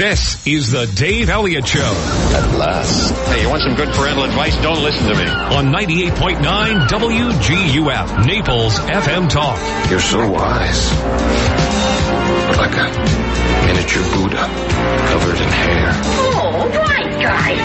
[0.00, 1.82] This is the Dave Elliott Show.
[2.32, 3.12] At last.
[3.28, 4.56] Hey, you want some good parental advice?
[4.62, 5.28] Don't listen to me.
[5.28, 9.60] On 98.9 WGUF, Naples FM Talk.
[9.90, 10.90] You're so wise.
[12.56, 12.88] Like a
[13.66, 14.48] miniature Buddha
[15.10, 15.90] covered in hair.
[15.92, 17.60] Oh, right, guys.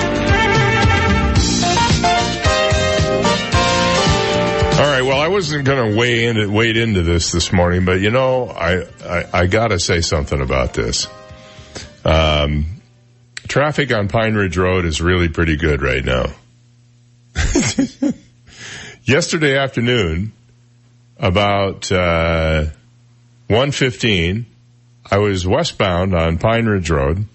[4.77, 5.03] All right.
[5.03, 8.49] Well, I wasn't going to weigh in wade into this this morning, but you know,
[8.49, 11.07] I I, I got to say something about this.
[12.05, 12.81] Um,
[13.47, 16.27] traffic on Pine Ridge Road is really pretty good right now.
[19.03, 20.31] Yesterday afternoon,
[21.17, 22.65] about uh,
[23.49, 24.45] 1.15,
[25.09, 27.25] I was westbound on Pine Ridge Road,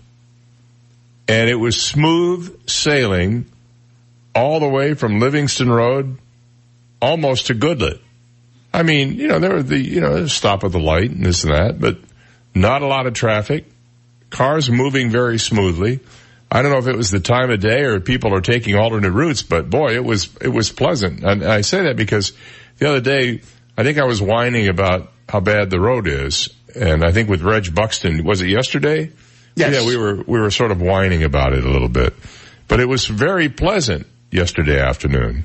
[1.29, 3.47] and it was smooth sailing
[4.35, 6.19] all the way from Livingston Road
[7.03, 8.01] almost to Goodlette.
[8.73, 11.43] I mean, you know, there were the, you know, stop at the light and this
[11.43, 11.99] and that, but
[12.55, 13.65] not a lot of traffic
[14.31, 16.01] cars moving very smoothly.
[16.51, 19.13] I don't know if it was the time of day or people are taking alternate
[19.13, 21.23] routes, but boy, it was, it was pleasant.
[21.23, 22.33] And I say that because
[22.79, 23.43] the other day,
[23.77, 26.49] I think I was whining about how bad the road is.
[26.75, 29.13] And I think with Reg Buxton, was it yesterday?
[29.55, 29.75] Yes.
[29.75, 32.15] Yeah, we were, we were sort of whining about it a little bit,
[32.69, 35.45] but it was very pleasant yesterday afternoon.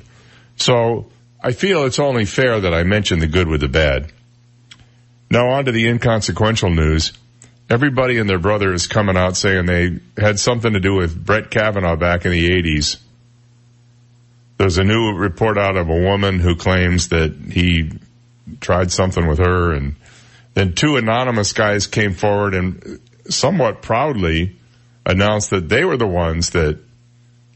[0.56, 4.12] So I feel it's only fair that I mention the good with the bad.
[5.30, 7.12] Now on to the inconsequential news
[7.68, 11.50] everybody and their brother is coming out saying they had something to do with Brett
[11.50, 12.98] Kavanaugh back in the 80s.
[14.58, 17.90] There's a new report out of a woman who claims that he
[18.60, 19.96] tried something with her and
[20.54, 24.56] then two anonymous guys came forward and somewhat proudly
[25.04, 26.78] announced that they were the ones that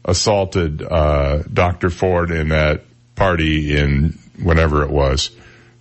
[0.05, 1.89] assaulted uh, Dr.
[1.89, 2.83] Ford in that
[3.15, 5.31] party in whenever it was.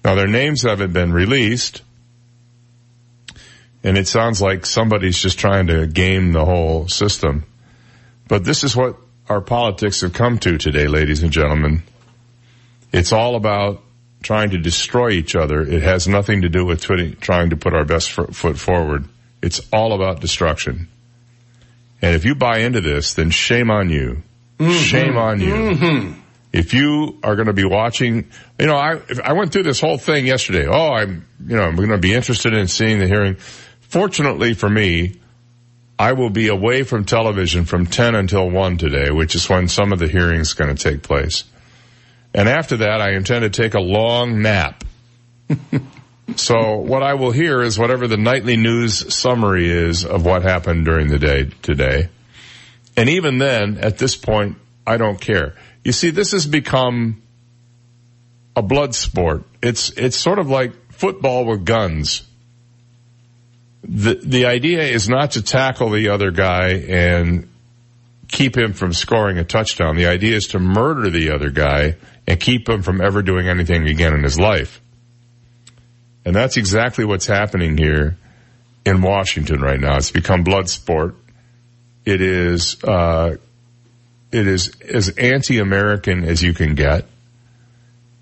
[0.04, 1.82] Now their names haven't been released,
[3.82, 7.44] and it sounds like somebody's just trying to game the whole system.
[8.28, 8.96] But this is what
[9.28, 11.82] our politics have come to today, ladies and gentlemen.
[12.92, 13.82] It's all about
[14.22, 15.62] trying to destroy each other.
[15.62, 16.82] It has nothing to do with
[17.20, 19.04] trying to put our best foot forward.
[19.42, 20.88] It's all about destruction.
[22.02, 24.22] And if you buy into this, then shame on you.
[24.58, 24.72] Mm-hmm.
[24.72, 25.52] Shame on you.
[25.52, 26.20] Mm-hmm.
[26.52, 28.28] If you are going to be watching,
[28.58, 30.66] you know, I I went through this whole thing yesterday.
[30.66, 33.36] Oh, I'm, you know, I'm going to be interested in seeing the hearing.
[33.90, 35.16] Fortunately for me,
[35.98, 39.92] I will be away from television from 10 until 1 today, which is when some
[39.92, 41.42] of the hearings are going to take place.
[42.32, 44.84] And after that, I intend to take a long nap.
[46.36, 50.84] so what I will hear is whatever the nightly news summary is of what happened
[50.84, 52.10] during the day today.
[52.96, 54.56] And even then, at this point,
[54.86, 55.56] I don't care.
[55.82, 57.22] You see, this has become
[58.54, 59.42] a blood sport.
[59.60, 62.22] It's, it's sort of like football with guns
[63.82, 67.48] the the idea is not to tackle the other guy and
[68.28, 69.96] keep him from scoring a touchdown.
[69.96, 71.96] The idea is to murder the other guy
[72.26, 74.80] and keep him from ever doing anything again in his life.
[76.24, 78.16] And that's exactly what's happening here
[78.84, 79.96] in Washington right now.
[79.96, 81.16] It's become blood sport.
[82.04, 83.36] It is uh,
[84.30, 87.06] it is as anti-American as you can get,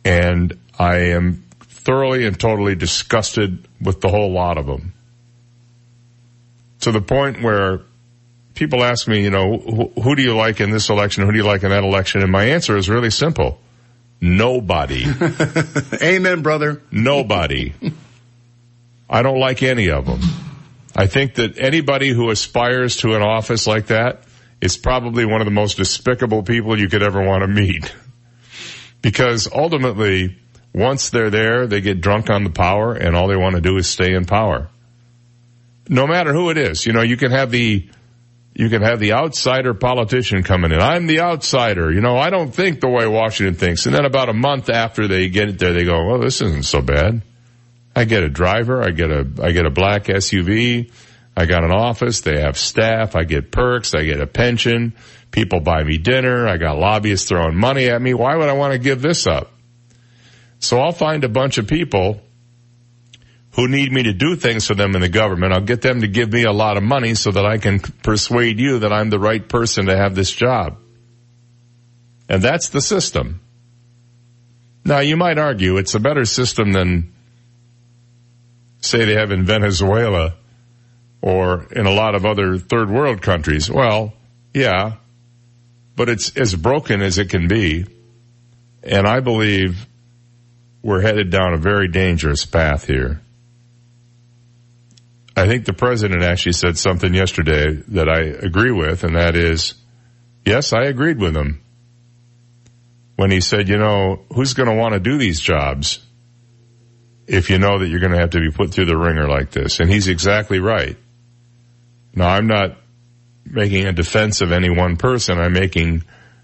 [0.04, 4.94] and I am thoroughly and totally disgusted with the whole lot of them
[6.80, 7.80] to the point where
[8.54, 11.24] people ask me, you know, who, who, do you like in this election?
[11.24, 12.22] Who do you like in that election?
[12.22, 13.58] And my answer is really simple.
[14.20, 15.04] Nobody.
[16.02, 16.82] Amen, brother.
[16.90, 17.72] Nobody.
[19.10, 20.20] I don't like any of them.
[20.94, 24.24] I think that anybody who aspires to an office like that
[24.60, 27.94] is probably one of the most despicable people you could ever want to meet.
[29.00, 30.36] Because ultimately,
[30.74, 33.76] once they're there, they get drunk on the power and all they want to do
[33.76, 34.68] is stay in power
[35.88, 36.86] no matter who it is.
[36.86, 37.88] You know, you can have the,
[38.54, 40.80] you can have the outsider politician coming in.
[40.80, 41.92] I'm the outsider.
[41.92, 43.86] You know, I don't think the way Washington thinks.
[43.86, 46.64] And then about a month after they get it there, they go, well, this isn't
[46.64, 47.22] so bad.
[47.94, 48.82] I get a driver.
[48.82, 50.90] I get a, I get a black SUV.
[51.36, 52.20] I got an office.
[52.20, 53.14] They have staff.
[53.14, 53.94] I get perks.
[53.94, 54.94] I get a pension.
[55.30, 56.48] People buy me dinner.
[56.48, 58.14] I got lobbyists throwing money at me.
[58.14, 59.52] Why would I want to give this up?
[60.58, 62.20] So I'll find a bunch of people
[63.58, 65.52] who need me to do things for them in the government.
[65.52, 68.60] I'll get them to give me a lot of money so that I can persuade
[68.60, 70.78] you that I'm the right person to have this job.
[72.28, 73.40] And that's the system.
[74.84, 77.12] Now you might argue it's a better system than
[78.80, 80.36] say they have in Venezuela
[81.20, 83.68] or in a lot of other third world countries.
[83.68, 84.12] Well,
[84.54, 84.98] yeah,
[85.96, 87.86] but it's as broken as it can be.
[88.84, 89.84] And I believe
[90.80, 93.20] we're headed down a very dangerous path here.
[95.38, 99.74] I think the president actually said something yesterday that I agree with, and that is,
[100.44, 101.62] yes, I agreed with him
[103.14, 106.04] when he said, you know, who's going to want to do these jobs
[107.28, 109.52] if you know that you're going to have to be put through the ringer like
[109.52, 109.78] this?
[109.78, 110.96] And he's exactly right.
[112.14, 112.76] Now, I'm not
[113.44, 115.38] making a defense of any one person.
[115.38, 116.02] I'm making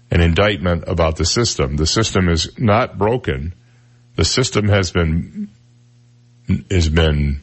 [0.09, 1.75] an indictment about the system.
[1.75, 3.55] The system is not broken.
[4.15, 5.49] The system has been,
[6.71, 7.41] has been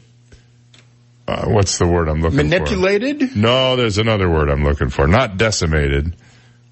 [1.27, 2.69] uh, what's the word I'm looking Manipulated?
[2.69, 3.25] for?
[3.25, 3.37] Manipulated?
[3.37, 5.07] No, there's another word I'm looking for.
[5.07, 6.15] Not decimated.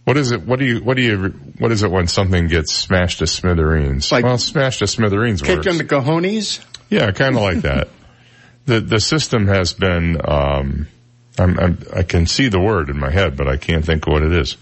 [0.03, 0.41] What is it?
[0.41, 0.79] What do you?
[0.83, 1.29] What do you?
[1.59, 4.11] What is it when something gets smashed to smithereens?
[4.11, 5.67] Like well, smashed to smithereens kicked works.
[5.67, 6.63] in the cojones.
[6.89, 7.87] Yeah, kind of like that.
[8.65, 10.17] the the system has been.
[10.23, 10.87] Um,
[11.39, 14.11] I'm, I'm, I can see the word in my head, but I can't think of
[14.13, 14.57] what it is.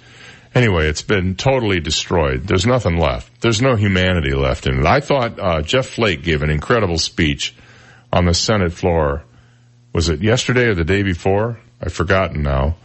[0.53, 2.45] Anyway, it's been totally destroyed.
[2.47, 3.41] There's nothing left.
[3.41, 4.85] There's no humanity left in it.
[4.85, 7.55] I thought uh, Jeff Flake gave an incredible speech
[8.13, 9.23] on the Senate floor
[9.93, 11.59] was it yesterday or the day before?
[11.81, 12.75] I've forgotten now.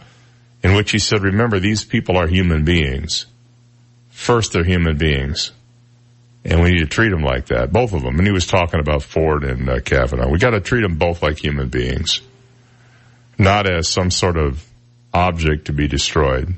[0.63, 3.27] In which he said, remember, these people are human beings.
[4.09, 5.53] First, they're human beings.
[6.45, 7.73] And we need to treat them like that.
[7.73, 8.19] Both of them.
[8.19, 10.31] And he was talking about Ford and uh, Kavanaugh.
[10.31, 12.21] We gotta treat them both like human beings.
[13.39, 14.67] Not as some sort of
[15.13, 16.55] object to be destroyed.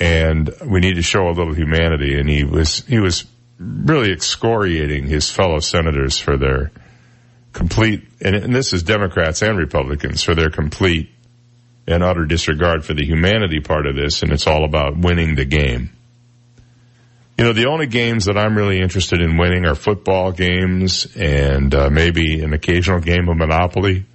[0.00, 2.18] And we need to show a little humanity.
[2.18, 3.24] And he was, he was
[3.58, 6.72] really excoriating his fellow senators for their
[7.54, 11.08] complete, and, and this is Democrats and Republicans, for their complete
[11.86, 15.44] and utter disregard for the humanity part of this, and it's all about winning the
[15.44, 15.90] game.
[17.38, 21.74] You know, the only games that I'm really interested in winning are football games and
[21.74, 24.06] uh, maybe an occasional game of Monopoly.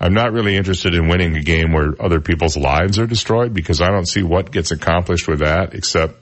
[0.00, 3.80] I'm not really interested in winning a game where other people's lives are destroyed because
[3.80, 6.14] I don't see what gets accomplished with that except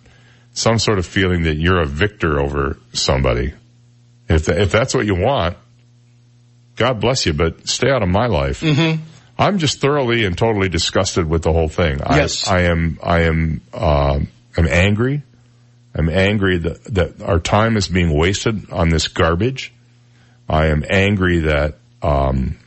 [0.55, 3.55] some sort of feeling that you're a victor over somebody.
[4.29, 5.57] If, if that's what you want,
[6.77, 8.61] God bless you, but stay out of my life.
[8.61, 9.03] Mm-hmm.
[9.39, 11.99] I'm just thoroughly and totally disgusted with the whole thing.
[11.99, 12.49] Yes.
[12.49, 14.21] I, I am, I am, uh,
[14.57, 15.23] I'm angry.
[15.95, 19.73] I'm angry that, that our time is being wasted on this garbage.
[20.49, 22.59] I am angry that, um,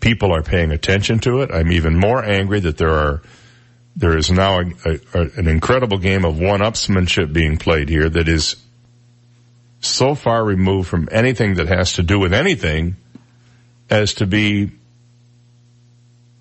[0.00, 1.50] people are paying attention to it.
[1.52, 3.22] I'm even more angry that there are,
[3.94, 8.56] there is now a, a, an incredible game of one-upsmanship being played here that is
[9.82, 12.96] so far removed from anything that has to do with anything
[13.90, 14.70] as to be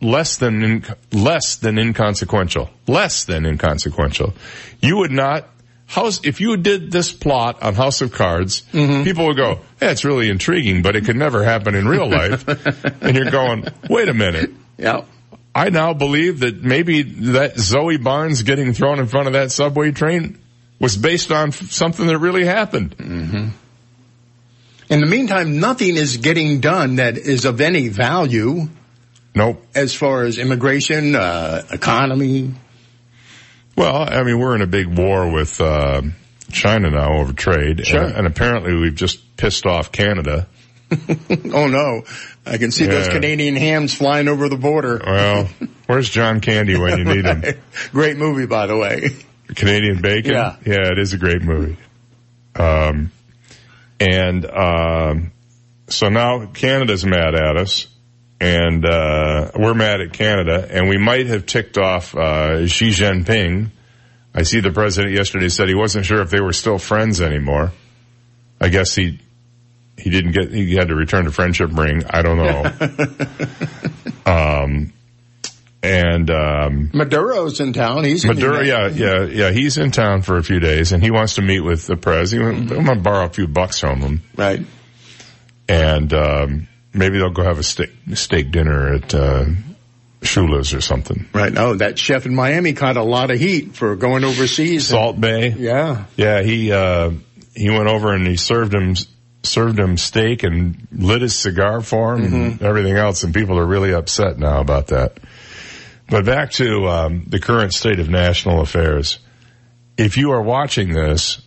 [0.01, 2.69] less than in, less than inconsequential.
[2.88, 4.33] Less than inconsequential.
[4.79, 5.47] You would not
[5.91, 9.03] House, if you did this plot on House of Cards, mm-hmm.
[9.03, 12.47] people would go, "Yeah, it's really intriguing, but it could never happen in real life."
[13.01, 15.03] and you're going, "Wait a minute." Yeah.
[15.53, 19.91] I now believe that maybe that Zoe Barnes getting thrown in front of that subway
[19.91, 20.39] train
[20.81, 22.98] was based on something that really happened.
[22.98, 23.50] Mm-hmm.
[24.89, 28.68] In the meantime, nothing is getting done that is of any value.
[29.33, 29.63] Nope.
[29.74, 32.54] As far as immigration, uh, economy.
[33.78, 36.01] Well, I mean, we're in a big war with uh,
[36.51, 38.04] China now over trade, sure.
[38.04, 40.48] and, and, apparently we've just pissed off Canada.
[41.54, 42.04] oh no!
[42.45, 42.92] I can see yeah.
[42.92, 45.01] those Canadian hams flying over the border.
[45.06, 45.50] Well,
[45.86, 47.44] where's John Candy when you need him?
[47.92, 49.12] Great movie, by the way.
[49.56, 50.33] Canadian Bacon.
[50.33, 51.77] Yeah, yeah, it is a great movie.
[52.56, 53.12] Um,
[54.00, 55.31] and um,
[55.88, 57.88] so now Canada's mad at us,
[58.39, 63.69] and uh, we're mad at Canada, and we might have ticked off uh, Xi Jinping.
[64.33, 67.71] I see the president yesterday said he wasn't sure if they were still friends anymore.
[68.59, 69.19] I guess he
[69.97, 72.04] he didn't get he had to return the friendship ring.
[72.09, 72.64] I don't know.
[74.25, 74.94] um,
[75.83, 78.04] and um, Maduro's in town.
[78.04, 78.61] He's Maduro.
[78.61, 79.52] Yeah, yeah, yeah.
[79.52, 82.69] He's in town for a few days, and he wants to meet with the president.
[82.69, 82.80] Mm-hmm.
[82.80, 84.21] I'm gonna borrow a few bucks from him.
[84.35, 84.66] Right.
[85.68, 89.45] And um, maybe they'll go have a steak, steak dinner at uh,
[90.21, 91.28] Shula's or something.
[91.33, 91.56] Right.
[91.57, 94.88] Oh, that chef in Miami caught a lot of heat for going overseas.
[94.88, 95.45] Salt and, Bae.
[95.57, 96.06] Yeah.
[96.16, 96.42] Yeah.
[96.42, 97.11] He uh,
[97.56, 98.95] he went over and he served him
[99.44, 102.35] served him steak and lit his cigar for him mm-hmm.
[102.35, 105.18] and everything else, and people are really upset now about that.
[106.11, 109.18] But back to um, the current state of national affairs.
[109.95, 111.41] If you are watching this,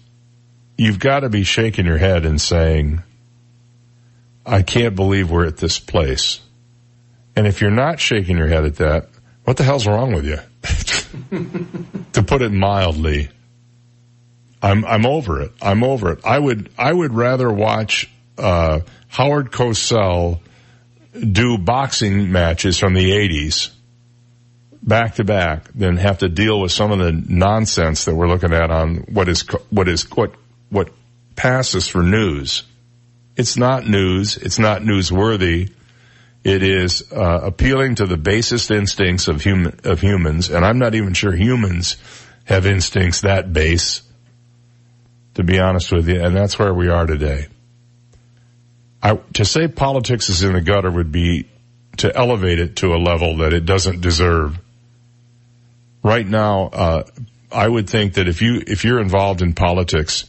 [0.78, 3.02] you've got to be shaking your head and saying,
[4.46, 6.40] I can't believe we're at this place.
[7.36, 9.10] And if you're not shaking your head at that,
[9.44, 10.38] what the hell's wrong with you?
[12.14, 13.28] to put it mildly,
[14.62, 15.52] I'm I'm over it.
[15.60, 16.24] I'm over it.
[16.24, 20.40] I would I would rather watch uh, Howard Cosell
[21.12, 23.73] do boxing matches from the 80s
[24.86, 28.52] back to back than have to deal with some of the nonsense that we're looking
[28.52, 30.34] at on what is what is what
[30.68, 30.90] what
[31.36, 32.64] passes for news.
[33.36, 34.36] It's not news.
[34.36, 35.72] It's not newsworthy.
[36.44, 40.94] It is uh, appealing to the basest instincts of human of humans, and I'm not
[40.94, 41.96] even sure humans
[42.44, 44.02] have instincts that base.
[45.34, 47.48] To be honest with you, and that's where we are today.
[49.02, 51.48] I, to say politics is in the gutter would be
[51.96, 54.58] to elevate it to a level that it doesn't deserve.
[56.04, 57.04] Right now, uh,
[57.50, 60.26] I would think that if you if you're involved in politics,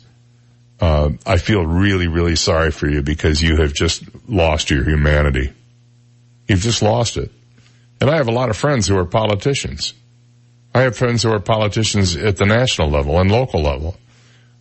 [0.80, 5.52] uh, I feel really really sorry for you because you have just lost your humanity.
[6.48, 7.30] You've just lost it.
[8.00, 9.94] And I have a lot of friends who are politicians.
[10.74, 13.98] I have friends who are politicians at the national level and local level.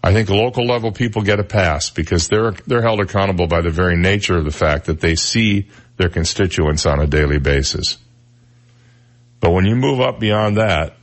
[0.02, 3.70] I think local level people get a pass because they're they're held accountable by the
[3.70, 7.98] very nature of the fact that they see their constituents on a daily basis.
[9.38, 10.96] But when you move up beyond that,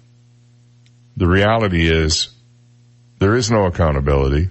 [1.21, 2.29] the reality is
[3.19, 4.49] there is no accountability.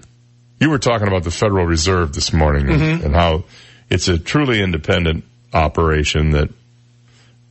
[0.60, 3.04] You were talking about the Federal Reserve this morning mm-hmm.
[3.06, 3.42] and how
[3.90, 6.48] it's a truly independent operation that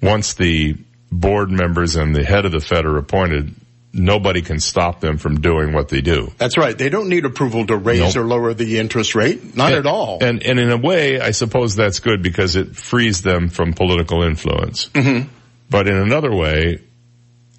[0.01, 0.77] once the
[1.11, 3.53] board members and the head of the Fed are appointed,
[3.91, 6.31] nobody can stop them from doing what they do.
[6.37, 6.77] That's right.
[6.77, 8.23] They don't need approval to raise nope.
[8.23, 9.53] or lower the interest rate.
[9.53, 10.23] Not and, at all.
[10.23, 14.23] And, and in a way, I suppose that's good because it frees them from political
[14.23, 14.87] influence.
[14.87, 15.27] Mm-hmm.
[15.69, 16.83] But in another way,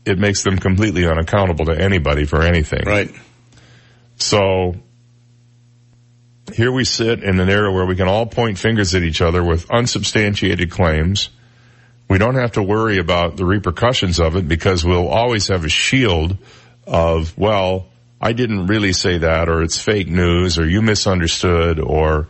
[0.05, 2.85] it makes them completely unaccountable to anybody for anything.
[2.87, 3.11] Right.
[4.17, 4.75] So
[6.53, 9.43] here we sit in an era where we can all point fingers at each other
[9.43, 11.31] with unsubstantiated claims
[12.11, 15.69] we don't have to worry about the repercussions of it because we'll always have a
[15.69, 16.37] shield
[16.85, 17.87] of, well,
[18.21, 22.27] I didn't really say that or it's fake news or you misunderstood or,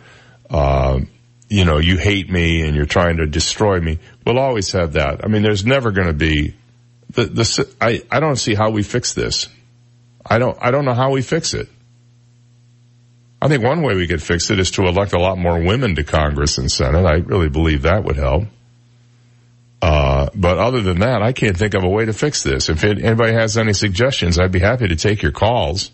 [0.51, 1.01] uh,
[1.49, 3.99] you know, you hate me and you're trying to destroy me.
[4.27, 5.25] We'll always have that.
[5.25, 6.55] I mean, there's never going to be
[7.11, 9.49] the, the, I, I don't see how we fix this.
[10.25, 11.69] I don't, I don't know how we fix it.
[13.43, 15.95] I think one way we could fix it is to elect a lot more women
[15.95, 17.07] to Congress and Senate.
[17.07, 18.45] I really believe that would help.
[19.81, 22.69] Uh, but other than that, I can't think of a way to fix this.
[22.69, 25.91] If it, anybody has any suggestions, I'd be happy to take your calls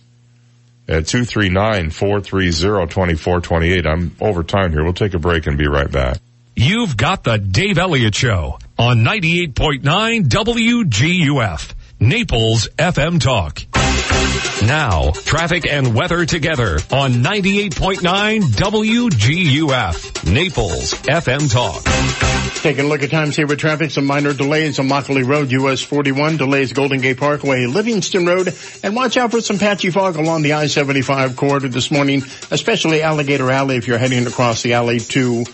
[0.89, 3.87] at 239-430-2428.
[3.87, 4.83] I'm over time here.
[4.83, 6.19] We'll take a break and be right back.
[6.57, 13.63] You've got the Dave Elliott Show on 98.9 WGUF, Naples FM Talk.
[14.67, 21.83] Now, traffic and weather together on 98.9 WGUF, Naples FM Talk.
[22.63, 25.83] Taking a look at times here with traffic, some minor delays on Immokalee Road, US
[25.83, 30.43] 41, delays Golden Gate Parkway, Livingston Road, and watch out for some patchy fog along
[30.43, 35.45] the I-75 corridor this morning, especially Alligator Alley if you're heading across the alley to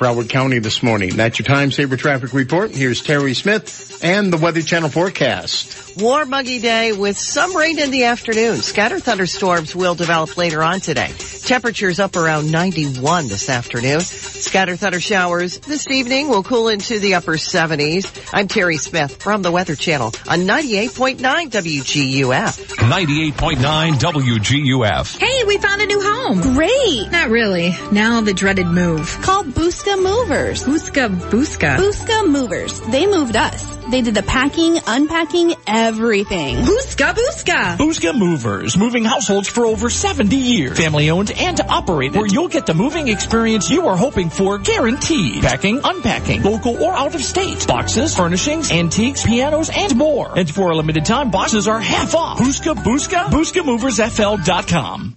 [0.00, 1.14] Broward County this morning.
[1.14, 2.70] That's your time saver traffic report.
[2.70, 5.98] Here's Terry Smith and the Weather Channel forecast.
[5.98, 8.56] Warm, muggy day with some rain in the afternoon.
[8.56, 11.12] Scattered thunderstorms will develop later on today.
[11.44, 14.00] Temperatures up around 91 this afternoon.
[14.00, 18.30] Scattered thunder showers this evening will cool into the upper 70s.
[18.32, 21.18] I'm Terry Smith from the Weather Channel on 98.9
[21.50, 22.76] WGUF.
[22.76, 25.18] 98.9 WGUF.
[25.18, 26.40] Hey, we found a new home.
[26.54, 27.10] Great.
[27.10, 27.74] Not really.
[27.92, 29.18] Now the dreaded move.
[29.20, 30.64] Call Booska Buska Movers.
[30.64, 31.76] Buska Buska.
[31.76, 32.80] Buska Movers.
[32.80, 33.76] They moved us.
[33.90, 36.58] They did the packing, unpacking, everything.
[36.58, 37.76] Buska Buska.
[37.76, 38.76] Buska Movers.
[38.76, 40.78] Moving households for over 70 years.
[40.78, 42.16] Family owned and operated.
[42.16, 45.42] Where you'll get the moving experience you are hoping for guaranteed.
[45.42, 47.66] Packing, unpacking, local or out of state.
[47.66, 50.38] Boxes, furnishings, antiques, pianos, and more.
[50.38, 52.38] And for a limited time, boxes are half off.
[52.38, 53.24] Buska Buska.
[53.24, 55.16] BuskaMoversFL.com.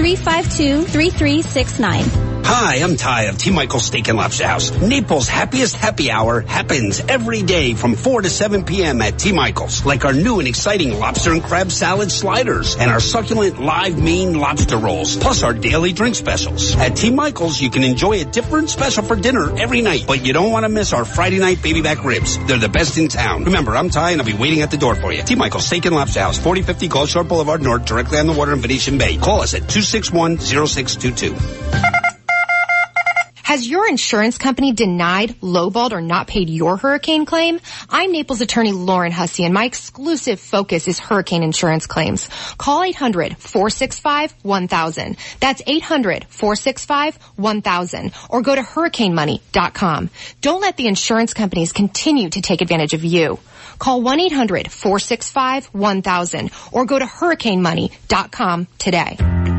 [0.49, 2.36] 352-3369.
[2.49, 3.51] Hi, I'm Ty of T.
[3.51, 4.71] Michael's Steak and Lobster House.
[4.71, 9.03] Naples' happiest happy hour happens every day from 4 to 7 p.m.
[9.03, 9.33] at T.
[9.33, 9.85] Michael's.
[9.85, 14.39] Like our new and exciting lobster and crab salad sliders and our succulent live Maine
[14.39, 16.77] lobster rolls, plus our daily drink specials.
[16.77, 17.11] At T.
[17.11, 20.65] Michael's, you can enjoy a different special for dinner every night, but you don't want
[20.65, 22.39] to miss our Friday night baby back ribs.
[22.47, 23.47] They're the best in town.
[23.47, 25.25] Remember, I'm Ty and I'll be waiting at the door for you.
[25.25, 25.35] T.
[25.35, 28.61] Michael's Steak and Lobster House, 4050 Gulf Shore Boulevard North, directly on the water in
[28.61, 29.17] Venetian Bay.
[29.17, 31.96] Call us at 261-0622.
[33.47, 37.61] Has your insurance company denied, lowballed, or not paid your hurricane claim?
[37.89, 42.29] I'm Naples attorney Lauren Hussey, and my exclusive focus is hurricane insurance claims.
[42.59, 45.17] Call 800-465-1000.
[45.39, 48.31] That's 800-465-1000.
[48.31, 50.11] Or go to hurricanemoney.com.
[50.41, 53.39] Don't let the insurance companies continue to take advantage of you.
[53.79, 59.56] Call 1-800-465-1000 or go to hurricanemoney.com today.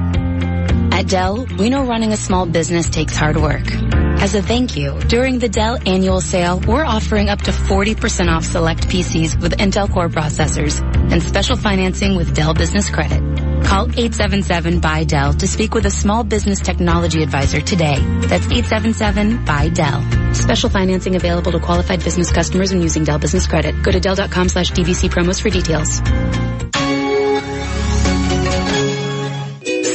[0.98, 3.72] At Dell, we know running a small business takes hard work.
[4.20, 8.44] As a thank you, during the Dell annual sale, we're offering up to 40% off
[8.44, 13.20] select PCs with Intel Core processors and special financing with Dell Business Credit.
[13.64, 18.00] Call 877-BUY-DELL to speak with a small business technology advisor today.
[18.22, 20.34] That's 877-BUY-DELL.
[20.34, 23.84] Special financing available to qualified business customers when using Dell Business Credit.
[23.84, 26.02] Go to Dell.com slash DVC promos for details.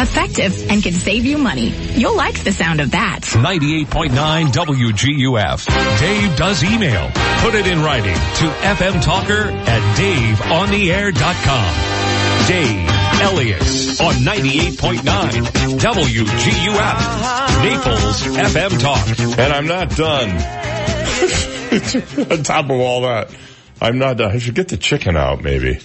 [0.00, 1.68] effective, and can save you money.
[1.94, 3.20] You'll like the sound of that.
[3.22, 5.66] 98.9 WGUF.
[6.00, 7.10] Dave does email.
[7.40, 11.74] Put it in writing to FM Talker at daveontheair.com.
[12.48, 12.88] Dave
[13.20, 13.60] Elliott
[14.00, 15.00] on 98.9
[15.78, 17.62] WGUF.
[17.62, 19.06] Naples FM Talk.
[19.38, 20.30] And I'm not done.
[22.30, 23.30] On top of all that,
[23.80, 24.32] I'm not done.
[24.32, 25.78] I should get the chicken out maybe.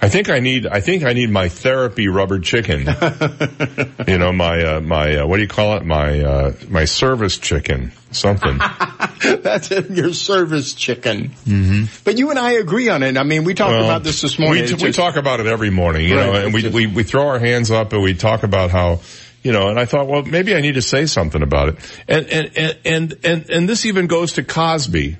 [0.00, 2.80] I think I need, I think I need my therapy rubber chicken.
[4.06, 5.84] you know, my, uh, my, uh, what do you call it?
[5.86, 7.92] My, uh, my service chicken.
[8.12, 8.58] Something.
[9.42, 11.30] That's it, your service chicken.
[11.44, 11.84] Mm-hmm.
[12.04, 13.16] But you and I agree on it.
[13.16, 14.64] I mean, we talked Well, about this this morning.
[14.64, 16.74] We, It's we just- talk about it every morning, you Right, know, and we, it's
[16.74, 19.00] we, we throw our hands up and we talk about how,
[19.42, 21.76] you know, and I thought, well, maybe I need to say something about it.
[22.06, 25.16] And, and, and, and, and this even goes to Cosby.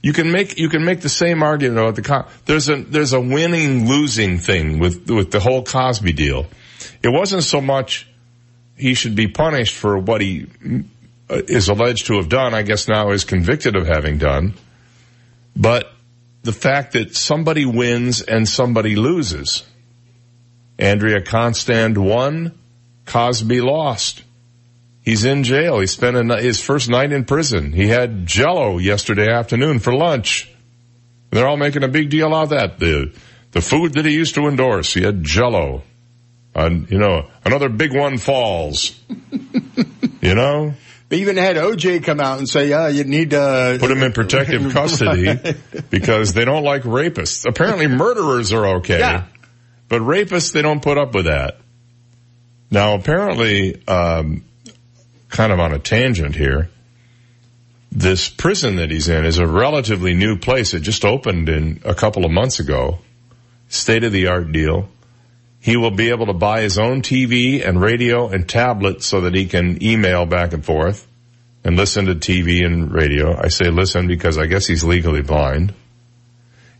[0.00, 3.20] You can make, you can make the same argument about the, there's a, there's a
[3.20, 6.46] winning losing thing with, with the whole Cosby deal.
[7.02, 8.08] It wasn't so much
[8.76, 10.46] he should be punished for what he
[11.28, 14.54] uh, is alleged to have done, I guess now is convicted of having done.
[15.56, 15.90] But
[16.42, 19.64] the fact that somebody wins and somebody loses.
[20.78, 22.56] Andrea Constand won,
[23.04, 24.22] Cosby lost.
[25.08, 25.80] He's in jail.
[25.80, 27.72] He spent a, his first night in prison.
[27.72, 30.52] He had jello yesterday afternoon for lunch.
[31.30, 32.78] They're all making a big deal out of that.
[32.78, 33.14] The,
[33.52, 35.82] the food that he used to endorse, he had jello.
[36.54, 39.00] And, you know, another big one falls.
[40.20, 40.74] you know?
[41.08, 44.12] They even had OJ come out and say, yeah, you need to put him in
[44.12, 45.56] protective custody Right.
[45.88, 47.46] because they don't like rapists.
[47.48, 48.98] Apparently murderers are okay.
[48.98, 49.24] Yeah.
[49.88, 51.60] But rapists, they don't put up with that.
[52.70, 54.44] Now apparently, um,
[55.28, 56.70] kind of on a tangent here,
[57.90, 60.74] this prison that he's in is a relatively new place.
[60.74, 62.98] It just opened in a couple of months ago.
[63.68, 64.88] State of the art deal.
[65.60, 69.34] He will be able to buy his own TV and radio and tablet so that
[69.34, 71.06] he can email back and forth
[71.64, 73.36] and listen to TV and radio.
[73.36, 75.74] I say listen because I guess he's legally blind.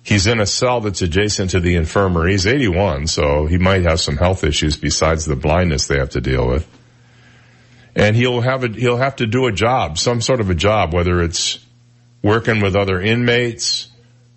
[0.03, 2.33] He's in a cell that's adjacent to the infirmary.
[2.33, 6.21] He's 81, so he might have some health issues besides the blindness they have to
[6.21, 6.67] deal with.
[7.99, 10.95] And he'll have a, he'll have to do a job, some sort of a job,
[10.95, 11.59] whether it's
[12.23, 13.89] working with other inmates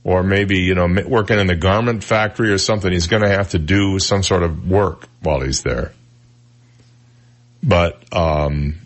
[0.04, 2.91] or maybe, you know, working in the garment factory or something.
[2.91, 5.93] He's going to have to do some sort of work while he's there.
[7.62, 8.80] But, um,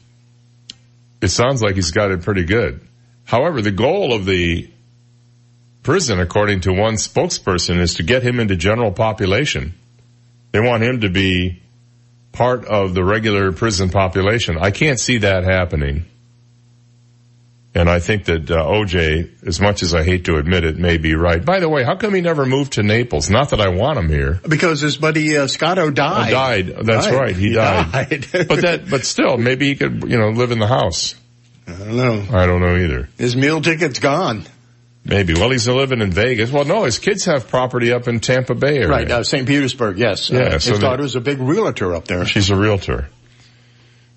[1.22, 2.82] it sounds like he's got it pretty good.
[3.24, 4.70] However, the goal of the
[5.84, 9.74] prison, according to one spokesperson, is to get him into general population.
[10.52, 11.62] They want him to be
[12.36, 14.58] part of the regular prison population.
[14.60, 16.06] I can't see that happening.
[17.78, 20.98] And I think that uh, OJ, as much as I hate to admit it, may
[20.98, 21.44] be right.
[21.44, 23.30] By the way, how come he never moved to Naples?
[23.30, 24.40] Not that I want him here.
[24.48, 26.30] Because his buddy uh, Scotto died.
[26.30, 26.86] Oh, died.
[26.86, 27.16] That's Died.
[27.16, 27.36] right.
[27.36, 27.92] He, He died.
[27.92, 28.28] died.
[28.48, 31.16] but that, but still, maybe he could, you know, live in the house.
[31.68, 32.26] I don't know.
[32.32, 33.10] I don't know either.
[33.18, 34.46] His meal ticket's gone.
[35.08, 35.36] Maybe.
[35.36, 36.52] Well, he's living in Vegas.
[36.52, 38.88] Well, no, his kids have property up in Tampa Bay area.
[38.90, 39.48] Right, uh, St.
[39.48, 40.32] Petersburg, yes.
[40.32, 42.26] Yeah, Uh, his so they- daughter's a big realtor up there.
[42.26, 43.08] She's a realtor.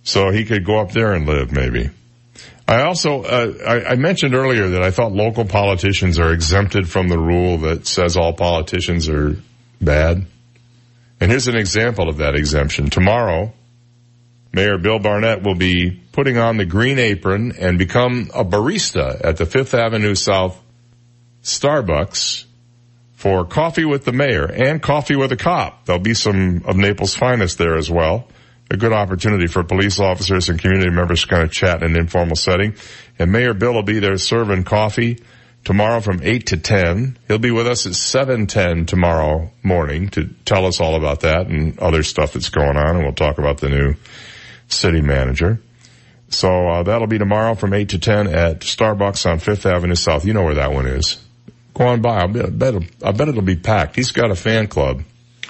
[0.02, 1.90] So he could go up there and live maybe.
[2.66, 7.08] I also, uh, I, I mentioned earlier that I thought local politicians are exempted from
[7.08, 9.36] the rule that says all politicians are
[9.82, 10.24] bad.
[11.20, 12.88] And here's an example of that exemption.
[12.88, 13.52] Tomorrow,
[14.54, 19.36] Mayor Bill Barnett will be putting on the green apron and become a barista at
[19.36, 20.58] the Fifth Avenue South
[21.48, 22.44] Starbucks
[23.14, 25.86] for coffee with the mayor and coffee with a cop.
[25.86, 28.28] There'll be some of Naples' finest there as well.
[28.70, 31.98] A good opportunity for police officers and community members to kind of chat in an
[31.98, 32.74] informal setting.
[33.18, 35.22] And Mayor Bill will be there serving coffee
[35.64, 37.18] tomorrow from 8 to 10.
[37.28, 41.78] He'll be with us at 7.10 tomorrow morning to tell us all about that and
[41.78, 42.96] other stuff that's going on.
[42.96, 43.94] And we'll talk about the new
[44.68, 45.60] city manager.
[46.28, 50.26] So uh, that'll be tomorrow from 8 to 10 at Starbucks on Fifth Avenue South.
[50.26, 51.24] You know where that one is.
[51.78, 52.24] Go on by.
[52.24, 52.44] I bet,
[53.04, 53.94] I bet, it'll, be packed.
[53.94, 55.04] He's got a fan club.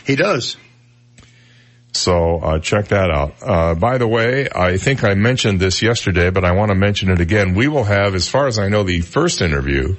[0.04, 0.58] He does.
[1.92, 3.36] So uh, check that out.
[3.42, 7.10] Uh, by the way, I think I mentioned this yesterday, but I want to mention
[7.10, 7.54] it again.
[7.54, 9.96] We will have, as far as I know, the first interview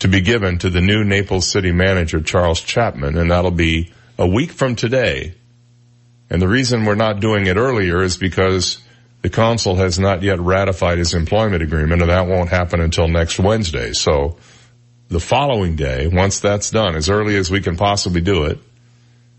[0.00, 4.26] to be given to the new Naples city manager, Charles Chapman, and that'll be a
[4.26, 5.34] week from today.
[6.28, 8.82] And the reason we're not doing it earlier is because
[9.22, 13.38] the council has not yet ratified his employment agreement, and that won't happen until next
[13.38, 13.94] Wednesday.
[13.94, 14.36] So
[15.08, 18.58] the following day, once that's done, as early as we can possibly do it,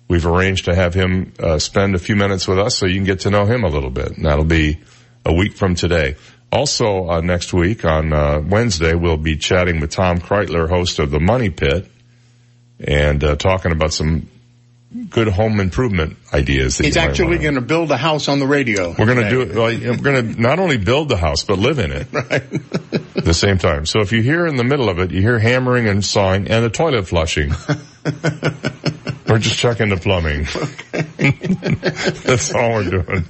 [0.07, 3.03] we've arranged to have him uh, spend a few minutes with us so you can
[3.03, 4.17] get to know him a little bit.
[4.17, 4.79] And that'll be
[5.25, 6.15] a week from today.
[6.51, 11.11] Also, uh, next week on uh, Wednesday, we'll be chatting with Tom Kraeutler, host of
[11.11, 11.89] the Money Pit,
[12.79, 14.27] and uh, talking about some
[15.09, 16.77] good home improvement ideas.
[16.77, 18.89] That He's you actually going to build a house on the radio.
[18.97, 19.53] we're going to do it.
[19.55, 22.43] Well, we're going to not only build the house, but live in it Right.
[23.15, 23.85] at the same time.
[23.85, 26.65] So if you hear in the middle of it, you hear hammering and sawing and
[26.65, 27.49] the toilet flushing.
[29.27, 30.47] we're just checking the plumbing.
[32.23, 33.25] That's all we're doing.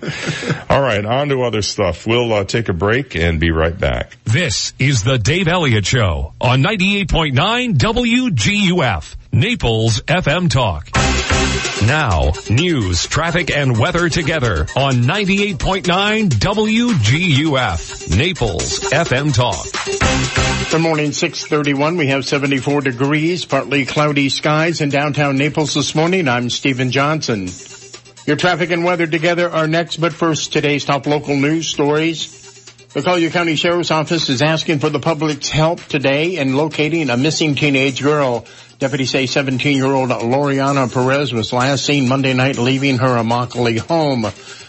[0.69, 2.07] All right, on to other stuff.
[2.07, 4.17] We'll uh, take a break and be right back.
[4.23, 10.89] This is the Dave Elliott Show on 98.9 WGUF, Naples FM Talk.
[11.85, 20.71] Now, news, traffic, and weather together on 98.9 WGUF, Naples FM Talk.
[20.71, 21.97] Good morning, 631.
[21.97, 26.27] We have 74 degrees, partly cloudy skies in downtown Naples this morning.
[26.27, 27.49] I'm Stephen Johnson.
[28.25, 32.38] Your traffic and weather together are next, but first, today's top local news stories.
[32.91, 37.17] The Collier County Sheriff's Office is asking for the public's help today in locating a
[37.17, 38.47] missing teenage girl.
[38.79, 44.23] Deputies say 17-year-old Loriana Perez was last seen Monday night leaving her Immokalee home.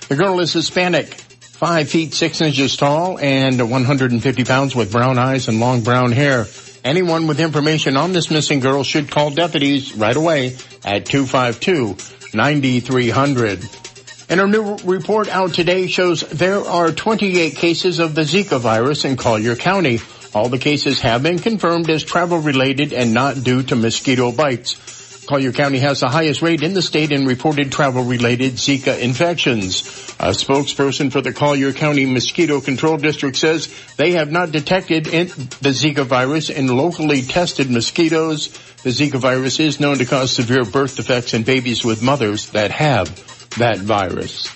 [0.08, 5.48] The girl is Hispanic, 5 feet 6 inches tall and 150 pounds with brown eyes
[5.48, 6.44] and long brown hair.
[6.84, 10.48] Anyone with information on this missing girl should call deputies right away
[10.84, 13.89] at 252-9300.
[14.30, 19.04] And a new report out today shows there are 28 cases of the Zika virus
[19.04, 19.98] in Collier County.
[20.32, 25.26] All the cases have been confirmed as travel related and not due to mosquito bites.
[25.26, 29.80] Collier County has the highest rate in the state in reported travel related Zika infections.
[30.20, 35.70] A spokesperson for the Collier County Mosquito Control District says they have not detected the
[35.70, 38.46] Zika virus in locally tested mosquitoes.
[38.84, 42.70] The Zika virus is known to cause severe birth defects in babies with mothers that
[42.70, 44.48] have that virus.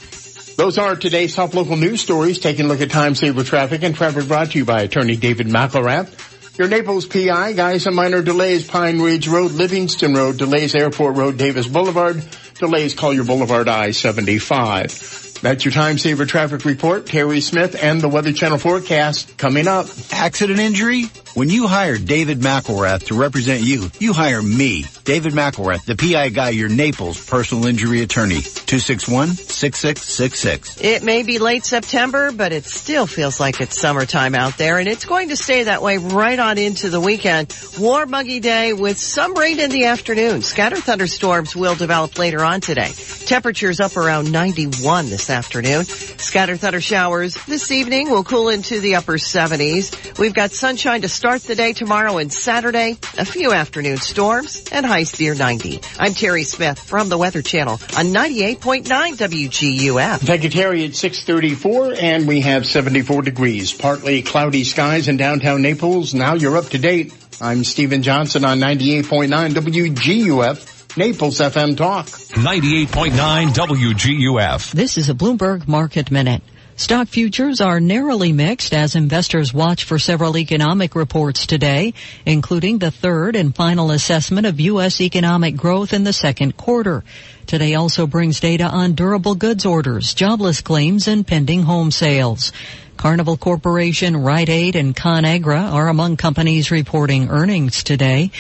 [0.57, 2.39] Those are today's top local news stories.
[2.39, 5.49] Taking a look at time saver traffic and traffic brought to you by attorney David
[5.49, 6.59] McElrath.
[6.59, 11.37] Your Naples PI, guys, and minor delays, Pine Ridge Road, Livingston Road, delays Airport Road,
[11.37, 15.41] Davis Boulevard, delays Collier Boulevard I-75.
[15.41, 17.07] That's your time saver traffic report.
[17.07, 19.89] Terry Smith and the Weather Channel forecast coming up.
[20.13, 21.07] Accident injury?
[21.35, 26.29] When you hire David McElrath to represent you, you hire me, David McElrath, the PI
[26.29, 28.37] guy, your Naples personal injury attorney.
[28.37, 30.81] 261-6666.
[30.81, 34.87] It may be late September, but it still feels like it's summertime out there, and
[34.87, 37.53] it's going to stay that way right on into the weekend.
[37.81, 40.43] Warm, muggy day with some rain in the afternoon.
[40.43, 42.93] Scattered thunderstorms will develop later on today.
[43.27, 45.83] Temperatures up around 91 this afternoon.
[45.85, 50.17] Scattered thunder showers this evening will cool into the upper 70s.
[50.17, 52.99] We've got sunshine to start the day tomorrow and Saturday.
[53.17, 55.81] A few afternoon storms and highs near 90.
[55.99, 60.19] I'm Terry Smith from the Weather Channel on 98.9 WGUF.
[60.19, 60.85] Thank you, Terry.
[60.85, 63.73] It's 634 and we have 74 degrees.
[63.73, 66.13] Partly cloudy skies in downtown Naples.
[66.13, 67.15] Now you're up to date.
[67.41, 70.99] I'm Stephen Johnson on 98.9 WGUF.
[70.99, 72.05] Naples FM Talk.
[72.05, 74.73] 98.9 WGUF.
[74.73, 76.43] This is a Bloomberg Market Minute.
[76.77, 81.95] Stock futures are narrowly mixed as investors watch for several economic reports today,
[82.27, 85.01] including the third and final assessment of U.S.
[85.01, 87.05] economic growth in the second quarter.
[87.47, 92.51] Today also brings data on durable goods orders, jobless claims, and pending home sales.
[92.97, 98.33] Carnival Corporation, Rite Aid, and ConAgra are among companies reporting earnings today.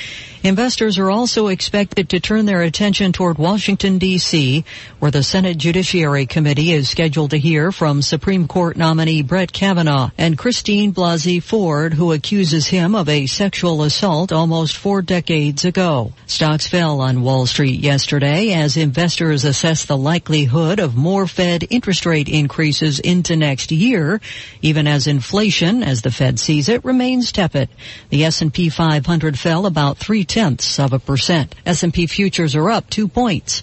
[0.45, 4.63] Investors are also expected to turn their attention toward Washington, D.C.,
[4.99, 10.11] where the Senate Judiciary Committee is scheduled to hear from Supreme Court nominee Brett Kavanaugh
[10.19, 16.13] and Christine Blasey Ford, who accuses him of a sexual assault almost four decades ago.
[16.27, 22.05] Stocks fell on Wall Street yesterday as investors assess the likelihood of more Fed interest
[22.05, 24.21] rate increases into next year,
[24.61, 27.71] even as inflation, as the Fed sees it, remains tepid.
[28.11, 31.55] The S&P 500 fell about three tenths of a percent.
[31.65, 33.63] S&P futures are up two points.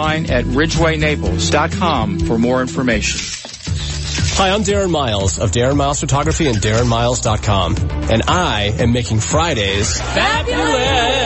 [0.01, 3.19] at ridgewaynaples.com for more information.
[4.35, 7.75] Hi, I'm Darren Miles of Darren Miles Photography and DarrenMiles.com.
[8.11, 11.20] And I am making Fridays fabulous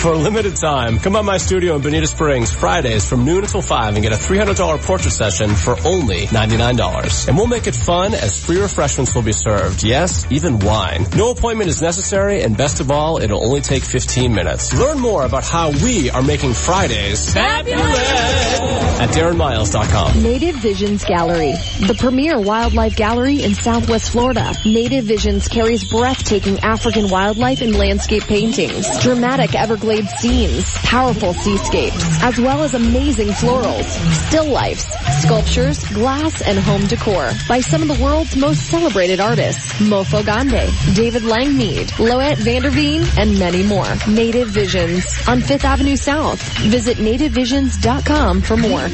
[0.00, 0.98] for a limited time.
[0.98, 4.16] Come by my studio in Bonita Springs Fridays from noon until 5 and get a
[4.16, 7.28] $300 portrait session for only $99.
[7.28, 9.82] And we'll make it fun as free refreshments will be served.
[9.84, 11.04] Yes, even wine.
[11.14, 14.72] No appointment is necessary and best of all, it'll only take 15 minutes.
[14.72, 18.60] Learn more about how we are making Fridays fabulous
[19.00, 20.22] at DarrenMiles.com.
[20.22, 21.52] Native Visions Gallery,
[21.86, 24.52] the premier wildlife gallery in Southwest Florida.
[24.64, 29.54] Native Visions carries breathtaking African wildlife and landscape paintings, dramatic
[29.90, 33.82] Everglades scenes, powerful seascapes, as well as amazing florals,
[34.28, 34.86] still lifes,
[35.20, 40.70] sculptures, glass, and home decor by some of the world's most celebrated artists, Mofo Gande,
[40.94, 43.86] David Langmead, Loet Vanderveen, and many more.
[44.06, 46.40] Native Visions on 5th Avenue South.
[46.58, 48.86] Visit nativevisions.com for more.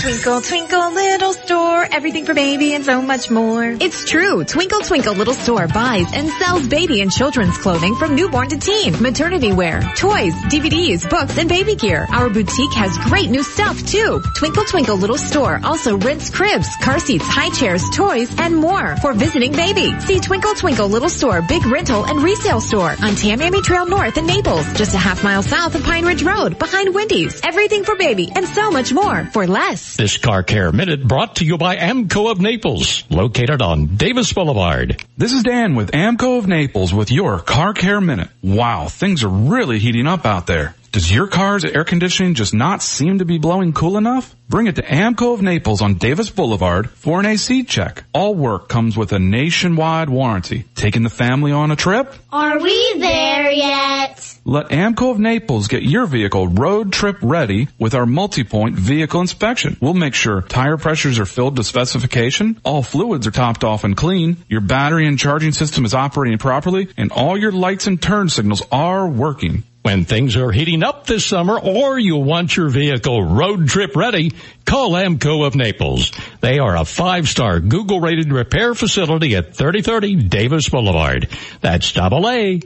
[0.00, 3.64] Twinkle, twinkle, little store, everything for baby and so much more.
[3.64, 4.42] It's true.
[4.44, 9.00] Twinkle Twinkle Little Store buys and sells baby and children's clothing from newborn to teen,
[9.00, 12.06] maternity wear, toys, DVDs, books, and baby gear.
[12.10, 14.22] Our boutique has great new stuff too.
[14.36, 19.12] Twinkle Twinkle Little Store also rents cribs, car seats, high chairs, toys, and more for
[19.12, 19.98] visiting baby.
[20.00, 24.26] See Twinkle Twinkle Little Store big rental and resale store on Tamiami Trail North in
[24.26, 27.40] Naples, just a half mile south of Pine Ridge Road, behind Wendy's.
[27.42, 29.96] Everything for baby and so much more for less.
[29.96, 35.04] This Car Care Minute brought to you by AAMCO of Naples, located on Davis Boulevard.
[35.16, 38.28] This is Dan with AAMCO of Naples with your Car Care Minute.
[38.44, 40.74] Wow, things are really heating up out there.
[40.92, 44.34] Does your car's air conditioning just not seem to be blowing cool enough?
[44.50, 48.04] Bring it to AAMCO of Naples on Davis Boulevard for an AC check.
[48.12, 50.64] All work comes with a nationwide warranty.
[50.74, 52.12] Taking the family on a trip?
[52.30, 54.38] Are we there yet?
[54.44, 59.76] Let AAMCO of Naples get your vehicle road trip ready with our multi-point vehicle inspection.
[59.80, 63.96] We'll make sure tire pressures are filled to specification, all fluids are topped off and
[63.96, 68.30] clean, your battery and charging system is operating properly, and all your lights and turn
[68.30, 69.64] signals are working.
[69.88, 74.34] When things are heating up this summer or you want your vehicle road trip ready,
[74.66, 76.12] call AAMCO of Naples.
[76.42, 81.30] They are a five-star Google rated repair facility at 3030 Davis Boulevard.
[81.62, 82.60] That's double A.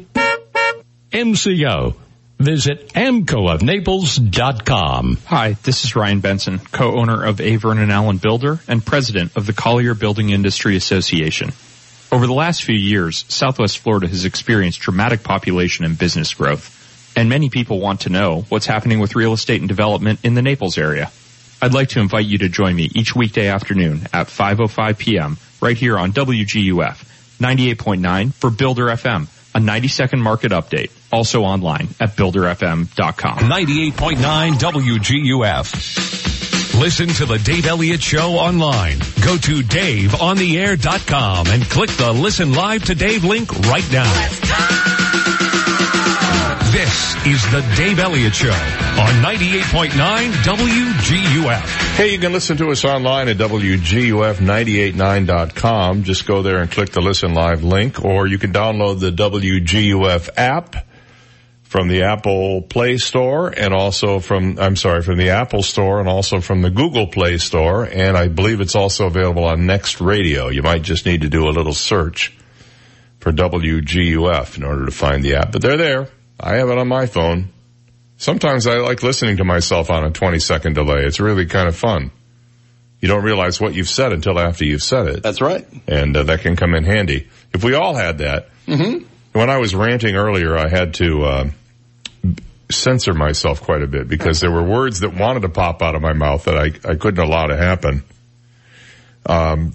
[1.12, 1.94] MCO.
[2.40, 5.18] Visit amcoofnaples.com.
[5.26, 9.52] Hi, this is Ryan Benson, co-owner of Avern and Allen Builder and president of the
[9.52, 11.52] Collier Building Industry Association.
[12.10, 16.80] Over the last few years, Southwest Florida has experienced dramatic population and business growth,
[17.16, 20.42] and many people want to know what's happening with real estate and development in the
[20.42, 21.10] Naples area.
[21.60, 25.36] I'd like to invite you to join me each weekday afternoon at 5.05 p.m.
[25.60, 31.88] right here on WGUF 98.9 for Builder FM, a 90 second market update, also online
[32.00, 33.38] at builderfm.com.
[33.38, 36.20] 98.9 WGUF.
[36.80, 38.98] Listen to the Dave Elliott Show online.
[39.22, 44.10] Go to daveontheair.com and click the listen live to Dave link right now.
[46.72, 51.96] This is the Dave Elliott Show on 98.9 WGUF.
[51.96, 56.04] Hey, you can listen to us online at WGUF989.com.
[56.04, 60.30] Just go there and click the listen live link, or you can download the WGUF
[60.38, 60.86] app
[61.60, 66.08] from the Apple Play Store and also from, I'm sorry, from the Apple Store and
[66.08, 67.84] also from the Google Play Store.
[67.84, 70.48] And I believe it's also available on Next Radio.
[70.48, 72.34] You might just need to do a little search
[73.20, 76.08] for WGUF in order to find the app, but they're there.
[76.42, 77.48] I have it on my phone.
[78.16, 81.04] Sometimes I like listening to myself on a 20 second delay.
[81.04, 82.10] It's really kind of fun.
[83.00, 85.22] You don't realize what you've said until after you've said it.
[85.22, 85.66] That's right.
[85.88, 87.28] And uh, that can come in handy.
[87.52, 89.04] If we all had that, mm-hmm.
[89.32, 91.50] when I was ranting earlier, I had to uh,
[92.70, 96.02] censor myself quite a bit because there were words that wanted to pop out of
[96.02, 98.04] my mouth that I, I couldn't allow to happen.
[99.26, 99.74] Um,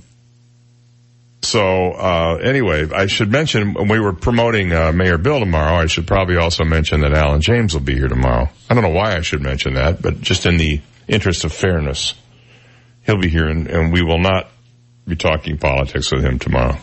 [1.47, 5.85] so uh, anyway, I should mention when we were promoting uh, Mayor Bill tomorrow, I
[5.85, 8.49] should probably also mention that Alan James will be here tomorrow.
[8.69, 12.15] I don't know why I should mention that, but just in the interest of fairness,
[13.05, 14.49] he'll be here, and, and we will not
[15.07, 16.77] be talking politics with him tomorrow.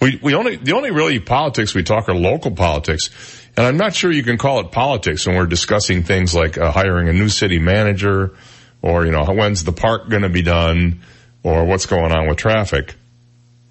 [0.00, 3.10] We we only the only really politics we talk are local politics,
[3.58, 6.70] and I'm not sure you can call it politics when we're discussing things like uh,
[6.70, 8.34] hiring a new city manager,
[8.80, 11.02] or you know when's the park going to be done,
[11.42, 12.94] or what's going on with traffic.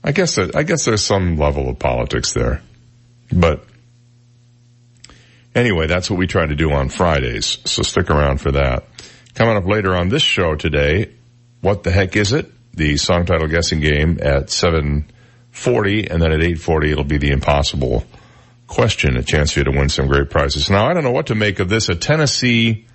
[0.06, 2.62] I guess I guess there's some level of politics there,
[3.32, 3.66] but
[5.56, 7.58] anyway, that's what we try to do on Fridays.
[7.66, 8.84] So stick around for that.
[9.34, 11.12] Coming up later on this show today,
[11.62, 12.52] what the heck is it?
[12.76, 18.06] The song title guessing game at 740 and then at 840 it'll be the impossible
[18.68, 20.70] question, a chance for you to win some great prizes.
[20.70, 21.90] Now I don't know what to make of this.
[21.90, 22.86] A Tennessee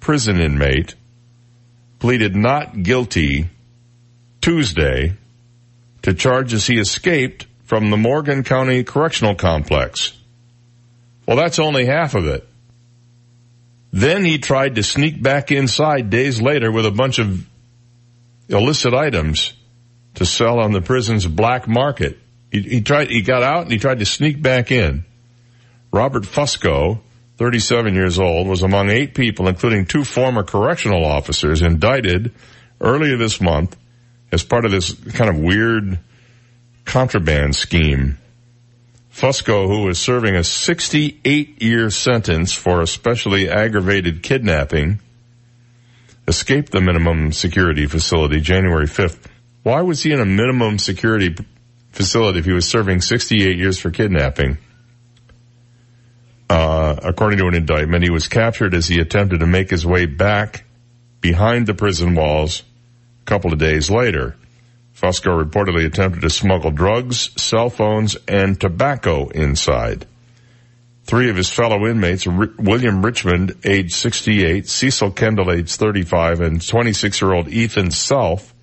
[0.00, 0.94] prison inmate
[1.98, 3.50] pleaded not guilty
[4.40, 5.14] Tuesday
[6.04, 10.12] to charges he escaped from the Morgan County Correctional Complex.
[11.26, 12.46] Well, that's only half of it.
[13.90, 17.48] Then he tried to sneak back inside days later with a bunch of
[18.50, 19.54] illicit items
[20.16, 22.18] to sell on the prison's black market.
[22.52, 25.06] He, he tried, he got out and he tried to sneak back in.
[25.90, 26.98] Robert Fusco,
[27.38, 32.34] 37 years old, was among eight people, including two former correctional officers, indicted
[32.78, 33.74] earlier this month
[34.34, 35.98] as part of this kind of weird
[36.84, 38.18] contraband scheme.
[39.12, 44.98] Fusco, who was serving a 68 year sentence for especially aggravated kidnapping,
[46.26, 49.26] escaped the minimum security facility January 5th.
[49.62, 51.36] Why was he in a minimum security
[51.92, 54.58] facility if he was serving 68 years for kidnapping?
[56.50, 60.06] Uh, according to an indictment, he was captured as he attempted to make his way
[60.06, 60.64] back
[61.20, 62.64] behind the prison walls
[63.24, 64.36] couple of days later.
[64.94, 70.06] Fusco reportedly attempted to smuggle drugs, cell phones, and tobacco inside.
[71.04, 76.60] Three of his fellow inmates, R- William Richmond, age 68, Cecil Kendall, age 35, and
[76.60, 78.54] 26-year-old Ethan Self,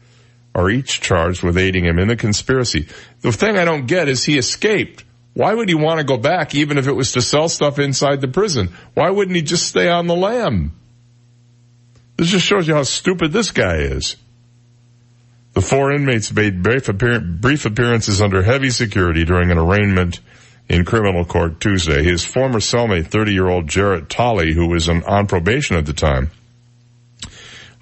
[0.56, 2.88] are each charged with aiding him in the conspiracy.
[3.22, 5.04] The thing I don't get is he escaped.
[5.34, 8.20] Why would he want to go back even if it was to sell stuff inside
[8.22, 8.74] the prison?
[8.94, 10.74] Why wouldn't he just stay on the lam?
[12.18, 14.18] This just shows you how stupid this guy is.
[15.54, 20.22] The four inmates made brief, appear- brief appearances under heavy security during an arraignment
[20.70, 22.04] in criminal court Tuesday.
[22.04, 26.32] His former cellmate, 30-year-old Jarrett Tolley, who was on probation at the time,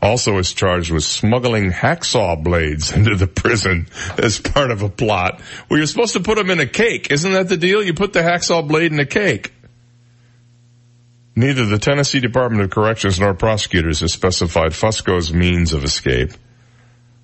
[0.02, 5.40] also is charged with smuggling hacksaw blades into the prison as part of a plot.
[5.70, 7.12] Well, you're supposed to put them in a cake.
[7.12, 7.84] Isn't that the deal?
[7.84, 9.54] You put the hacksaw blade in a cake.
[11.36, 16.32] Neither the Tennessee Department of Corrections nor prosecutors have specified Fusco's means of escape.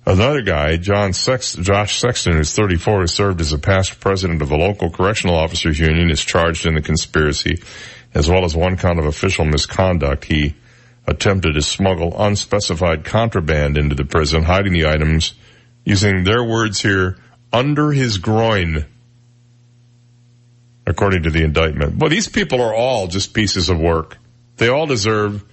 [0.08, 4.56] Another guy, John Josh Sexton, who's 34, who served as a past president of the
[4.56, 7.60] local correctional officers union, is charged in the conspiracy,
[8.14, 10.24] as well as one count of official misconduct.
[10.24, 10.54] He
[11.08, 15.34] attempted to smuggle unspecified contraband into the prison, hiding the items
[15.84, 17.16] using their words here,
[17.52, 18.86] under his groin,
[20.86, 21.96] according to the indictment.
[21.96, 24.18] Well, these people are all just pieces of work.
[24.56, 25.44] They all deserve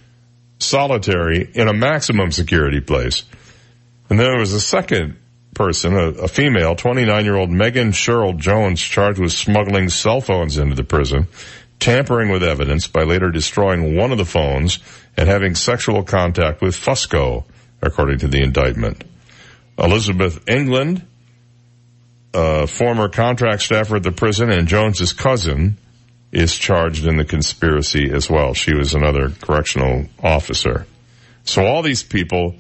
[0.60, 3.24] solitary in a maximum security place.
[4.10, 5.18] And then there was a second
[5.54, 10.58] person, a, a female, 29 year old Megan Cheryl Jones, charged with smuggling cell phones
[10.58, 11.28] into the prison,
[11.80, 14.80] tampering with evidence by later destroying one of the phones
[15.18, 17.46] and having sexual contact with Fusco,
[17.82, 19.04] according to the indictment.
[19.78, 21.06] Elizabeth England,
[22.34, 25.78] a former contract staffer at the prison and Jones's cousin,
[26.32, 28.54] is charged in the conspiracy as well.
[28.54, 30.88] She was another correctional officer.
[31.44, 32.56] So all these people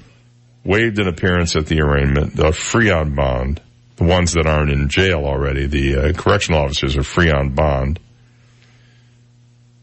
[0.63, 2.35] waived an appearance at the arraignment.
[2.35, 3.61] They're free on bond.
[3.97, 7.99] The ones that aren't in jail already, the uh, correctional officers are free on bond.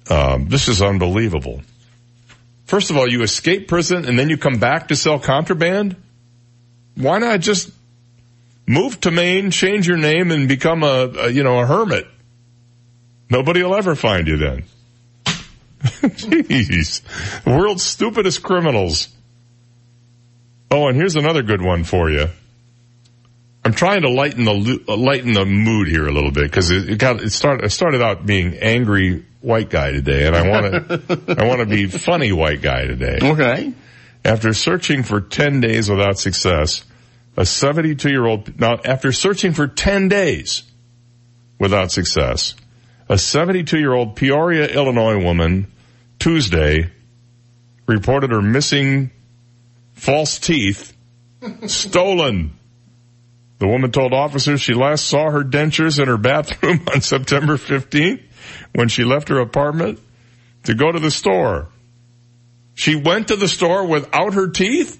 [0.08, 1.62] Um, this is unbelievable.
[2.64, 5.96] First of all, you escape prison and then you come back to sell contraband.
[6.96, 7.70] Why not just
[8.66, 12.06] move to Maine, change your name, and become a, a you know a hermit?
[13.28, 14.64] Nobody will ever find you then.
[15.80, 17.02] Jeez,
[17.46, 19.08] world's stupidest criminals.
[20.70, 22.28] Oh, and here's another good one for you.
[23.64, 26.90] I'm trying to lighten the uh, lighten the mood here a little bit because it,
[26.90, 30.72] it, got it started it started out being angry white guy today, and I want
[30.72, 33.18] to I want to be funny white guy today.
[33.22, 33.72] Okay.
[34.24, 36.84] After searching for ten days without success,
[37.36, 40.62] a 72 year old now after searching for 10 days
[41.58, 42.54] without success,
[43.08, 45.70] a 72 year old Peoria, Illinois woman
[46.18, 46.90] Tuesday
[47.86, 49.10] reported her missing
[50.00, 50.96] false teeth
[51.66, 52.56] stolen.
[53.58, 58.22] The woman told officers she last saw her dentures in her bathroom on September 15th
[58.74, 60.00] when she left her apartment
[60.64, 61.68] to go to the store.
[62.74, 64.98] She went to the store without her teeth?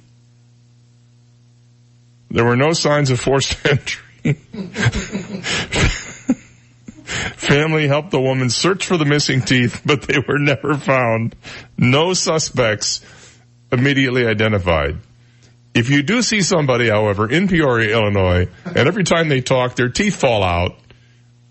[2.31, 4.35] There were no signs of forced entry.
[7.05, 11.35] Family helped the woman search for the missing teeth, but they were never found.
[11.79, 13.01] No suspects
[13.73, 14.97] immediately identified.
[15.75, 19.89] If you do see somebody, however, in Peoria, Illinois, and every time they talk, their
[19.89, 20.77] teeth fall out,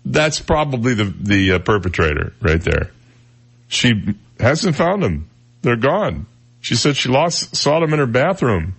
[0.04, 2.90] that's probably the, the uh, perpetrator right there.
[3.68, 5.30] She hasn't found them.
[5.62, 6.26] They're gone.
[6.60, 8.74] She said she lost, saw them in her bathroom.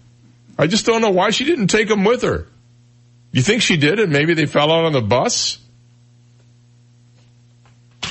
[0.57, 2.47] I just don't know why she didn't take them with her.
[3.31, 5.57] You think she did and maybe they fell out on the bus?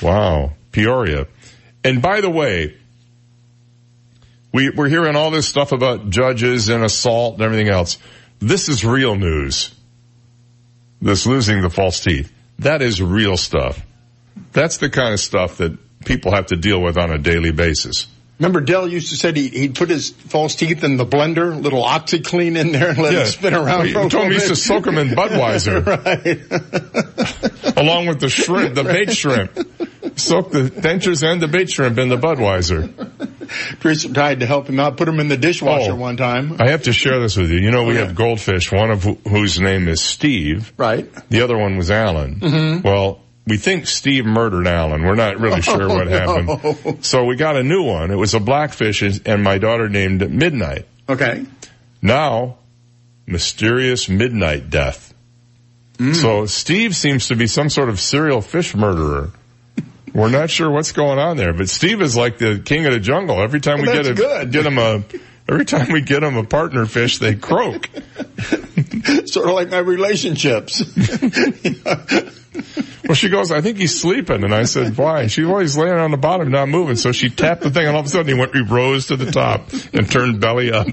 [0.02, 0.52] Wow.
[0.72, 1.26] Peoria.
[1.84, 2.76] And by the way,
[4.52, 7.98] we, we're hearing all this stuff about judges and assault and everything else.
[8.40, 9.74] This is real news.
[11.00, 12.32] This losing the false teeth.
[12.58, 13.84] That is real stuff.
[14.52, 18.06] That's the kind of stuff that people have to deal with on a daily basis.
[18.40, 21.84] Remember Dell used to say he, he'd put his false teeth in the blender, little
[21.84, 23.20] OxiClean in there and let Yeah.
[23.20, 23.66] it spin around.
[23.66, 25.84] Well, for a you told me he used to soak 'em in Budweiser.
[27.70, 27.76] right.
[27.76, 29.52] Along with the shrimp, the bait shrimp.
[30.18, 32.90] Soak the dentures and the bait shrimp in the Budweiser.
[33.80, 35.96] Teresa tried to help him out, put him in the dishwasher Oh.
[35.96, 36.56] one time.
[36.60, 37.58] I have to share this with you.
[37.58, 38.06] You know, we Okay.
[38.06, 40.72] have goldfish, one of wh- whose name is Steve.
[40.78, 41.06] Right.
[41.28, 42.40] The other one was Alan.
[42.40, 42.84] Mhm.
[42.84, 43.20] Well,
[43.50, 45.02] we think Steve murdered Alan.
[45.02, 47.04] We're not really sure what Oh, happened.
[47.04, 48.10] So we got a new one.
[48.10, 50.86] It was a blackfish and- and my daughter named it Midnight.
[51.08, 51.44] Okay.
[52.00, 52.56] Now,
[53.26, 55.12] mysterious midnight death.
[55.98, 56.14] Mm.
[56.16, 59.30] So Steve seems to be some sort of serial fish murderer.
[60.14, 63.00] We're not sure what's going on there, but Steve is like the king of the
[63.00, 63.40] jungle.
[63.42, 64.50] Every time Well, we get a, good.
[64.50, 65.04] get him a,
[65.48, 67.86] every time we get him a partner fish, they croak.
[69.26, 70.82] sort of like my relationships.
[73.10, 74.44] Well, she goes, I think he's sleeping.
[74.44, 75.26] And I said, why?
[75.26, 76.94] She he's laying on the bottom, not moving.
[76.94, 79.16] So she tapped the thing and all of a sudden he went, he rose to
[79.16, 80.86] the top and turned belly up.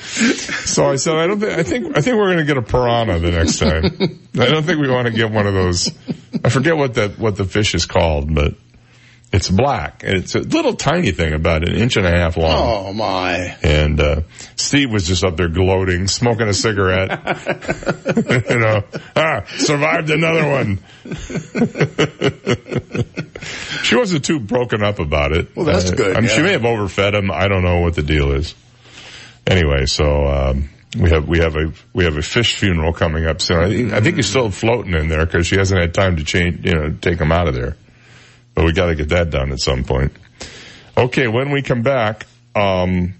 [0.00, 2.62] so I said, I don't think, I think, I think we're going to get a
[2.62, 3.84] piranha the next time.
[4.42, 5.90] I don't think we want to get one of those.
[6.42, 8.54] I forget what that, what the fish is called, but
[9.32, 10.02] it's black.
[10.04, 12.86] It's a little tiny thing about an inch and a half long.
[12.88, 13.56] oh my.
[13.62, 14.20] And uh,
[14.56, 17.10] Steve was just up there gloating, smoking a cigarette.
[18.50, 18.82] you know,
[19.14, 20.78] ah, survived another one.
[23.82, 25.54] she wasn't too broken up about it.
[25.56, 27.30] Well, that's Uh, good, I mean, she may have overfed him.
[27.30, 28.54] I don't know what the deal is.
[29.46, 30.68] Anyway, so um,
[30.98, 33.58] we have we have a we have a fish funeral coming up soon.
[33.58, 36.24] I, think- I think he's still floating in there because she hasn't had time to
[36.24, 37.76] change, you know, take him out of there.
[38.56, 40.12] But we got to get that done at some point.
[40.96, 43.14] Okay, when we come back, um,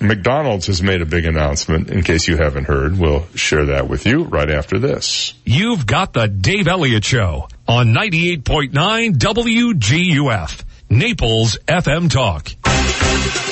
[0.00, 1.90] McDonald's has made a big announcement.
[1.90, 5.34] In case you haven't heard, we'll share that with you right after this.
[5.44, 8.72] You've got the Dave Elliott Show on 98.9
[9.18, 12.48] WGUF, Naples FM Talk.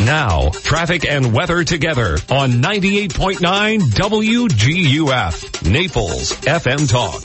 [0.05, 7.23] Now, traffic and weather together on 98.9 WGUF, Naples FM Talk.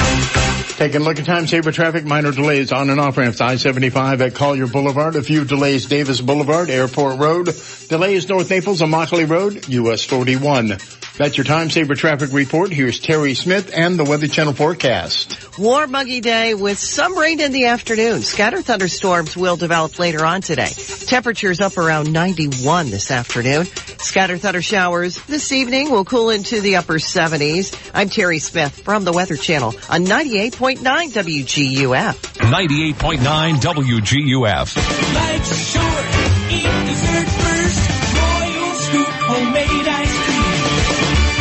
[0.78, 4.34] Taking a look at time saver traffic, minor delays on and off ramps I-75 at
[4.34, 7.50] Collier Boulevard, a few delays Davis Boulevard, Airport Road,
[7.88, 10.80] delays North Naples Immokalee Road, US 41.
[11.18, 12.72] That's your time saver traffic report.
[12.72, 15.60] Here's Terry Smith and the Weather Channel forecast.
[15.60, 18.22] Warm, muggy day with some rain in the afternoon.
[18.22, 20.70] Scattered thunderstorms will develop later on today.
[20.70, 23.66] Temperatures up around 91 this afternoon.
[23.66, 27.92] Scattered thunder showers this evening will cool into the upper 70s.
[27.94, 32.16] I'm Terry Smith from the Weather Channel on 98.9 WGUF.
[32.40, 34.76] 98.9 WGUF.
[35.14, 36.06] Life's short,
[36.52, 37.90] eat dessert first.
[38.16, 39.91] Royal Scoop homemade ice cream.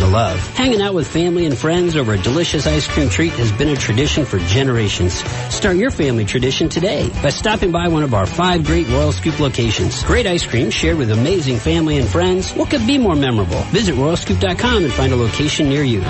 [0.00, 0.38] to love.
[0.54, 3.76] Hanging out with family and friends over a delicious ice cream treat has been a
[3.76, 5.14] tradition for generations.
[5.54, 9.38] Start your family tradition today by stopping by one of our five great Royal Scoop
[9.40, 10.02] locations.
[10.04, 12.52] Great ice cream shared with amazing family and friends.
[12.52, 13.60] What could be more memorable?
[13.72, 16.00] Visit royalscoop.com and find a location near you.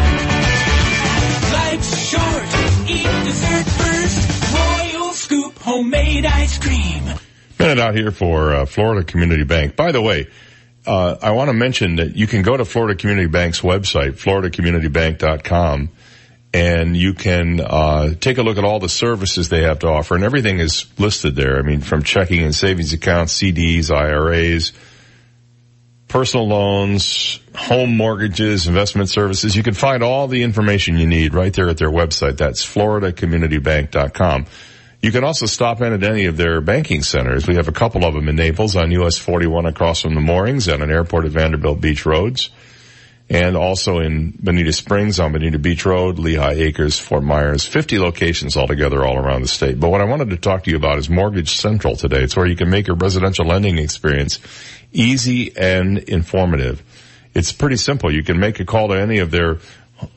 [1.52, 2.44] Life's short,
[2.88, 4.54] eat dessert first.
[4.54, 7.02] Royal Scoop homemade ice cream.
[7.58, 9.76] Minute out here for uh, Florida Community Bank.
[9.76, 10.28] By the way,
[10.86, 15.90] uh, I want to mention that you can go to Florida Community Bank's website, floridacommunitybank.com,
[16.54, 20.14] and you can uh, take a look at all the services they have to offer,
[20.14, 21.58] and everything is listed there.
[21.58, 24.72] I mean, from checking and savings accounts, CDs, IRAs,
[26.08, 29.56] personal loans, home mortgages, investment services.
[29.56, 32.36] You can find all the information you need right there at their website.
[32.36, 34.46] That's floridacommunitybank.com.
[35.00, 37.46] You can also stop in at any of their banking centers.
[37.46, 40.68] We have a couple of them in Naples on US 41 across from the moorings
[40.68, 42.50] and an airport at Vanderbilt Beach Roads.
[43.28, 48.56] And also in Bonita Springs on Bonita Beach Road, Lehigh Acres, Fort Myers, 50 locations
[48.56, 49.80] altogether all around the state.
[49.80, 52.22] But what I wanted to talk to you about is Mortgage Central today.
[52.22, 54.38] It's where you can make your residential lending experience
[54.92, 56.84] easy and informative.
[57.34, 58.14] It's pretty simple.
[58.14, 59.58] You can make a call to any of their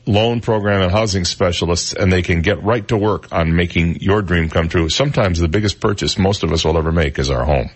[0.06, 4.22] loan program and housing specialists and they can get right to work on making your
[4.22, 4.88] dream come true.
[4.88, 7.70] Sometimes the biggest purchase most of us will ever make is our home.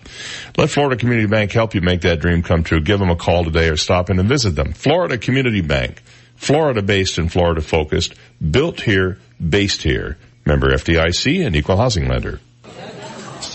[0.57, 2.81] Let Florida Community Bank help you make that dream come true.
[2.81, 4.73] Give them a call today or stop in and visit them.
[4.73, 6.01] Florida Community Bank.
[6.35, 8.13] Florida based and Florida focused.
[8.51, 10.17] Built here, based here.
[10.45, 12.39] Member FDIC and equal housing lender.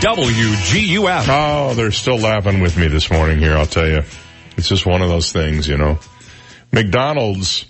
[0.00, 1.26] WGUF.
[1.28, 4.02] Oh, they're still laughing with me this morning here, I'll tell you.
[4.56, 5.98] It's just one of those things, you know.
[6.72, 7.64] McDonald's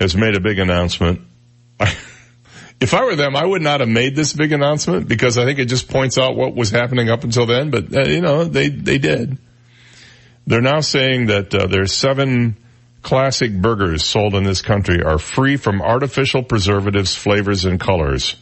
[0.00, 1.22] has made a big announcement.
[2.80, 5.58] if I were them, I would not have made this big announcement because I think
[5.58, 8.68] it just points out what was happening up until then, but uh, you know, they,
[8.68, 9.38] they did.
[10.46, 12.56] They're now saying that uh, their seven
[13.02, 18.36] classic burgers sold in this country are free from artificial preservatives, flavors, and colors.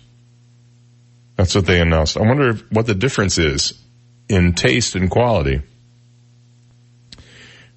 [1.37, 2.17] That's what they announced.
[2.17, 3.81] I wonder if, what the difference is
[4.29, 5.63] in taste and quality.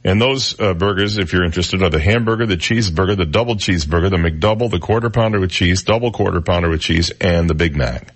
[0.06, 4.12] And those uh, burgers, if you're interested, are the hamburger, the cheeseburger, the double cheeseburger,
[4.12, 7.76] the McDouble, the quarter pounder with cheese, double quarter pounder with cheese, and the Big
[7.76, 8.14] Mac.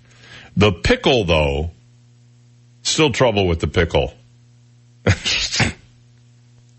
[0.56, 1.72] The pickle, though,
[2.82, 4.14] still trouble with the pickle.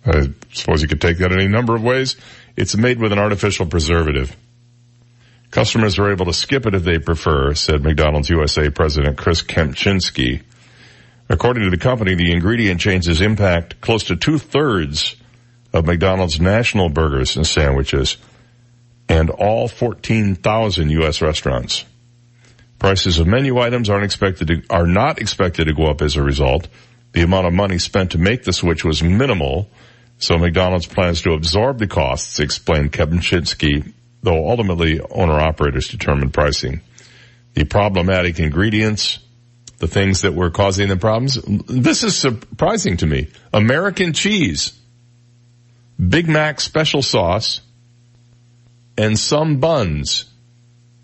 [0.06, 2.16] I suppose you could take that any number of ways.
[2.56, 4.34] It's made with an artificial preservative.
[5.50, 10.44] Customers are able to skip it if they prefer, said McDonald's USA President Chris Kempczinski.
[11.32, 15.16] According to the company, the ingredient changes impact close to two thirds
[15.72, 18.18] of McDonald's national burgers and sandwiches
[19.08, 21.22] and all 14,000 U.S.
[21.22, 21.86] restaurants.
[22.80, 26.22] Prices of menu items aren't expected to, are not expected to go up as a
[26.22, 26.68] result.
[27.14, 29.70] The amount of money spent to make the switch was minimal,
[30.18, 36.82] so McDonald's plans to absorb the costs, explained Kempczinski, though ultimately owner-operators determine pricing.
[37.54, 39.20] The problematic ingredients,
[39.82, 43.28] the things that were causing the problems, this is surprising to me.
[43.52, 44.80] American cheese,
[46.00, 47.62] Big Mac special sauce,
[48.96, 50.26] and some buns.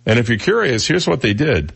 [0.05, 1.73] And if you're curious, here's what they did.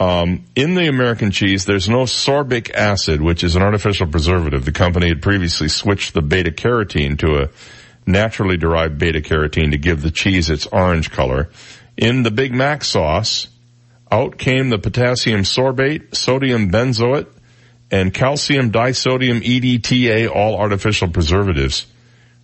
[0.00, 4.64] Um, in the American cheese, there's no sorbic acid, which is an artificial preservative.
[4.64, 7.50] The company had previously switched the beta carotene to a
[8.06, 11.50] naturally derived beta carotene to give the cheese its orange color.
[11.98, 13.46] In the Big Mac sauce,
[14.14, 17.26] out came the potassium sorbate, sodium benzoate,
[17.90, 21.86] and calcium disodium EDTA, all artificial preservatives.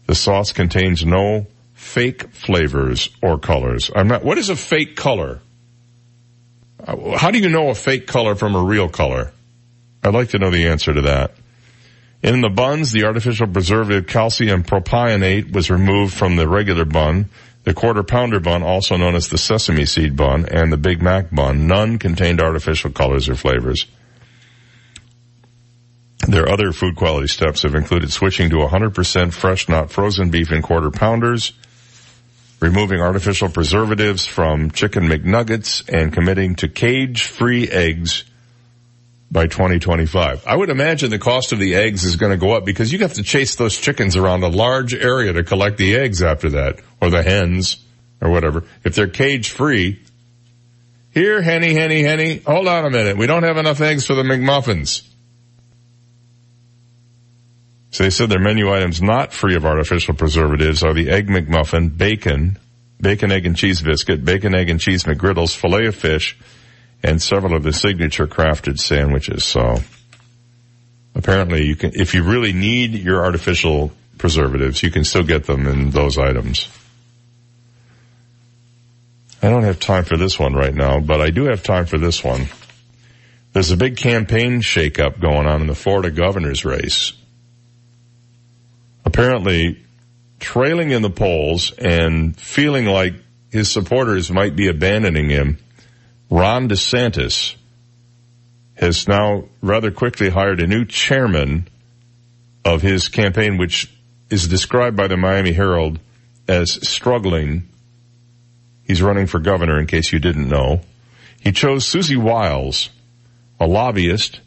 [0.07, 3.91] The sauce contains no fake flavors or colors.
[3.95, 5.41] I'm not, what is a fake color?
[6.85, 9.33] Uh, How do you know a fake color from a real color?
[10.03, 11.35] I'd like to know the answer to that.
[12.23, 17.31] In the buns, the artificial preservative calcium propionate was removed from the regular bun.
[17.65, 21.31] The quarter pounder bun, also known as the sesame seed bun, and the Big Mac
[21.31, 23.87] bun, none contained artificial colors or flavors.
[26.27, 30.63] Their other food quality steps have included switching to 100% fresh, not frozen beef in
[30.63, 31.53] quarter pounders,
[32.61, 38.25] removing artificial preservatives from chicken McNuggets, and committing to cage-free eggs
[39.31, 40.47] by 2025.
[40.47, 42.99] I would imagine the cost of the eggs is going to go up because you
[43.01, 46.81] have to chase those chickens around a large area to collect the eggs after that,
[47.01, 47.85] or the hens,
[48.21, 48.65] or whatever.
[48.85, 50.01] If they're cage-free,
[51.13, 53.17] here, Henny, Henny, Henny, hold on a minute.
[53.17, 55.07] We don't have enough eggs for the McMuffins.
[57.91, 61.97] So they said their menu items not free of artificial preservatives are the Egg McMuffin,
[61.99, 62.59] bacon,
[63.01, 66.39] bacon, egg, and cheese biscuit, bacon, egg, and cheese McGriddles, filet of fish,
[67.03, 69.45] and several of the signature crafted sandwiches.
[69.45, 69.79] So
[71.17, 75.67] apparently you can, if you really need your artificial preservatives, you can still get them
[75.67, 76.69] in those items.
[79.43, 81.99] I don't have time for this one right now, but I do have time for
[81.99, 82.47] this one.
[83.53, 87.12] There's a big campaign shakeup going on in the Florida governor's race.
[89.05, 89.82] Apparently,
[90.38, 93.14] trailing in the polls and feeling like
[93.51, 95.59] his supporters might be abandoning him,
[96.30, 97.57] Ron DeSantis
[98.74, 101.66] has now rather quickly hired a new chairman
[102.64, 103.93] of his campaign, which
[104.30, 105.99] is described by the Miami Herald
[106.47, 107.68] as struggling.
[108.91, 110.80] He's running for governor in case you didn't know.
[111.41, 112.91] He chose Susie Wiles,
[113.61, 114.41] a lobbyist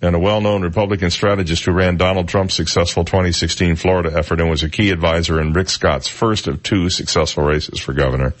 [0.00, 4.62] and a well-known Republican strategist who ran Donald Trump's successful 2016 Florida effort and was
[4.62, 8.32] a key advisor in Rick Scott's first of two successful races for governor.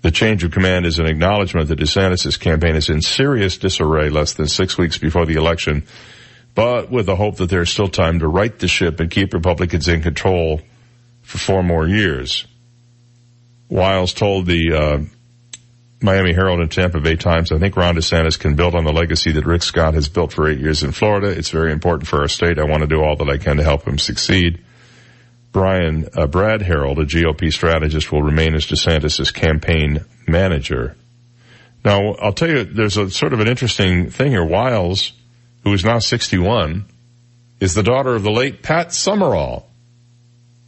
[0.00, 4.32] The change of command is an acknowledgement that DeSantis' campaign is in serious disarray less
[4.32, 5.84] than six weeks before the election,
[6.54, 9.88] but with the hope that there's still time to right the ship and keep Republicans
[9.88, 10.62] in control
[11.20, 12.46] for four more years.
[13.70, 14.98] Wiles told the uh,
[16.02, 19.32] Miami Herald and Tampa Bay Times, I think Ron DeSantis can build on the legacy
[19.32, 21.28] that Rick Scott has built for eight years in Florida.
[21.28, 22.58] It's very important for our state.
[22.58, 24.64] I want to do all that I can to help him succeed.
[25.52, 30.96] Brian uh, Brad Herold, a GOP strategist, will remain as DeSantis' campaign manager.
[31.84, 34.44] Now, I'll tell you, there's a sort of an interesting thing here.
[34.44, 35.12] Wiles,
[35.64, 36.86] who is now 61,
[37.60, 39.68] is the daughter of the late Pat Summerall,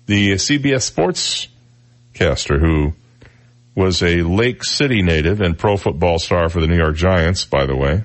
[0.06, 0.90] the CBS
[2.12, 2.94] sportscaster who
[3.74, 7.66] was a Lake City native and pro football star for the New York Giants, by
[7.66, 8.04] the way.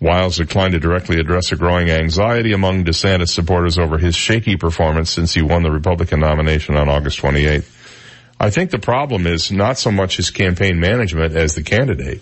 [0.00, 5.10] Wiles declined to directly address a growing anxiety among DeSantis supporters over his shaky performance
[5.10, 7.70] since he won the Republican nomination on August 28th.
[8.38, 12.20] I think the problem is not so much his campaign management as the candidate.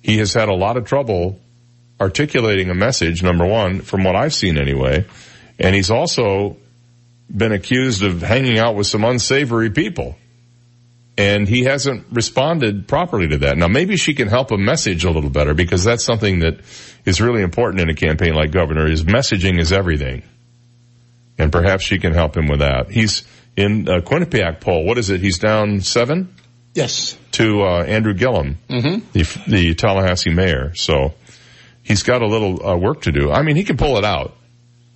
[0.00, 1.40] He has had a lot of trouble
[2.00, 5.04] articulating a message, number one, from what I've seen anyway,
[5.58, 6.56] and he's also
[7.34, 10.16] been accused of hanging out with some unsavory people.
[11.16, 13.58] And he hasn't responded properly to that.
[13.58, 16.60] Now maybe she can help him message a little better because that's something that
[17.04, 20.22] is really important in a campaign like governor is messaging is everything.
[21.38, 22.90] And perhaps she can help him with that.
[22.90, 23.24] He's
[23.56, 24.84] in a Quinnipiac poll.
[24.84, 25.20] What is it?
[25.20, 26.34] He's down seven?
[26.74, 27.18] Yes.
[27.32, 29.02] To, uh, Andrew Gillum, Mhm.
[29.12, 30.72] the, the Tallahassee mayor.
[30.74, 31.12] So
[31.82, 33.30] he's got a little uh, work to do.
[33.30, 34.34] I mean, he can pull it out.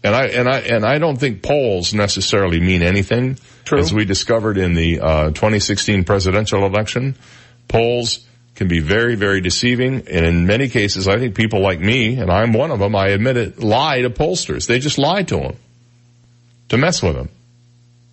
[0.07, 3.39] And I, and I, and I don't think polls necessarily mean anything.
[3.65, 3.81] True.
[3.81, 7.17] As we discovered in the, uh, 2016 presidential election,
[7.67, 10.07] polls can be very, very deceiving.
[10.09, 13.09] And in many cases, I think people like me, and I'm one of them, I
[13.09, 14.69] admit it, lie to pollsters.
[14.69, 15.57] They just lie to them.
[16.69, 17.29] To mess with them.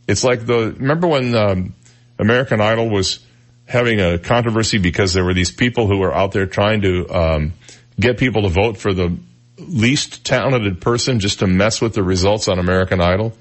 [0.07, 1.75] It's like the, remember when, um,
[2.17, 3.19] American Idol was
[3.67, 7.53] having a controversy because there were these people who were out there trying to, um,
[7.99, 9.15] get people to vote for the
[9.57, 13.33] least talented person just to mess with the results on American Idol.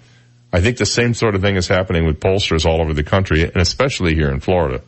[0.52, 3.42] I think the same sort of thing is happening with pollsters all over the country
[3.42, 4.82] and especially here in Florida.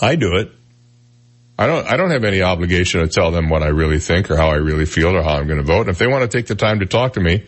[0.00, 0.50] I do it.
[1.58, 4.36] I don't, I don't have any obligation to tell them what I really think or
[4.36, 5.88] how I really feel or how I'm going to vote.
[5.88, 7.44] If they want to take the time to talk to me,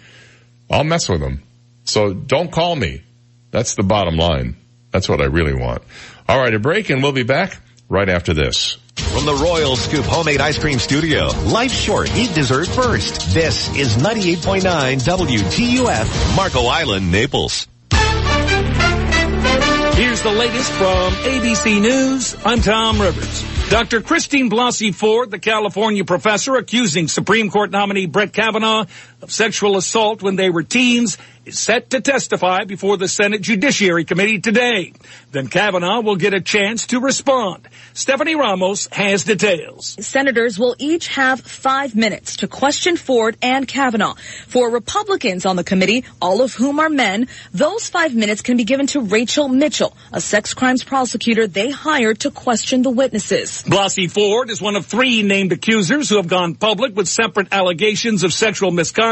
[0.71, 1.43] I'll mess with them.
[1.85, 3.03] So don't call me.
[3.51, 4.57] That's the bottom line.
[4.91, 5.83] That's what I really want.
[6.29, 7.59] All right, a break and we'll be back
[7.89, 8.77] right after this.
[8.97, 12.15] From the Royal Scoop Homemade Ice Cream Studio, life's short.
[12.17, 13.35] Eat dessert first.
[13.35, 14.63] This is 98.9
[15.03, 17.69] WGUF, Marco Island, Naples.
[19.95, 22.37] Here's the latest from ABC News.
[22.45, 23.45] I'm Tom Rivers.
[23.69, 24.03] Dr.
[24.03, 28.85] Christine Blasey Ford, the California professor accusing Supreme Court nominee Brett Kavanaugh
[29.23, 34.05] of sexual assault when they were teens, is set to testify before the Senate Judiciary
[34.05, 34.93] Committee today.
[35.33, 37.69] Then Kavanaugh will get a chance to respond.
[37.95, 39.97] Stephanie Ramos has details.
[40.05, 44.15] Senators will each have five minutes to question Ford and Kavanaugh.
[44.47, 48.65] For Republicans on the committee, all of whom are men, those five minutes can be
[48.65, 53.65] given to Rachel Mitchell, a sex crimes prosecutor they hired to question the witnesses.
[53.65, 58.23] Blasey Ford is one of three named accusers who have gone public with separate allegations
[58.23, 59.12] of sexual misconduct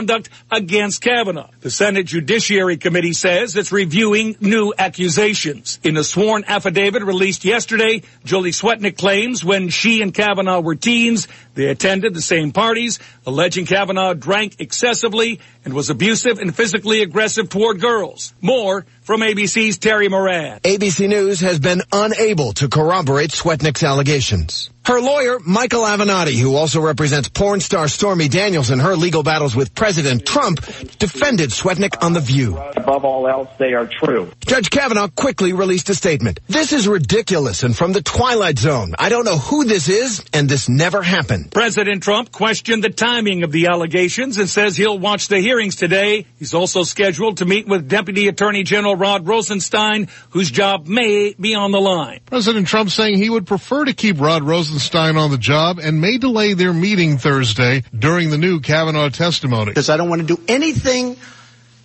[0.51, 1.51] against Kavanaugh.
[1.61, 5.79] The Senate Judiciary Committee says it's reviewing new accusations.
[5.83, 11.29] In a sworn affidavit released yesterday, Julie Swetnick claims when she and Kavanaugh were teens,
[11.55, 17.49] they attended the same parties, alleging Kavanaugh drank excessively and was abusive and physically aggressive
[17.49, 18.33] toward girls.
[18.41, 20.61] More from ABC's Terry Moran.
[20.61, 24.71] ABC News has been unable to corroborate Swetnick's allegations.
[24.91, 29.55] Her lawyer, Michael Avenatti, who also represents porn star Stormy Daniels in her legal battles
[29.55, 30.57] with President Trump,
[30.99, 32.59] defended Swetnick on The View.
[32.59, 34.33] Above all else, they are true.
[34.45, 36.41] Judge Kavanaugh quickly released a statement.
[36.49, 38.97] This is ridiculous and from the Twilight Zone.
[38.99, 41.53] I don't know who this is, and this never happened.
[41.53, 46.27] President Trump questioned the timing of the allegations and says he'll watch the hearings today.
[46.41, 51.55] He's also scheduled to meet with Deputy Attorney General Rod Rosenstein, whose job may be
[51.55, 52.19] on the line.
[52.27, 54.80] President Trump saying he would prefer to keep Rod Rosenstein
[55.17, 59.67] on the job and may delay their meeting Thursday during the new Kavanaugh testimony.
[59.67, 61.17] Because I don't want to do anything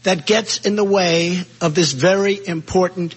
[0.03, 3.15] that gets in the way of this very important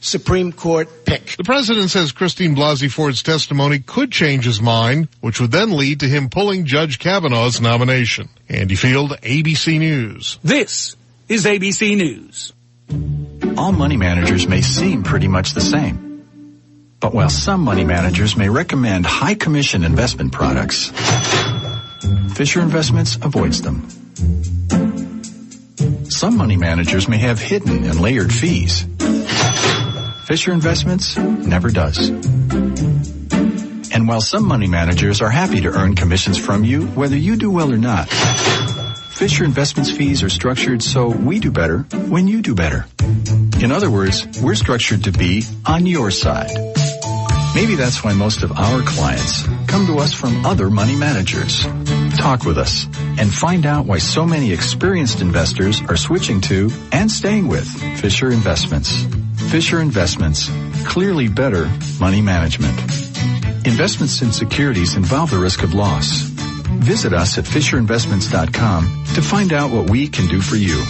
[0.00, 1.36] Supreme Court pick.
[1.36, 6.00] The president says Christine Blasey Ford's testimony could change his mind, which would then lead
[6.00, 8.28] to him pulling Judge Kavanaugh's nomination.
[8.48, 10.38] Andy Field, ABC News.
[10.42, 10.96] This
[11.28, 12.52] is ABC News.
[13.56, 16.09] All money managers may seem pretty much the same.
[17.00, 20.92] But while some money managers may recommend high commission investment products,
[22.34, 23.88] Fisher Investments avoids them.
[26.10, 28.86] Some money managers may have hidden and layered fees.
[30.26, 32.10] Fisher Investments never does.
[33.92, 37.50] And while some money managers are happy to earn commissions from you, whether you do
[37.50, 38.10] well or not,
[39.10, 42.86] Fisher Investments fees are structured so we do better when you do better.
[43.62, 46.50] In other words, we're structured to be on your side.
[47.54, 51.64] Maybe that's why most of our clients come to us from other money managers.
[52.16, 52.86] Talk with us
[53.18, 57.66] and find out why so many experienced investors are switching to and staying with
[58.00, 59.04] Fisher Investments.
[59.50, 60.48] Fisher Investments,
[60.86, 62.78] clearly better money management.
[63.66, 66.22] Investments in securities involve the risk of loss.
[66.80, 70.82] Visit us at FisherInvestments.com to find out what we can do for you.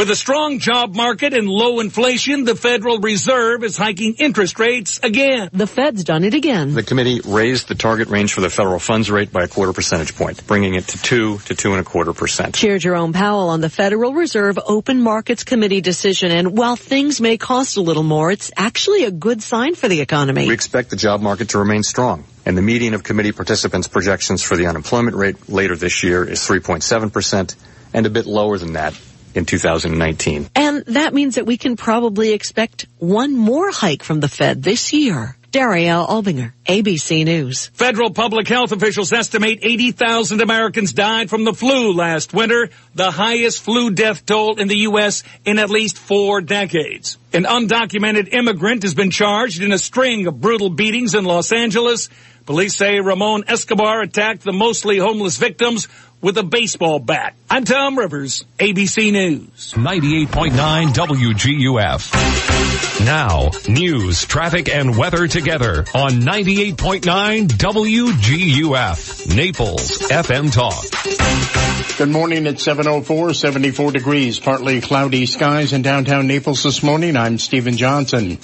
[0.00, 4.98] With a strong job market and low inflation, the Federal Reserve is hiking interest rates
[5.02, 5.50] again.
[5.52, 6.72] The Fed's done it again.
[6.72, 10.16] The committee raised the target range for the federal funds rate by a quarter percentage
[10.16, 12.54] point, bringing it to two to two and a quarter percent.
[12.54, 17.36] Chair Jerome Powell on the Federal Reserve Open Markets Committee decision, and while things may
[17.36, 20.46] cost a little more, it's actually a good sign for the economy.
[20.46, 22.24] We expect the job market to remain strong.
[22.46, 26.40] And the median of committee participants' projections for the unemployment rate later this year is
[26.40, 27.54] 3.7%
[27.92, 28.98] and a bit lower than that
[29.34, 30.50] in 2019.
[30.54, 34.92] And that means that we can probably expect one more hike from the Fed this
[34.92, 35.36] year.
[35.50, 37.72] Daria Albinger, ABC News.
[37.74, 43.60] Federal public health officials estimate 80,000 Americans died from the flu last winter, the highest
[43.60, 45.24] flu death toll in the U.S.
[45.44, 47.18] in at least four decades.
[47.32, 52.10] An undocumented immigrant has been charged in a string of brutal beatings in Los Angeles.
[52.46, 55.88] Police say Ramon Escobar attacked the mostly homeless victims
[56.20, 57.34] with a baseball bat.
[57.48, 59.72] I'm Tom Rivers, ABC News.
[59.74, 63.04] 98.9 WGUF.
[63.04, 69.34] Now, news, traffic, and weather together on 98.9 WGUF.
[69.34, 70.84] Naples FM Talk.
[71.98, 77.16] Good morning at 704, 74 degrees, partly cloudy skies in downtown Naples this morning.
[77.16, 78.38] I'm Stephen Johnson.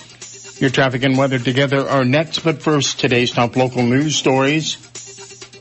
[0.58, 4.78] Your traffic and weather together are next, but first, today's top local news stories.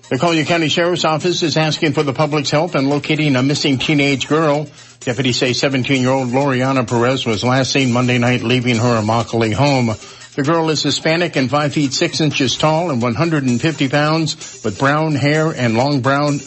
[0.07, 3.79] The Collier County Sheriff's Office is asking for the public's help in locating a missing
[3.79, 4.67] teenage girl.
[4.99, 9.87] Deputies say 17-year-old Loriana Perez was last seen Monday night leaving her Immokalee home.
[10.35, 15.15] The girl is Hispanic and 5 feet 6 inches tall and 150 pounds with brown
[15.15, 16.39] hair and long brown,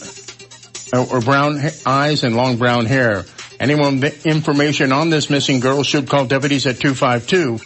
[0.93, 3.25] uh, or brown eyes and long brown hair.
[3.59, 7.59] Anyone with information on this missing girl should call deputies at 252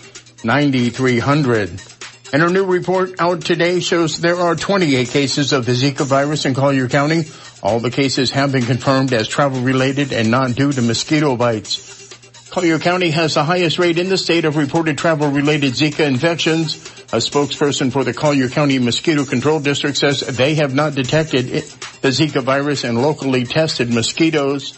[0.43, 1.92] 9300.
[2.33, 6.45] And our new report out today shows there are 28 cases of the Zika virus
[6.47, 7.25] in Collier County.
[7.61, 12.09] All the cases have been confirmed as travel related and not due to mosquito bites.
[12.49, 16.77] Collier County has the highest rate in the state of reported travel related Zika infections.
[17.13, 21.69] A spokesperson for the Collier County Mosquito Control District says they have not detected it,
[22.01, 24.71] the Zika virus in locally tested mosquitoes.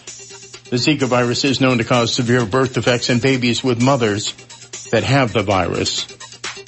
[0.70, 4.34] The Zika virus is known to cause severe birth defects in babies with mothers
[4.92, 6.06] that have the virus.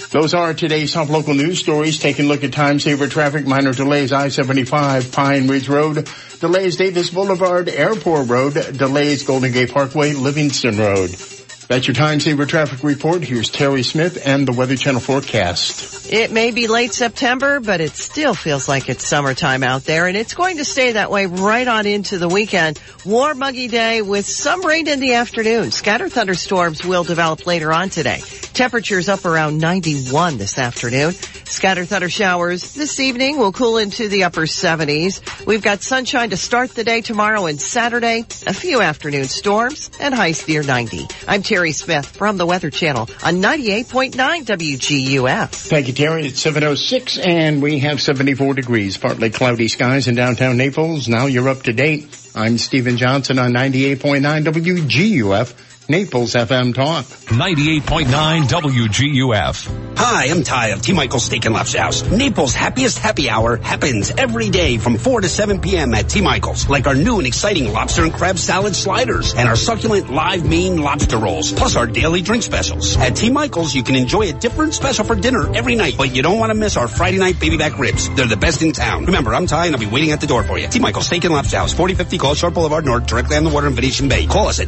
[0.10, 1.99] Those are today's top local news stories.
[1.99, 7.10] Taking a look at time saver traffic, minor delays, I-75, Pine Ridge Road, delays Davis
[7.10, 11.36] Boulevard, Airport Road, delays Golden Gate Parkway, Livingston Road.
[11.68, 13.24] That's your time saver traffic report.
[13.24, 16.09] Here's Terry Smith and the Weather Channel forecast.
[16.09, 20.15] It may be late September, but it still feels like it's summertime out there, and
[20.15, 22.80] it's going to stay that way right on into the weekend.
[23.05, 25.72] Warm, muggy day with some rain in the afternoon.
[25.72, 28.22] Scattered thunderstorms will develop later on today.
[28.53, 31.11] Temperatures up around 91 this afternoon.
[31.11, 35.45] Scattered thunder showers this evening will cool into the upper 70s.
[35.45, 38.26] We've got sunshine to start the day tomorrow and Saturday.
[38.45, 41.07] A few afternoon storms and highs near 90.
[41.28, 44.14] I'm Terry Smith from the Weather Channel on 98.9
[44.45, 45.49] WGUF.
[45.49, 46.28] Thank you, Terry.
[46.28, 51.08] It's 706 and we have 74 degrees, partly cloudy skies in downtown Naples.
[51.08, 52.16] Now you're up to date.
[52.36, 55.66] I'm Stephen Johnson on 98.9 WGUF.
[55.89, 57.05] Naples FM Talk.
[57.05, 59.97] 98.9 WGUF.
[59.97, 60.93] Hi, I'm Ty of T.
[60.93, 62.03] Michael's Steak and Lobster House.
[62.03, 65.93] Naples' happiest happy hour happens every day from 4 to 7 p.m.
[65.93, 66.21] at T.
[66.21, 70.47] Michael's, like our new and exciting lobster and crab salad sliders and our succulent live
[70.47, 72.97] Maine lobster rolls, plus our daily drink specials.
[72.97, 73.29] At T.
[73.29, 76.51] Michael's, you can enjoy a different special for dinner every night, but you don't want
[76.51, 78.09] to miss our Friday night baby back ribs.
[78.13, 79.05] They're the best in town.
[79.05, 80.67] Remember, I'm Ty and I'll be waiting at the door for you.
[80.67, 80.79] T.
[80.79, 83.73] Michael's Steak and Lobster House, 4050 Gulf Shore Boulevard North, directly on the water in
[83.73, 84.27] Venetian Bay.
[84.27, 84.67] Call us at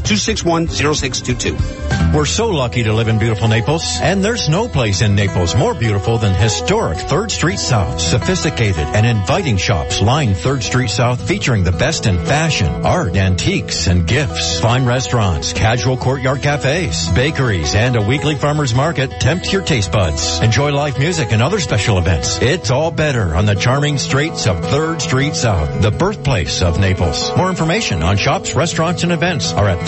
[1.09, 2.13] 261-0622.
[2.13, 5.75] We're so lucky to live in beautiful Naples, and there's no place in Naples more
[5.75, 7.99] beautiful than historic 3rd Street South.
[8.01, 13.87] Sophisticated and inviting shops line 3rd Street South featuring the best in fashion, art, antiques,
[13.87, 14.59] and gifts.
[14.59, 20.39] Fine restaurants, casual courtyard cafes, bakeries, and a weekly farmer's market tempt your taste buds.
[20.39, 22.41] Enjoy live music and other special events.
[22.41, 27.35] It's all better on the charming streets of 3rd Street South, the birthplace of Naples.
[27.37, 29.79] More information on shops, restaurants, and events are at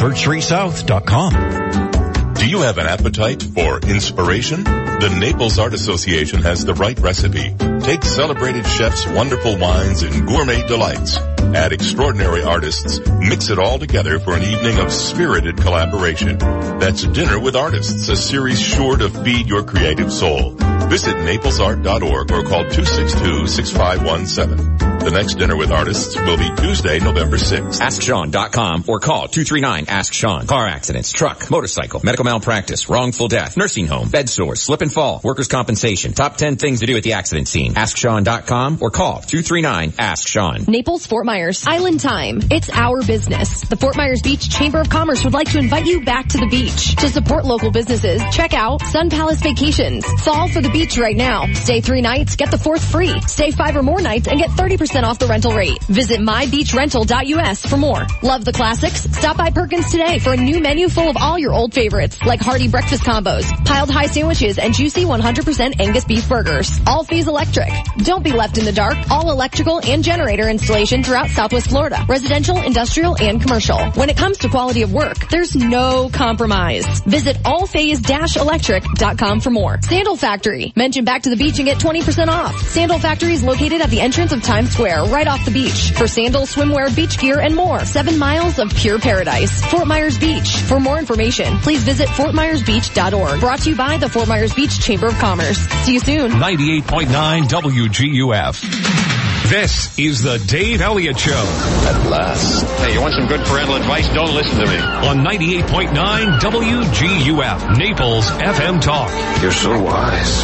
[1.12, 2.34] 3rdstreetsouth.com.
[2.34, 4.64] Do you have an appetite for inspiration?
[4.64, 7.54] The Naples Art Association has the right recipe.
[7.82, 11.18] Take celebrated chefs' wonderful wines and gourmet delights.
[11.18, 13.00] Add extraordinary artists.
[13.20, 16.38] Mix it all together for an evening of spirited collaboration.
[16.38, 20.52] That's Dinner with Artists, a series sure to feed your creative soul.
[20.88, 25.01] Visit naplesart.org or call 262-6517.
[25.04, 27.82] The next dinner with artists will be Tuesday, November 6th.
[27.82, 30.46] AskSean.com or call 239-ASK-SEAN.
[30.46, 35.20] Car accidents, truck, motorcycle, medical malpractice, wrongful death, nursing home, bed sores, slip and fall,
[35.24, 36.14] workers' compensation.
[36.14, 37.74] Top 10 things to do at the accident scene.
[37.74, 40.66] AskSean.com or call 239-ASK-SEAN.
[40.68, 42.40] Naples, Fort Myers, Island Time.
[42.52, 43.62] It's our business.
[43.62, 46.48] The Fort Myers Beach Chamber of Commerce would like to invite you back to the
[46.48, 46.96] beach.
[46.98, 50.06] To support local businesses, check out Sun Palace Vacations.
[50.22, 51.52] Solve for the beach right now.
[51.54, 53.20] Stay three nights, get the fourth free.
[53.22, 55.82] Stay five or more nights and get 30% off the rental rate.
[55.86, 58.06] Visit mybeachrental.us for more.
[58.22, 59.02] Love the classics?
[59.18, 62.42] Stop by Perkins today for a new menu full of all your old favorites, like
[62.42, 66.80] hearty breakfast combos, piled high sandwiches, and juicy 100% Angus beef burgers.
[66.86, 67.70] All Phase electric.
[68.00, 68.98] Don't be left in the dark.
[69.10, 72.04] All electrical and generator installation throughout Southwest Florida.
[72.08, 73.80] Residential, industrial, and commercial.
[73.92, 76.86] When it comes to quality of work, there's no compromise.
[77.02, 79.80] Visit allphase-electric.com for more.
[79.84, 80.74] Sandal Factory.
[80.76, 82.58] Mention back to the beach and get 20% off.
[82.68, 85.92] Sandal Factory is located at the entrance of Times Square, right off the beach.
[85.92, 87.86] For sandals, swimwear, beach gear, and more.
[87.86, 89.64] Seven miles of pure paradise.
[89.66, 90.58] Fort Myers Beach.
[90.58, 93.40] For more information, please visit fortmyersbeach.org.
[93.40, 95.58] Brought to you by the Fort Myers Beach Chamber of Commerce.
[95.86, 96.32] See you soon.
[96.32, 99.50] 98.9 WGUF.
[99.50, 101.34] This is the Dave Elliott Show.
[101.34, 102.64] At last.
[102.80, 104.08] Hey, you want some good parental advice?
[104.14, 104.78] Don't listen to me.
[104.78, 109.42] On 98.9 WGUF, Naples FM Talk.
[109.42, 110.44] You're so wise.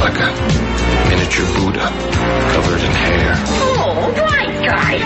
[0.00, 0.81] Like a
[1.32, 1.88] miniature Buddha
[2.52, 3.34] covered in hair.
[3.36, 4.98] Oh, right, guy.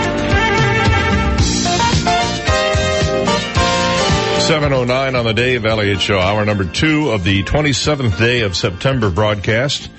[4.41, 9.09] 709 on the Dave Elliott Show, hour number two of the 27th day of September
[9.09, 9.89] broadcast.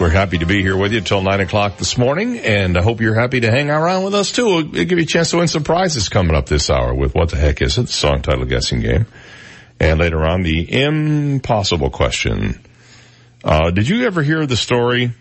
[0.00, 3.00] We're happy to be here with you till 9 o'clock this morning, and I hope
[3.00, 4.46] you're happy to hang around with us too.
[4.46, 7.30] We'll give you a chance to win some prizes coming up this hour with What
[7.30, 7.86] the Heck Is It?
[7.86, 9.06] The song title guessing game.
[9.80, 12.60] And later on, the impossible question.
[13.42, 15.12] Uh, did you ever hear the story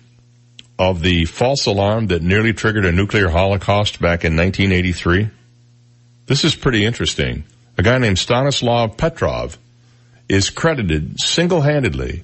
[0.77, 5.29] of the false alarm that nearly triggered a nuclear holocaust back in 1983?
[6.25, 7.43] This is pretty interesting.
[7.77, 9.57] A guy named Stanislav Petrov
[10.27, 12.23] is credited single-handedly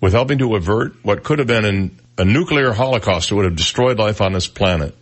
[0.00, 3.56] with helping to avert what could have been an, a nuclear holocaust that would have
[3.56, 4.94] destroyed life on this planet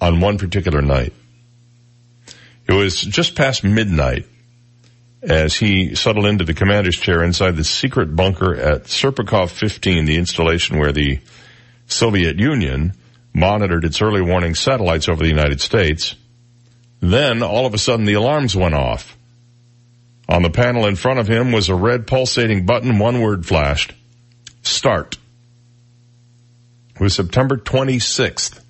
[0.00, 1.12] on one particular night.
[2.66, 4.26] It was just past midnight
[5.22, 10.16] as he settled into the commander's chair inside the secret bunker at Serpukhov 15, the
[10.16, 11.20] installation where the
[11.86, 12.92] Soviet Union
[13.34, 16.14] monitored its early warning satellites over the United States.
[17.00, 19.16] Then all of a sudden the alarms went off.
[20.28, 22.98] On the panel in front of him was a red pulsating button.
[22.98, 23.94] One word flashed.
[24.62, 25.16] Start.
[26.94, 28.60] It was September 26th,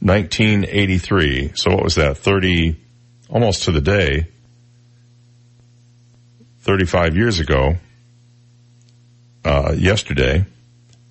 [0.00, 1.52] 1983.
[1.54, 2.18] So what was that?
[2.18, 2.76] 30,
[3.28, 4.28] almost to the day.
[6.66, 7.76] 35 years ago,
[9.44, 10.44] uh, yesterday.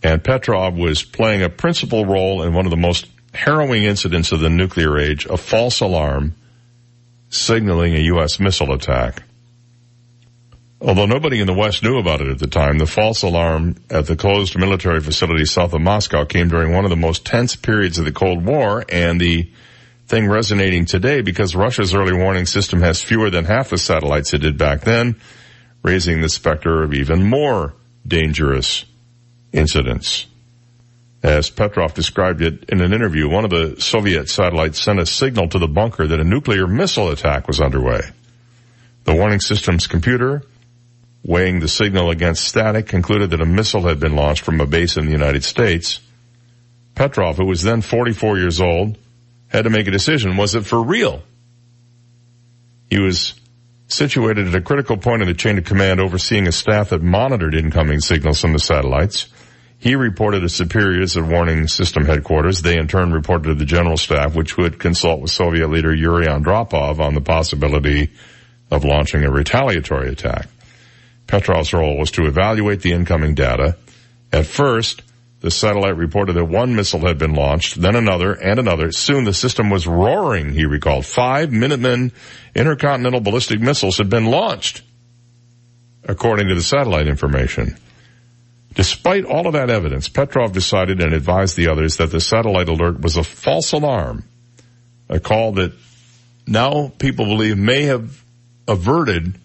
[0.03, 4.41] And Petrov was playing a principal role in one of the most harrowing incidents of
[4.41, 6.35] the nuclear age, a false alarm
[7.29, 8.39] signaling a U.S.
[8.39, 9.23] missile attack.
[10.81, 14.05] Although nobody in the West knew about it at the time, the false alarm at
[14.05, 17.97] the closed military facility south of Moscow came during one of the most tense periods
[17.97, 19.49] of the Cold War and the
[20.07, 24.39] thing resonating today because Russia's early warning system has fewer than half the satellites it
[24.39, 25.15] did back then,
[25.85, 27.71] raising the specter of even more
[28.07, 28.85] dangerous
[29.53, 30.25] incidents.
[31.21, 35.47] As Petrov described it in an interview, one of the Soviet satellites sent a signal
[35.49, 38.01] to the bunker that a nuclear missile attack was underway.
[39.03, 40.41] The warning system's computer,
[41.23, 44.97] weighing the signal against static, concluded that a missile had been launched from a base
[44.97, 45.99] in the United States.
[46.95, 48.97] Petrov, who was then 44 years old,
[49.49, 50.35] had to make a decision.
[50.35, 51.21] Was it for real?
[52.89, 53.39] He was
[53.87, 57.55] situated at a critical point in the chain of command overseeing a staff that monitored
[57.55, 59.27] incoming signals from the satellites.
[59.77, 62.61] He reported to superiors at Warning System Headquarters.
[62.61, 66.25] They in turn reported to the General Staff, which would consult with Soviet leader Yuri
[66.25, 68.11] Andropov on the possibility
[68.71, 70.47] of launching a retaliatory attack.
[71.27, 73.77] Petrov's role was to evaluate the incoming data.
[74.31, 75.03] At first,
[75.45, 78.91] the satellite reported that one missile had been launched, then another, and another.
[78.91, 81.05] Soon the system was roaring, he recalled.
[81.05, 82.13] Five Minuteman
[82.55, 84.81] intercontinental ballistic missiles had been launched,
[86.03, 87.77] according to the satellite information.
[88.73, 92.99] Despite all of that evidence, Petrov decided and advised the others that the satellite alert
[92.99, 94.23] was a false alarm,
[95.09, 95.73] a call that
[96.47, 98.19] now people believe may have
[98.67, 99.35] averted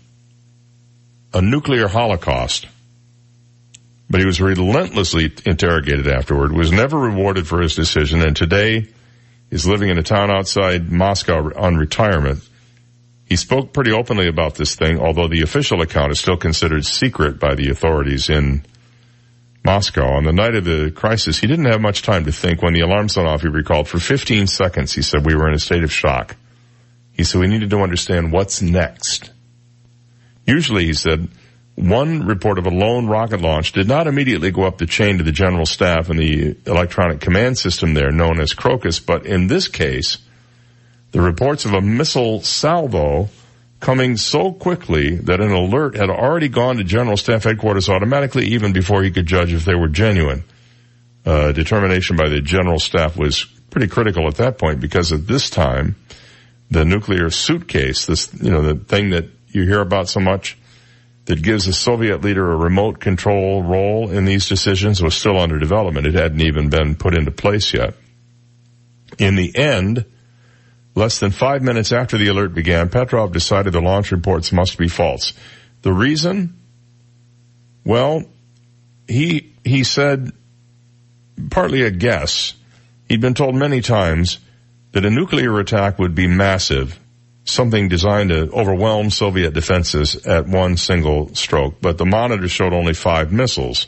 [1.35, 2.69] a nuclear holocaust.
[4.11, 8.89] But he was relentlessly interrogated afterward, was never rewarded for his decision, and today
[9.51, 12.47] is living in a town outside Moscow on retirement.
[13.25, 17.39] He spoke pretty openly about this thing, although the official account is still considered secret
[17.39, 18.65] by the authorities in
[19.65, 20.17] Moscow.
[20.17, 22.63] On the night of the crisis, he didn't have much time to think.
[22.63, 25.55] When the alarm went off, he recalled, for 15 seconds, he said, we were in
[25.55, 26.35] a state of shock.
[27.13, 29.31] He said, we needed to understand what's next.
[30.47, 31.29] Usually, he said,
[31.77, 35.25] one report of a lone rocket launch did not immediately go up the chain to
[35.25, 39.69] the general staff and the electronic command system there known as Crocus, but in this
[39.69, 40.19] case,
[41.13, 43.29] the reports of a missile salvo
[43.81, 48.73] coming so quickly that an alert had already gone to General Staff Headquarters automatically even
[48.73, 50.45] before he could judge if they were genuine.
[51.25, 55.51] Uh, determination by the General Staff was pretty critical at that point because at this
[55.51, 55.97] time,
[56.71, 60.57] the nuclear suitcase, this, you know, the thing that you hear about so much
[61.31, 65.59] that gives a Soviet leader a remote control role in these decisions was still under
[65.59, 66.07] development.
[66.07, 67.95] It hadn't even been put into place yet.
[69.19, 70.05] In the end,
[71.01, 74.87] Less than five minutes after the alert began, Petrov decided the launch reports must be
[74.87, 75.33] false.
[75.81, 76.61] The reason?
[77.87, 78.25] Well,
[79.09, 80.31] he, he said,
[81.51, 82.53] partly a guess,
[83.09, 84.41] he'd been told many times
[84.93, 87.00] that a nuclear attack would be massive,
[87.51, 92.95] something designed to overwhelm Soviet defenses at one single stroke, but the monitor showed only
[92.95, 93.87] five missiles.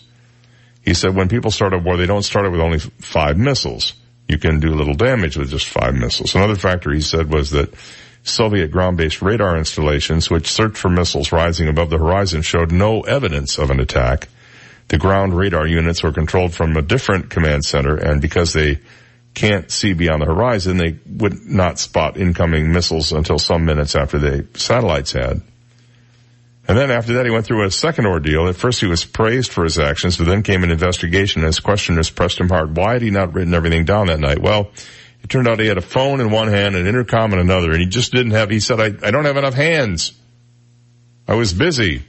[0.83, 3.95] He said when people start a war, they don't start it with only five missiles
[4.29, 6.35] you can do little damage with just five missiles.
[6.35, 7.75] Another factor he said was that
[8.23, 13.59] Soviet ground-based radar installations, which searched for missiles rising above the horizon, showed no evidence
[13.59, 14.29] of an attack.
[14.89, 18.81] The ground radar units were controlled from a different command center, and because they
[19.35, 24.19] can't see beyond the horizon, they would not spot incoming missiles until some minutes after
[24.19, 25.41] the satellites had.
[26.69, 28.47] And then after that, he went through a second ordeal.
[28.47, 31.61] At first, he was praised for his actions, but then came an investigation, and his
[31.61, 32.77] questioners pressed him hard.
[32.77, 34.39] Why had he not written everything down that night?
[34.39, 34.71] Well,
[35.23, 37.73] it turned out he had a phone in one hand, and an intercom in another,
[37.73, 40.13] and he just didn't have, he said, I, I don't have enough hands.
[41.27, 42.03] I was busy.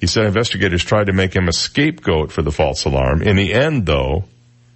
[0.00, 3.22] He said investigators tried to make him a scapegoat for the false alarm.
[3.22, 4.24] In the end, though,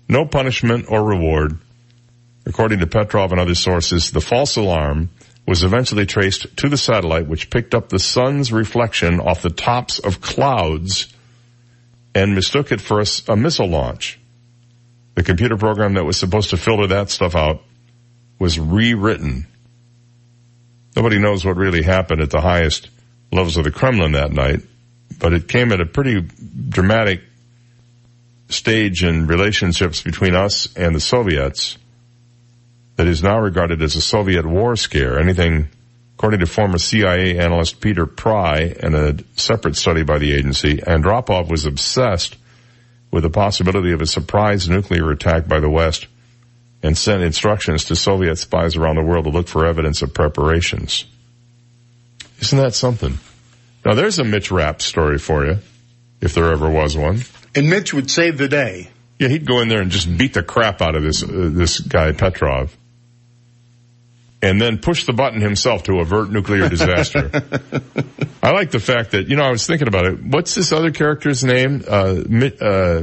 [0.08, 1.58] no punishment or reward.
[2.46, 5.10] According to Petrov and other sources, the false alarm
[5.46, 9.98] was eventually traced to the satellite which picked up the sun's reflection off the tops
[9.98, 11.12] of clouds
[12.14, 14.18] and mistook it for a, a, missile launch.
[15.14, 17.62] The computer program that was supposed to filter that stuff out
[18.38, 19.46] was rewritten.
[20.96, 22.88] Nobody knows what really happened at the highest
[23.32, 24.60] levels of the Kremlin that night,
[25.18, 27.22] but it came at a pretty dramatic
[28.48, 31.78] stage in relationships between us and the Soviets
[32.96, 35.18] that is now regarded as a Soviet war scare.
[35.18, 35.68] Anything,
[36.16, 41.50] according to former CIA analyst Peter Pry and a separate study by the agency, Andropov
[41.50, 42.36] was obsessed
[43.10, 46.06] with the possibility of a surprise nuclear attack by the West
[46.82, 51.04] and sent instructions to Soviet spies around the world to look for evidence of preparations.
[52.40, 53.18] Isn't that something?
[53.84, 55.58] Now there's a Mitch Rapp story for you,
[56.20, 57.22] if there ever was one.
[57.54, 58.90] And Mitch would save the day.
[59.18, 61.78] Yeah, he'd go in there and just beat the crap out of this uh, this
[61.80, 62.76] guy Petrov
[64.44, 67.30] and then push the button himself to avert nuclear disaster.
[68.42, 70.22] I like the fact that, you know, I was thinking about it.
[70.22, 71.82] What's this other character's name?
[71.88, 72.22] Uh,
[72.60, 73.02] uh,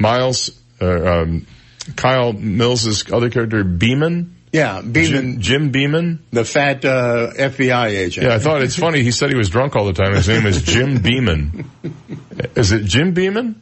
[0.00, 1.46] Miles, uh, um,
[1.94, 4.32] Kyle Mills's other character, Beamon?
[4.50, 5.04] Yeah, Beamon.
[5.04, 6.18] Jim, Jim Beamon?
[6.32, 8.26] The fat, uh, FBI agent.
[8.26, 9.04] Yeah, I thought it's funny.
[9.04, 10.14] He said he was drunk all the time.
[10.14, 11.64] His name is Jim Beamon.
[12.56, 13.54] Is it Jim Beamon?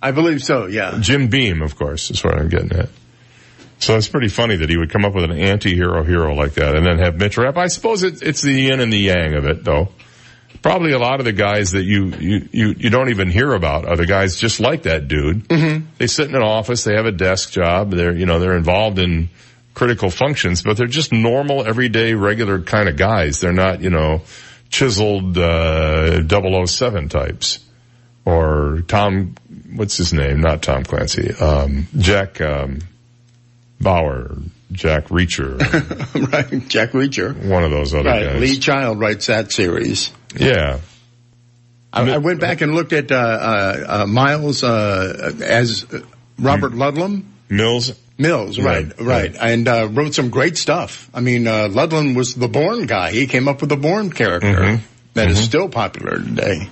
[0.00, 0.98] I believe so, yeah.
[1.00, 2.88] Jim Beam, of course, is what I'm getting at.
[3.80, 6.76] So it's pretty funny that he would come up with an anti-hero hero like that
[6.76, 7.56] and then have Mitch Rapp.
[7.56, 9.88] I suppose it, it's the yin and the yang of it though.
[10.62, 13.86] Probably a lot of the guys that you, you, you, you don't even hear about
[13.86, 15.46] are the guys just like that dude.
[15.48, 15.86] Mm-hmm.
[15.98, 18.98] They sit in an office, they have a desk job, they're, you know, they're involved
[18.98, 19.30] in
[19.74, 23.40] critical functions, but they're just normal, everyday, regular kind of guys.
[23.40, 24.22] They're not, you know,
[24.70, 27.60] chiseled, uh, 007 types.
[28.24, 29.36] Or Tom,
[29.74, 30.40] what's his name?
[30.40, 31.32] Not Tom Clancy.
[31.34, 32.80] Um, Jack, um,
[33.80, 34.36] Bauer,
[34.72, 35.58] Jack Reacher.
[36.32, 37.34] right, Jack Reacher.
[37.48, 38.24] One of those other right.
[38.26, 38.40] guys.
[38.40, 40.10] Lee Child writes that series.
[40.36, 40.80] Yeah.
[41.92, 45.86] I, I went back and looked at uh, uh, uh, Miles uh, as
[46.38, 47.24] Robert Ludlum.
[47.48, 47.94] Mills.
[48.20, 49.36] Mills, right, right, right.
[49.40, 51.08] and uh, wrote some great stuff.
[51.14, 53.12] I mean, uh, Ludlum was the Bourne guy.
[53.12, 54.80] He came up with the Bourne character Mhm.
[55.14, 55.44] that is Mhm.
[55.44, 56.68] still popular today.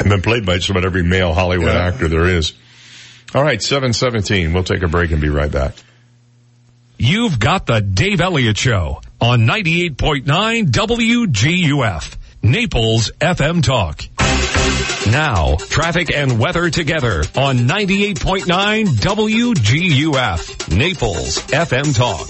[0.00, 1.86] And been played by just about every male Hollywood Yeah.
[1.88, 2.52] actor there is.
[3.34, 4.52] All right, 717.
[4.52, 5.74] We'll take a break and be right back.
[6.98, 14.02] You've got the Dave Elliott Show on 98.9 WGUF, Naples FM Talk.
[15.10, 22.28] Now, traffic and weather together on 98.9 WGUF, Naples FM Talk.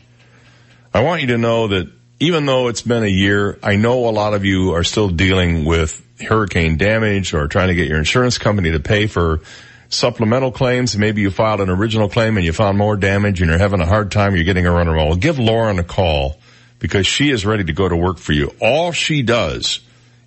[0.94, 4.12] I want you to know that even though it's been a year, I know a
[4.12, 8.38] lot of you are still dealing with hurricane damage or trying to get your insurance
[8.38, 9.41] company to pay for
[9.90, 10.95] supplemental claims.
[10.95, 13.88] Maybe you filed an original claim and you found more damage and you're having a
[13.88, 14.36] hard time.
[14.36, 15.16] You're getting a run roll.
[15.16, 16.38] Give Lauren a call
[16.78, 18.54] because she is ready to go to work for you.
[18.62, 19.80] All she does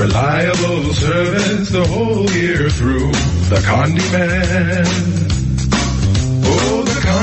[0.00, 3.12] Reliable service the whole year through.
[3.50, 5.29] The Condi Man.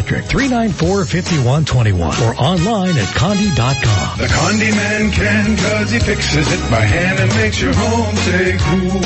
[0.00, 4.18] 394-5121 or online at condi.com.
[4.18, 8.56] The Condi Man can cause he fixes it by hand and makes your home stay
[8.58, 9.00] cool.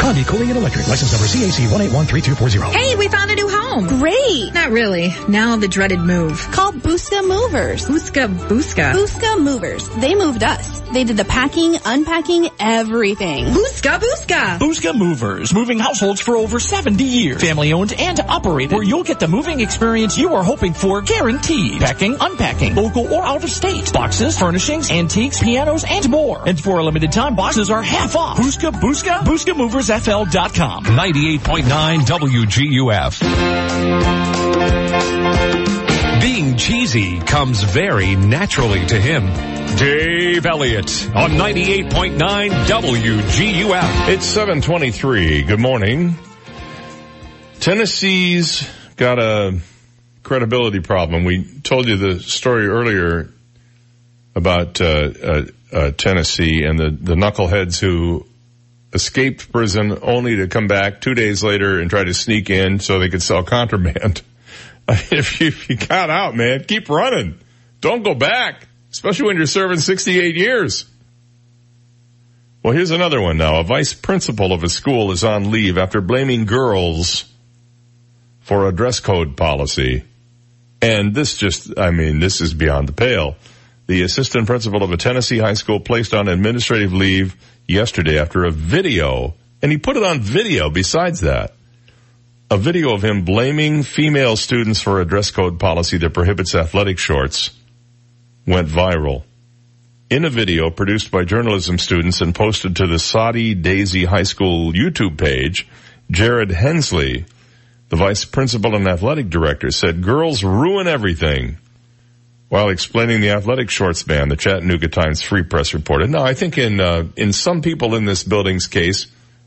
[0.00, 0.88] Condi Cooling and Electric.
[0.88, 2.72] License number CAC 1813240.
[2.72, 3.59] Hey, we found a new home.
[3.78, 4.52] Great.
[4.52, 5.14] Not really.
[5.28, 6.40] Now the dreaded move.
[6.50, 7.86] Call Booska Movers.
[7.86, 8.92] Booska Booska.
[8.92, 9.88] Booska Movers.
[10.00, 10.80] They moved us.
[10.92, 13.46] They did the packing, unpacking, everything.
[13.46, 14.58] Booska Booska.
[14.58, 17.40] Booska Movers, moving households for over 70 years.
[17.40, 21.80] Family owned and operated, where you'll get the moving experience you are hoping for guaranteed.
[21.80, 23.92] Packing, unpacking, local or out of state.
[23.92, 26.42] Boxes, furnishings, antiques, pianos, and more.
[26.46, 28.36] And for a limited time, boxes are half off.
[28.36, 30.84] Booska Booska, BooskaMoversFL.com.
[30.86, 33.59] 98.9 WGUF.
[36.20, 39.26] Being cheesy comes very naturally to him.
[39.76, 44.08] Dave Elliott on 98.9 WGUF.
[44.08, 45.42] It's 723.
[45.44, 46.16] Good morning.
[47.60, 49.60] Tennessee's got a
[50.22, 51.24] credibility problem.
[51.24, 53.30] We told you the story earlier
[54.34, 54.84] about uh,
[55.22, 58.26] uh, uh, Tennessee and the, the knuckleheads who
[58.92, 62.98] escaped prison only to come back two days later and try to sneak in so
[62.98, 64.22] they could sell contraband.
[64.88, 67.38] if, you, if you got out, man, keep running.
[67.80, 70.86] Don't go back, especially when you're serving 68 years.
[72.62, 73.60] Well, here's another one now.
[73.60, 77.24] A vice principal of a school is on leave after blaming girls
[78.40, 80.04] for a dress code policy.
[80.82, 83.36] And this just, I mean, this is beyond the pale.
[83.86, 87.34] The assistant principal of a Tennessee high school placed on administrative leave
[87.66, 91.54] yesterday after a video, and he put it on video besides that.
[92.50, 96.98] A video of him blaming female students for a dress code policy that prohibits athletic
[96.98, 97.50] shorts
[98.46, 99.24] went viral.
[100.10, 105.16] In a video produced by journalism students and posted to the Soddy-Daisy High School YouTube
[105.16, 105.68] page,
[106.10, 107.26] Jared Hensley,
[107.90, 111.58] the vice principal and athletic director, said girls ruin everything
[112.50, 116.10] while explaining the athletic shorts ban, the Chattanooga Times Free Press reported.
[116.10, 119.06] Now, I think in uh, in some people in this building's case,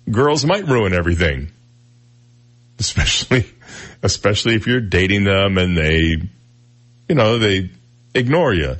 [0.09, 1.51] girls might ruin everything,
[2.79, 3.45] especially
[4.03, 6.15] especially if you're dating them and they,
[7.09, 7.69] you know, they
[8.15, 8.77] ignore you.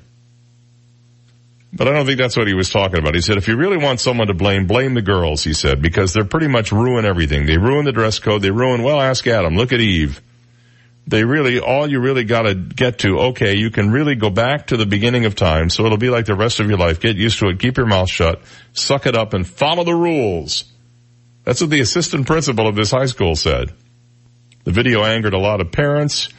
[1.73, 3.15] But I don't think that's what he was talking about.
[3.15, 6.13] He said, if you really want someone to blame, blame the girls, he said, because
[6.13, 7.47] they're pretty much ruin everything.
[7.47, 8.43] They ruin the dress code.
[8.43, 9.55] They ruin, well, ask Adam.
[9.55, 10.21] Look at Eve
[11.05, 14.77] they really, all you really gotta get to, okay, you can really go back to
[14.77, 17.01] the beginning of time, so it'll be like the rest of your life.
[17.01, 20.63] Get used to it, keep your mouth shut, suck it up, and follow the rules.
[21.43, 23.73] That's what the assistant principal of this high school said.
[24.63, 26.29] The video angered a lot of parents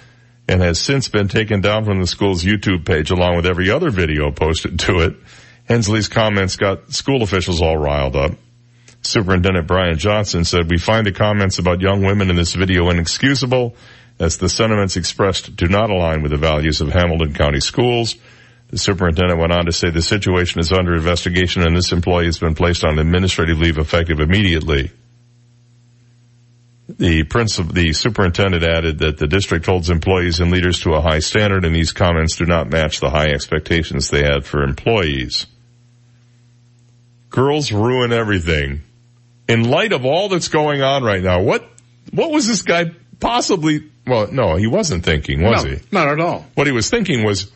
[0.49, 3.91] and has since been taken down from the school's YouTube page along with every other
[3.91, 5.17] video posted to it.
[5.67, 8.33] Hensley's comments got school officials all riled up.
[9.03, 13.77] Superintendent Brian Johnson said, we find the comments about young women in this video inexcusable
[14.19, 18.17] as the sentiments expressed do not align with the values of Hamilton County schools.
[18.71, 22.39] The superintendent went on to say the situation is under investigation and this employee has
[22.39, 24.91] been placed on administrative leave effective immediately.
[26.89, 31.21] The principal, the superintendent added that the district holds employees and leaders to a high
[31.21, 35.47] standard and these comments do not match the high expectations they had for employees.
[37.31, 38.83] Girls ruin everything.
[39.49, 41.69] In light of all that's going on right now, what,
[42.13, 45.81] what was this guy possibly well, no, he wasn't thinking, was no, he?
[45.91, 46.47] Not at all.
[46.55, 47.51] What he was thinking was,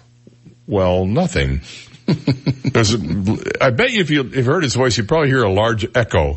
[0.66, 1.60] well, nothing.
[2.06, 2.98] There's a,
[3.60, 5.86] I bet you if you, if you heard his voice, you'd probably hear a large
[5.94, 6.34] echo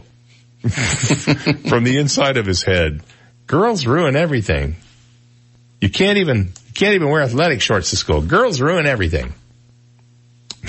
[0.62, 3.02] from the inside of his head.
[3.48, 4.76] Girls ruin everything.
[5.80, 8.22] You can't even, you can't even wear athletic shorts to school.
[8.22, 9.34] Girls ruin everything.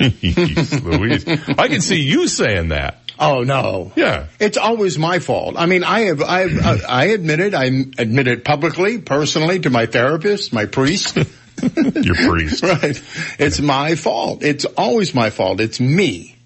[0.00, 1.26] Jeez Louise.
[1.58, 2.99] I can see you saying that.
[3.20, 3.92] Oh no.
[3.96, 4.26] Yeah.
[4.40, 5.56] It's always my fault.
[5.58, 7.54] I mean, I have, I, have, I admit it.
[7.54, 11.16] I admit it publicly, personally to my therapist, my priest.
[11.62, 12.62] Your priest.
[12.62, 13.00] right.
[13.38, 14.42] It's my fault.
[14.42, 15.60] It's always my fault.
[15.60, 16.39] It's me.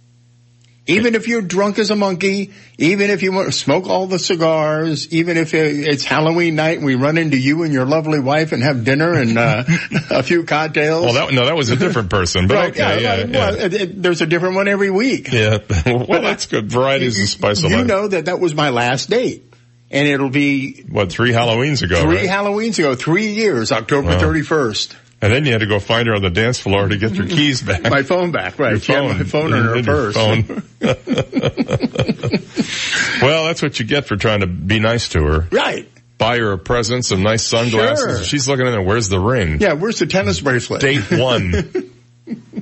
[0.87, 4.19] Even if you're drunk as a monkey, even if you want to smoke all the
[4.19, 8.53] cigars, even if it's Halloween night and we run into you and your lovely wife
[8.53, 9.65] and have dinner and uh,
[10.11, 11.07] a few cocktails.
[11.07, 13.29] Well, that, no, that was a different person, but right, okay, yeah, yeah, right,
[13.59, 13.65] yeah.
[13.65, 15.33] It, it, there's a different one every week.
[15.33, 16.71] Yeah, well, that's good.
[16.71, 17.87] Variety is the spice of You life.
[17.87, 19.53] know that that was my last date.
[19.91, 22.03] And it'll be what three Halloweens ago?
[22.03, 22.29] three right?
[22.29, 24.21] Halloweens ago, three years, October Wow.
[24.21, 24.97] 31st.
[25.25, 27.27] And then you had to go find her on the dance floor to get your
[27.27, 27.83] keys back.
[27.91, 28.73] My phone back, right.
[28.73, 29.17] Your She had phone.
[29.17, 30.15] my phone in her purse.
[30.15, 30.45] phone.
[33.23, 35.49] well, that's what you get for trying to be nice to her.
[35.51, 35.89] Right.
[36.19, 38.19] Buy her a present, some nice sunglasses.
[38.19, 38.25] Sure.
[38.25, 38.83] She's looking in there.
[38.83, 39.61] Where's the ring?
[39.61, 40.83] Yeah, where's the tennis bracelet?
[40.83, 41.91] Date one.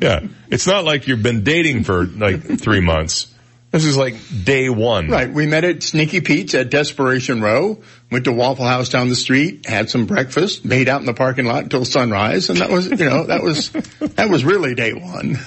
[0.00, 0.20] yeah.
[0.48, 3.31] It's not like you've been dating for like three months.
[3.72, 5.08] This is like day one.
[5.08, 5.32] Right.
[5.32, 9.66] We met at Sneaky Pete's at Desperation Row, went to Waffle House down the street,
[9.66, 12.96] had some breakfast, made out in the parking lot until sunrise, and that was, you
[12.96, 13.70] know, that was,
[14.00, 15.38] that was really day one.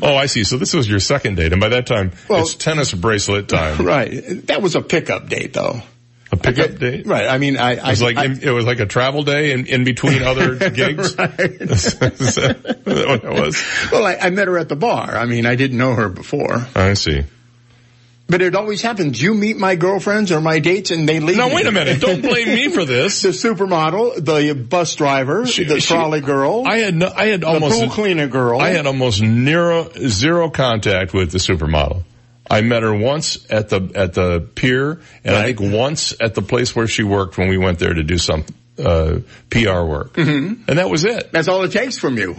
[0.00, 0.44] Oh, I see.
[0.44, 3.84] So this was your second date, and by that time, Well- it's tennis bracelet time.
[3.84, 4.46] Right.
[4.46, 5.82] That was a pickup date though.
[6.34, 7.02] A pickup day?
[7.02, 7.26] Right.
[7.28, 9.52] I mean, I, It was I, like I, in, it was like a travel day
[9.52, 11.14] in, in between other gigs.
[11.18, 11.94] Is
[12.36, 13.62] that what it was?
[13.92, 15.16] well, I, I met her at the bar.
[15.16, 16.66] I mean, I didn't know her before.
[16.74, 17.22] I see.
[18.26, 19.20] But it always happens.
[19.20, 21.36] You meet my girlfriends or my dates and they leave.
[21.36, 22.00] Now wait a minute!
[22.00, 23.20] Don't blame me for this.
[23.22, 27.78] The supermodel, the bus driver, the she- trolley girl, I had no, I had almost
[27.78, 28.60] the pool cleaner girl.
[28.60, 32.04] I had almost zero zero contact with the supermodel.
[32.50, 36.42] I met her once at the at the pier, and I think once at the
[36.42, 38.44] place where she worked when we went there to do some
[38.78, 40.68] uh, PR work, Mhm.
[40.68, 41.32] and that was it.
[41.32, 42.36] That's all it takes from you.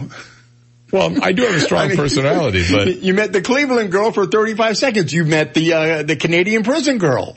[0.92, 4.12] Well, I do have a strong I mean, personality, but you met the Cleveland girl
[4.12, 5.12] for 35 seconds.
[5.12, 7.36] You met the uh, the Canadian prison girl.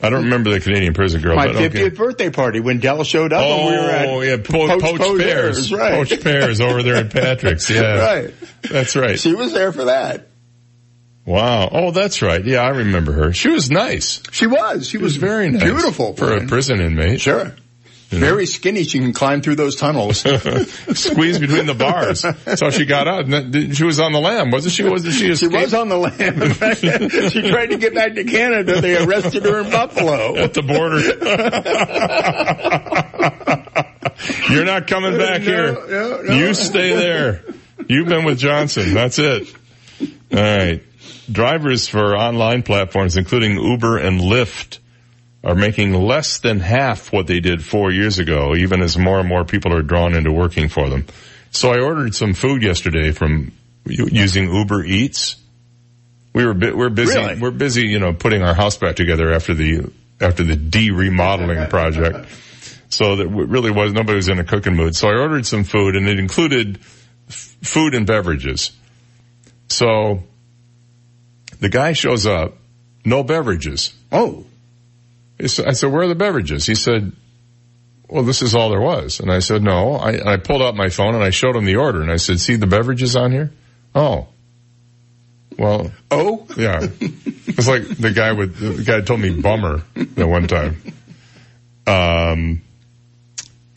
[0.00, 1.34] I don't remember the Canadian prison girl.
[1.34, 1.88] My 50th okay.
[1.88, 5.00] birthday party when Dell showed up and we were at Oh yeah, po- Poached poached,
[5.02, 5.92] Posers, pears, right.
[5.94, 7.68] poached pears over there at Patrick's.
[7.68, 8.34] Yeah, Right.
[8.70, 9.18] That's right.
[9.18, 10.27] She was there for that.
[11.28, 11.68] Wow.
[11.70, 12.42] Oh, that's right.
[12.42, 13.34] Yeah, I remember her.
[13.34, 14.22] She was nice.
[14.32, 14.88] She was.
[14.88, 15.62] She was very nice.
[15.62, 17.20] beautiful for a prison inmate.
[17.20, 17.54] Sure.
[18.08, 18.84] Very skinny.
[18.84, 20.20] She can climb through those tunnels.
[20.94, 22.22] Squeeze between the bars.
[22.22, 23.26] How she got out.
[23.74, 24.84] She was on the lam, wasn't she?
[24.84, 25.34] Wasn't she?
[25.34, 26.42] She was on the land.
[26.42, 26.80] In fact,
[27.32, 28.80] she tried to get back to Canada.
[28.80, 30.34] They arrested her in Buffalo.
[30.36, 31.00] at the border.
[34.50, 35.74] You're not coming back here.
[35.74, 36.32] no, no.
[36.32, 37.44] You stay there.
[37.86, 38.94] You've been with Johnson.
[38.94, 39.54] That's it.
[40.32, 40.82] All right.
[41.30, 44.78] Drivers for online platforms, including Uber and Lyft,
[45.44, 49.28] are making less than half what they did four years ago, even as more and
[49.28, 51.06] more people are drawn into working for them.
[51.50, 53.52] So I ordered some food yesterday from
[53.86, 55.36] using Uber Eats.
[56.34, 57.40] We were bu- we're busy Really?
[57.40, 59.90] we're busy you know putting our house back together after the
[60.20, 62.28] after the de remodeling project.
[62.90, 64.94] So that really was nobody was in a cooking mood.
[64.96, 66.78] So I ordered some food and it included
[67.28, 68.72] f- food and beverages.
[69.68, 70.22] So
[71.60, 72.56] the guy shows up,
[73.04, 73.94] no beverages.
[74.12, 74.44] Oh.
[75.40, 76.66] I said, where are the beverages?
[76.66, 77.12] He said,
[78.08, 79.20] well, this is all there was.
[79.20, 79.94] And I said, no.
[79.94, 82.40] I, I pulled out my phone and I showed him the order and I said,
[82.40, 83.52] see the beverages on here?
[83.94, 84.28] Oh.
[85.56, 85.92] Well.
[86.10, 86.46] Oh?
[86.56, 86.80] Yeah.
[87.00, 90.80] It's like the guy with, the guy told me bummer that one time.
[91.86, 92.62] Um,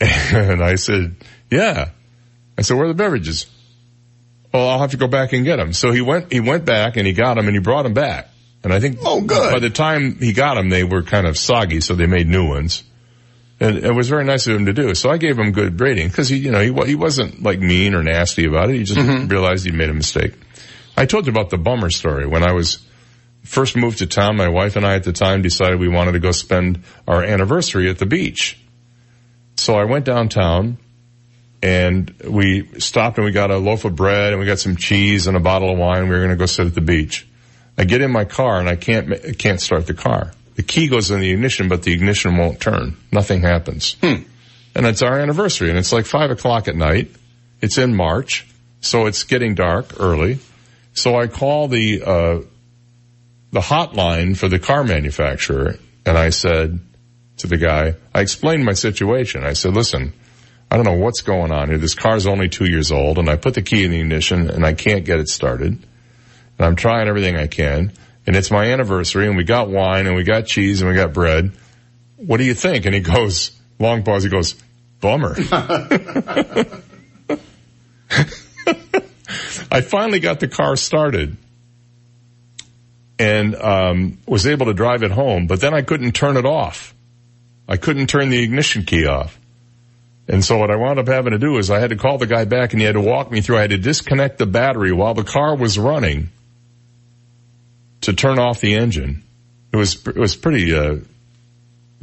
[0.00, 1.16] and I said,
[1.50, 1.90] yeah.
[2.56, 3.46] I said, where are the beverages?
[4.52, 5.72] Well, I'll have to go back and get them.
[5.72, 8.28] So he went, he went back and he got them and he brought them back.
[8.64, 9.52] And I think Oh, good.
[9.52, 12.46] by the time he got them, they were kind of soggy, so they made new
[12.48, 12.84] ones.
[13.58, 14.94] And it was very nice of him to do.
[14.94, 17.94] So I gave him good rating because he, you know, he, he wasn't like mean
[17.94, 18.76] or nasty about it.
[18.76, 19.28] He just Mm-hmm.
[19.28, 20.34] realized he made a mistake.
[20.96, 22.78] I told you about the bummer story when I was
[23.44, 24.36] first moved to town.
[24.36, 27.88] My wife and I at the time decided we wanted to go spend our anniversary
[27.88, 28.58] at the beach.
[29.56, 30.78] So I went downtown
[31.62, 35.28] and we stopped and we got a loaf of bread and we got some cheese
[35.28, 36.04] and a bottle of wine.
[36.04, 37.26] We were going to go sit at the beach.
[37.78, 40.32] I get in my car and I can't, can't start the car.
[40.56, 42.96] The key goes in the ignition, but the ignition won't turn.
[43.10, 43.96] Nothing happens.
[44.74, 47.10] And it's our anniversary and it's like five o'clock at night.
[47.60, 48.46] It's in March.
[48.80, 50.40] So it's getting dark early.
[50.94, 52.40] So I call the, uh,
[53.52, 56.80] the hotline for the car manufacturer and I said
[57.38, 59.44] to the guy, I explained my situation.
[59.44, 60.12] I said, listen,
[60.72, 61.76] I don't know what's going on here.
[61.76, 64.64] This car's only two years old and I put the key in the ignition and
[64.64, 65.72] I can't get it started.
[65.72, 67.92] And I'm trying everything I can.
[68.26, 71.12] And it's my anniversary and we got wine and we got cheese and we got
[71.12, 71.52] bread.
[72.16, 72.86] What do you think?
[72.86, 74.54] And he goes, long pause, he goes,
[74.98, 75.36] bummer.
[79.70, 81.36] I finally got the car started
[83.18, 86.94] and um, was able to drive it home, but then I couldn't turn it off.
[87.68, 89.38] I couldn't turn the ignition key off.
[90.28, 92.26] And so what I wound up having to do is I had to call the
[92.26, 93.58] guy back and he had to walk me through.
[93.58, 96.28] I had to disconnect the battery while the car was running
[98.02, 99.24] to turn off the engine.
[99.72, 100.96] It was, it was pretty, uh,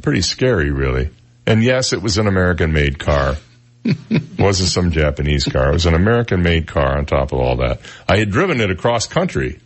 [0.02, 1.10] pretty scary really.
[1.46, 3.36] And yes, it was an American made car.
[3.84, 5.70] it wasn't some Japanese car.
[5.70, 7.80] It was an American made car on top of all that.
[8.06, 9.60] I had driven it across country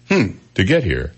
[0.55, 1.13] to get here.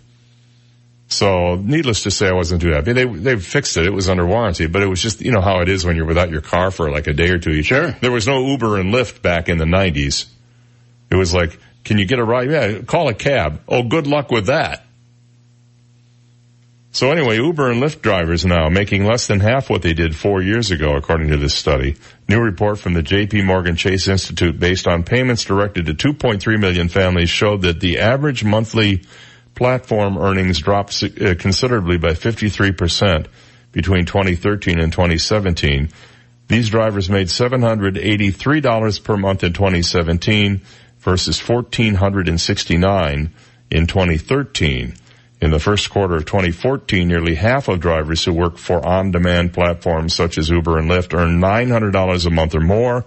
[1.09, 2.93] So needless to say, I wasn't too happy.
[2.93, 3.87] They, they fixed it.
[3.87, 6.07] It was under warranty, but it was just, you know how it is when you're
[6.07, 7.63] without your car for like a day or two.
[7.63, 7.93] Sure.
[7.93, 10.27] There was no Uber and Lyft back in the nineties.
[11.11, 12.51] It was like, can you get a ride?
[12.51, 13.61] Yeah, call a cab.
[13.69, 14.85] Oh, good luck with that.
[16.91, 20.43] So anyway, Uber and Lyft drivers now making less than half what they did four
[20.43, 21.97] years ago, according to this study.
[22.27, 26.89] New report from the JP Morgan Chase Institute based on payments directed to 2.3 million
[26.89, 29.03] families showed that the average monthly
[29.57, 33.27] platform earnings dropped uh, considerably by 53%
[33.73, 35.89] between 2013 and 2017.
[36.47, 40.61] These drivers made $783 per month in 2017
[41.01, 43.35] versus 1469
[43.71, 44.95] in 2013.
[45.39, 50.15] In the first quarter of 2014, nearly half of drivers who work for on-demand platforms
[50.15, 53.05] such as Uber and Lyft earn $900 a month or more.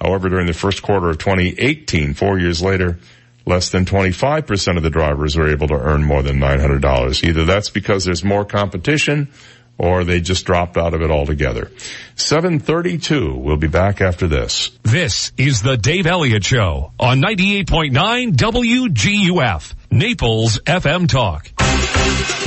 [0.00, 2.98] However, during the first quarter of 2018, four years later,
[3.46, 7.24] less than 25% of the drivers are able to earn more than $900.
[7.24, 9.30] Either that's because there's more competition
[9.78, 11.70] or they just dropped out of it altogether.
[12.16, 13.34] 732.
[13.36, 14.70] We'll be back after this.
[14.82, 21.50] This is the Dave Elliott Show on 98.9 WGUF, Naples FM Talk.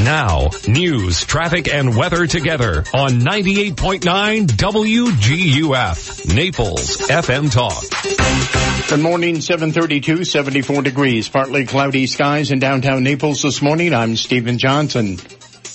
[0.03, 8.89] Now, news, traffic, and weather together on 98.9 WGUF, Naples FM Talk.
[8.89, 13.93] Good morning, 732, 74 degrees, partly cloudy skies in downtown Naples this morning.
[13.93, 15.17] I'm Stephen Johnson.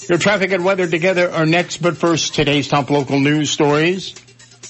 [0.08, 4.14] Your traffic and weather together are next, but first, today's top local news stories.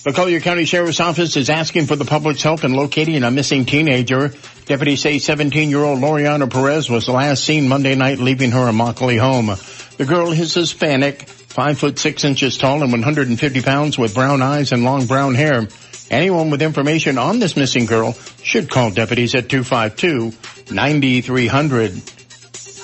[0.05, 3.65] The Collier County Sheriff's Office is asking for the public's help in locating a missing
[3.65, 4.35] teenager.
[4.67, 9.57] Deputies say 17-year-old Loriana Perez was last seen Monday night leaving her Immokalee home.
[9.97, 14.73] The girl is Hispanic, 5 foot 6 inches tall and 150 pounds with brown eyes
[14.73, 15.69] and long brown hair.
[16.11, 18.13] Anyone with information on this missing girl
[18.43, 22.24] should call deputies at 252-9300.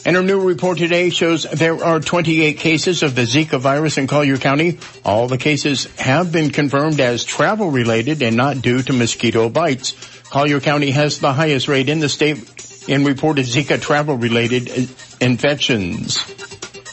[0.05, 4.06] And our new report today shows there are 28 cases of the Zika virus in
[4.06, 4.78] Collier County.
[5.05, 9.93] All the cases have been confirmed as travel related and not due to mosquito bites.
[10.31, 12.39] Collier County has the highest rate in the state
[12.89, 14.86] in reported Zika travel related uh,
[15.20, 16.16] infections.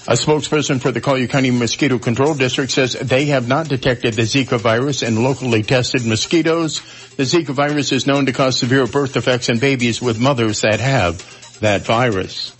[0.09, 4.23] A spokesperson for the Collier County Mosquito Control District says they have not detected the
[4.23, 6.81] Zika virus in locally tested mosquitoes.
[7.15, 10.79] The Zika virus is known to cause severe birth defects in babies with mothers that
[10.81, 11.17] have
[11.59, 12.53] that virus.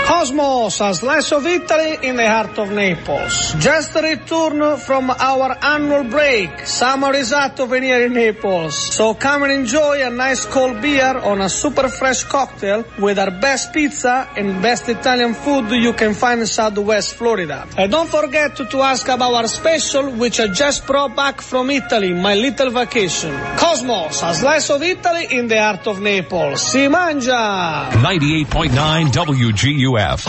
[0.07, 3.55] Cosmos, a slice of Italy in the heart of Naples.
[3.59, 6.67] Just returned from our annual break.
[6.67, 8.95] Summer is out of here in Naples.
[8.95, 13.31] So come and enjoy a nice cold beer on a super fresh cocktail with our
[13.31, 17.67] best pizza and best Italian food you can find in Southwest Florida.
[17.79, 22.13] And don't forget to, ask about our special, which I just brought back from Italy,
[22.13, 23.33] my little vacation.
[23.57, 26.61] Cosmos, a slice of Italy in the heart of Naples.
[26.61, 27.91] Si mangia!
[28.03, 29.13] 98.9
[29.95, 30.27] WGUF.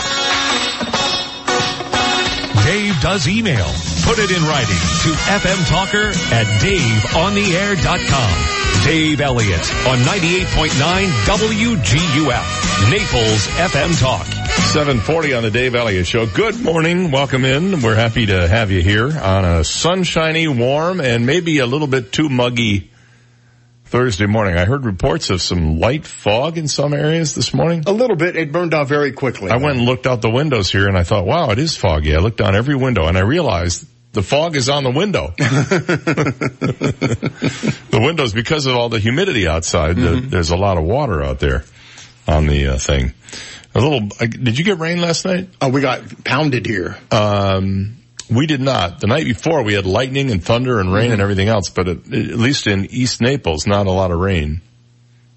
[2.64, 3.66] Dave does email.
[4.04, 5.10] Put it in writing to
[5.40, 8.84] fmtalker at daveontheair.com.
[8.84, 12.90] Dave Elliott on 98.9 WGUF.
[12.90, 14.26] Naples FM Talk.
[14.72, 16.26] 740 on the Dave Elliott Show.
[16.26, 17.10] Good morning.
[17.10, 17.82] Welcome in.
[17.82, 22.12] We're happy to have you here on a sunshiny, warm, and maybe a little bit
[22.12, 22.90] too muggy
[23.86, 24.58] Thursday morning.
[24.58, 27.84] I heard reports of some light fog in some areas this morning.
[27.86, 28.34] A little bit.
[28.34, 29.50] It burned off very quickly.
[29.50, 32.14] I went and looked out the windows here and I thought, wow, it is foggy.
[32.14, 35.28] I looked down every window and I realized the fog is on the window.
[35.38, 36.34] the
[37.92, 40.14] windows, because of all the humidity outside, mm-hmm.
[40.14, 41.64] the, there's a lot of water out there
[42.26, 43.12] on the uh, thing.
[43.74, 45.48] A little, uh, did you get rain last night?
[45.60, 46.96] Oh, we got pounded here.
[47.10, 47.98] Um,
[48.30, 49.00] we did not.
[49.00, 51.12] The night before we had lightning and thunder and rain mm-hmm.
[51.14, 54.60] and everything else, but at, at, least in East Naples, not a lot of rain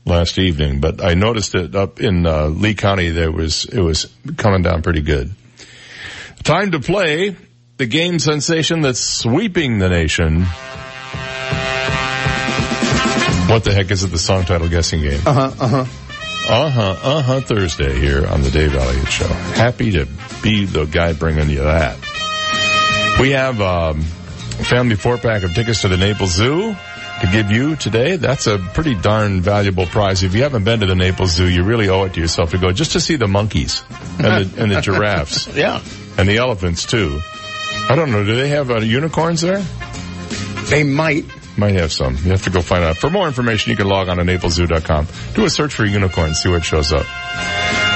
[0.06, 0.80] last evening.
[0.80, 3.10] But I noticed it up in uh, Lee County.
[3.10, 5.34] There was it was coming down pretty good.
[6.44, 7.36] Time to play
[7.78, 10.45] the game sensation that's sweeping the nation.
[13.49, 14.07] What the heck is it?
[14.07, 15.22] The song title guessing game.
[15.26, 15.52] Uh huh.
[15.60, 15.86] Uh huh.
[16.49, 16.95] Uh huh.
[17.03, 17.41] Uh huh.
[17.41, 19.28] Thursday here on the Dave Elliott Show.
[19.28, 20.07] Happy to
[20.41, 21.98] be the guy bringing you that.
[23.19, 26.73] We have um, a family four pack of tickets to the Naples Zoo
[27.21, 28.15] to give you today.
[28.15, 30.23] That's a pretty darn valuable prize.
[30.23, 32.57] If you haven't been to the Naples Zoo, you really owe it to yourself to
[32.57, 33.83] go just to see the monkeys
[34.19, 35.53] and the, and the giraffes.
[35.53, 35.81] yeah.
[36.17, 37.19] And the elephants too.
[37.89, 38.23] I don't know.
[38.23, 39.61] Do they have uh, unicorns there?
[40.69, 41.25] They might.
[41.57, 42.15] might have some.
[42.15, 42.95] You have to go find out.
[42.97, 45.07] For more information, you can log on to napleszoo.com.
[45.33, 47.05] Do a search for unicorn, see what shows up.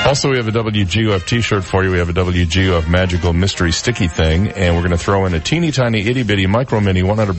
[0.05, 1.89] Also, we have a WGUF t-shirt for you.
[1.91, 5.39] We have a WGUF magical mystery sticky thing, and we're going to throw in a
[5.39, 7.33] teeny tiny itty bitty micro mini 100%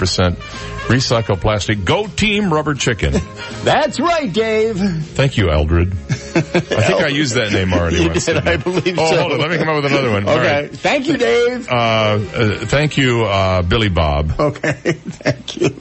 [0.86, 3.12] recycled plastic Go Team rubber chicken.
[3.64, 4.78] That's right, Dave.
[4.78, 5.92] Thank you, Eldred.
[5.92, 8.24] I think I used that name already You once.
[8.24, 9.20] did, I believe oh, so.
[9.20, 9.40] hold on.
[9.40, 10.26] Let me come up with another one.
[10.26, 10.62] Okay.
[10.62, 10.70] right.
[10.70, 11.68] Thank you, Dave.
[11.68, 14.32] Uh, uh, thank you, uh, Billy Bob.
[14.40, 15.76] Okay, thank you.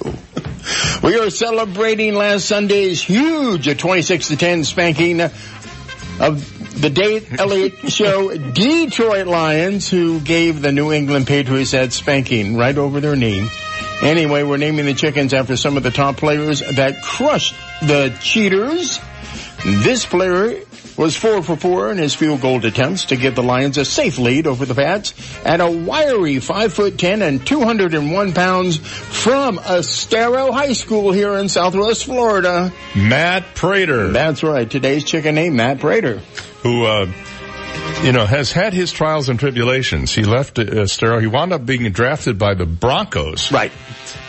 [1.01, 5.22] We are celebrating last Sunday's huge 26 to 10 spanking
[6.19, 12.58] of the Dave Elliott Show Detroit Lions, who gave the New England Patriots that spanking
[12.58, 13.48] right over their knee.
[14.02, 19.00] Anyway, we're naming the chickens after some of the top players that crushed the cheaters.
[19.66, 20.62] This player
[20.98, 24.18] was four for four in his field goal attempts to give the Lions a safe
[24.18, 25.14] lead over the Pats
[25.45, 31.49] at a wiry five foot ten and 201 pounds from Estero High School here in
[31.49, 32.72] Southwest Florida.
[32.95, 34.10] Matt Prater.
[34.10, 34.70] That's right.
[34.70, 36.20] Today's chicken name, Matt Prater.
[36.61, 37.11] who, uh,
[38.03, 40.14] you know, has had his trials and tribulations.
[40.14, 41.20] He left Estero.
[41.20, 43.52] He wound up being drafted by the Broncos.
[43.52, 43.72] Right.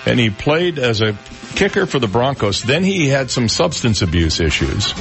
[0.07, 1.17] And he played as a
[1.55, 2.63] kicker for the Broncos.
[2.63, 4.93] Then he had some substance abuse issues.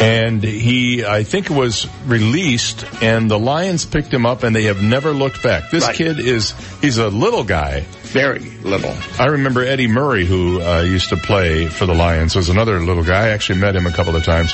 [0.00, 4.82] And he, I think, was released and the Lions picked him up and they have
[4.82, 5.70] never looked back.
[5.70, 5.94] This Right.
[5.94, 7.80] kid is, he's a little guy.
[8.04, 8.94] Very little.
[9.18, 13.04] I remember Eddie Murray, who uh, used to play for the Lions, was another little
[13.04, 13.26] guy.
[13.26, 14.52] I actually met him a couple of times.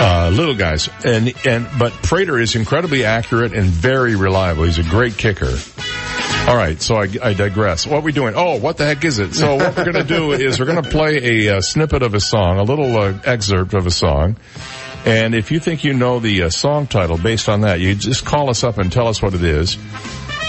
[0.00, 4.64] Uh, little guys, and and but Prater is incredibly accurate and very reliable.
[4.64, 5.54] He's a great kicker.
[6.48, 7.86] All right, so I, I digress.
[7.86, 8.34] What are we doing?
[8.36, 9.32] Oh, what the heck is it?
[9.34, 12.14] So what we're going to do is we're going to play a, uh snippet of
[12.14, 14.36] a song, a little uh, excerpt of a song.
[15.04, 18.24] And if you think you know the uh, song title based on that, you just
[18.24, 19.78] call us up and tell us what it is.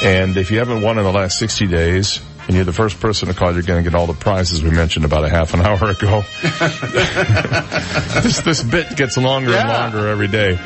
[0.04, 3.30] And if you haven't won in the last 60 days, and you're the first person
[3.30, 5.62] to call, you're going to get all the prizes we mentioned about a half an
[5.62, 6.24] hour ago.
[8.22, 10.58] this, this bit gets longer and longer every day.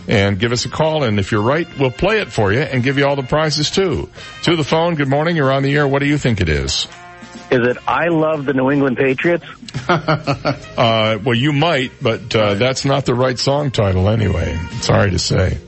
[0.08, 2.84] And give us a call, and if you're right, we'll play it for you and
[2.84, 4.10] give you all the prizes too.
[4.44, 5.88] To the phone, good morning, you're on the air.
[5.88, 6.88] What do you think it is?
[7.54, 9.46] Is it I love the New England Patriots?
[10.76, 14.58] Uh, well, you might, but uh, that's not the right song title anyway.
[14.82, 15.60] Sorry to say.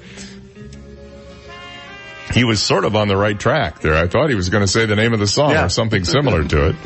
[2.34, 3.96] He was sort of on the right track there.
[3.96, 5.66] I thought he was going to say the name of the song Yeah.
[5.66, 6.76] or something similar to it.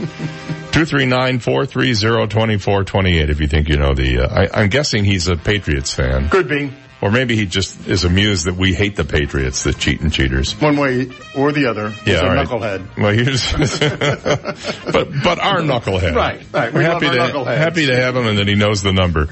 [0.69, 6.29] 239-430-2428 if you think you know the, uh, I, I'm guessing he's a Patriots fan.
[6.29, 6.71] Could be.
[7.01, 10.51] Or maybe he just is amused that we hate the Patriots, the cheating cheaters.
[10.59, 11.91] One way or the other.
[11.91, 12.45] He's Yeah, a right.
[12.45, 12.97] knucklehead.
[12.97, 13.53] Well, here's,
[14.91, 16.13] but, but our knucklehead.
[16.13, 16.73] Right, right.
[16.73, 19.29] We We're happy to, happy to have him and that he knows the number.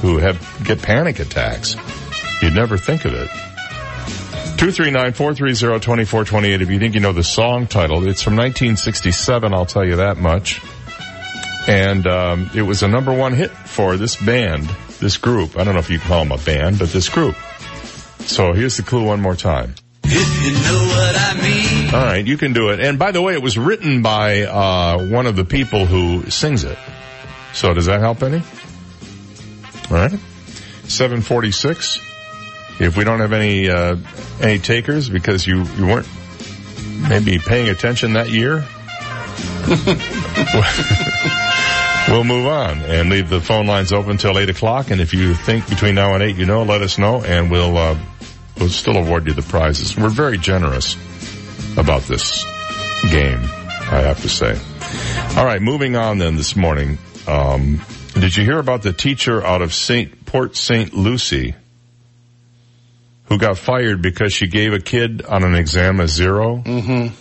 [0.00, 1.76] who have, get panic attacks.
[2.42, 3.28] You'd never think of it.
[4.62, 8.06] 239-430-2428 if you think you know the song title.
[8.06, 10.60] It's from 1967, I'll tell you that much.
[11.66, 14.68] And um, it was a number one hit for this band,
[15.00, 15.56] this group.
[15.56, 17.36] I don't know if you call them a band, but this group.
[18.20, 19.74] So here's the clue one more time.
[20.04, 21.94] If you know what I mean.
[21.94, 22.80] All right, you can do it.
[22.80, 26.64] And by the way, it was written by uh, one of the people who sings
[26.64, 26.78] it.
[27.52, 28.42] So does that help any?
[29.90, 30.12] All right.
[30.88, 32.00] 746.
[32.80, 33.96] If we don't have any uh,
[34.40, 36.08] any takers because you you weren't
[37.08, 38.56] maybe paying attention that year,
[42.08, 44.90] we'll move on and leave the phone lines open till eight o'clock.
[44.90, 47.76] And if you think between now and eight, you know, let us know, and we'll
[47.76, 47.98] uh,
[48.58, 49.96] we'll still award you the prizes.
[49.96, 50.96] We're very generous
[51.76, 52.44] about this
[53.10, 54.58] game, I have to say.
[55.36, 56.98] All right, moving on then this morning.
[57.26, 57.80] Um,
[58.14, 60.92] did you hear about the teacher out of Saint Port St.
[60.92, 61.54] Lucie
[63.26, 67.14] who got fired because she gave a kid on an exam a 0 Mm-hmm.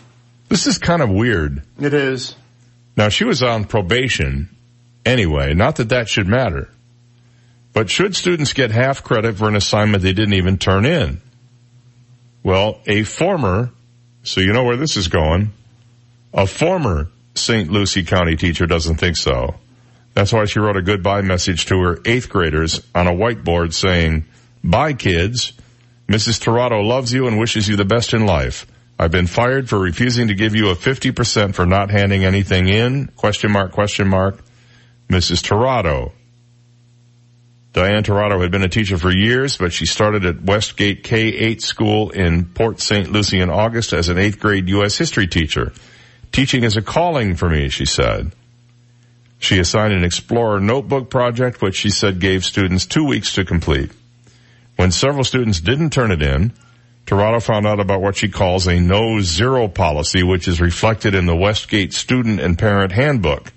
[0.50, 1.64] This is kind of weird.
[1.80, 2.36] It is.
[2.98, 4.50] Now she was on probation
[5.06, 6.68] anyway, not that that should matter.
[7.74, 11.22] But should students get half credit for an assignment they didn't even turn in?
[12.44, 13.72] Well, a former,
[14.24, 15.54] so you know where this is going,
[16.34, 17.72] a former St.
[17.72, 19.56] Lucie County teacher doesn't think so.
[20.14, 24.26] That's why she wrote a goodbye message to her eighth graders on a whiteboard saying,
[24.64, 25.54] Bye kids.
[26.08, 26.44] Mrs.
[26.44, 28.68] Tirado loves you and wishes you the best in life.
[29.00, 33.08] I've been fired for refusing to give you a 50% for not handing anything in.
[33.16, 34.44] Question mark, question mark.
[35.10, 35.42] Mrs.
[35.42, 36.12] Tirado.
[37.74, 42.10] Diane Tirado had been a teacher for years, but she started at Westgate K-8 school
[42.10, 43.10] in Port St.
[43.10, 44.98] Lucie in August as an eighth grade U.S.
[44.98, 45.72] history teacher.
[46.34, 48.34] Teaching is a calling for me, she said.
[49.40, 53.92] She assigned an Explorer notebook project, which she said gave students two weeks to complete.
[54.76, 56.52] When several students didn't turn it in,
[57.06, 61.26] Tirado found out about what she calls a no zero policy, which is reflected in
[61.26, 63.52] the Westgate student and parent handbook.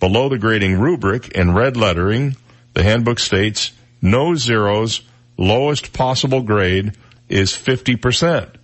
[0.00, 2.36] Below the grading rubric in red lettering,
[2.74, 3.72] the handbook states
[4.02, 5.00] no zeros,
[5.38, 6.92] lowest possible grade
[7.28, 8.54] is 50%.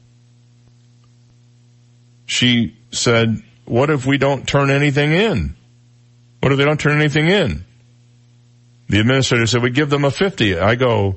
[2.27, 5.57] She said, what if we don't turn anything in?
[6.41, 7.65] What if they don't turn anything in?
[8.89, 10.59] The administrator said, we give them a 50.
[10.59, 11.17] I go,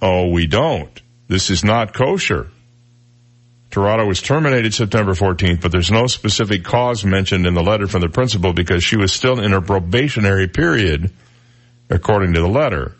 [0.00, 1.02] oh, we don't.
[1.28, 2.50] This is not kosher.
[3.70, 8.00] Tirado was terminated September 14th, but there's no specific cause mentioned in the letter from
[8.00, 11.12] the principal because she was still in her probationary period,
[11.90, 12.94] according to the letter.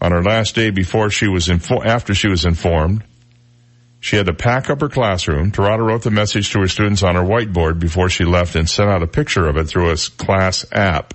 [0.00, 3.04] On her last day before she was info- after she was informed,
[4.00, 5.52] she had to pack up her classroom.
[5.52, 8.88] Tirado wrote the message to her students on her whiteboard before she left and sent
[8.88, 11.12] out a picture of it through a class app.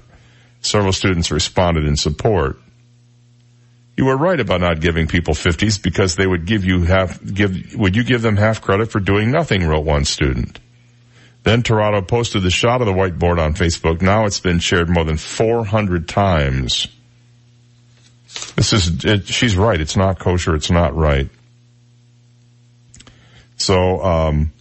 [0.62, 2.60] Several students responded in support.
[3.98, 7.76] You were right about not giving people 50s because they would give you half, give,
[7.76, 10.60] would you give them half credit for doing nothing, wrote one student.
[11.44, 14.02] Then Tirado posted the shot of the whiteboard on Facebook.
[14.02, 16.88] Now it's been shared more than 400 times.
[18.56, 19.80] This is, it, she's right.
[19.80, 20.56] It's not kosher.
[20.56, 21.30] It's not right.
[23.58, 24.52] So, um,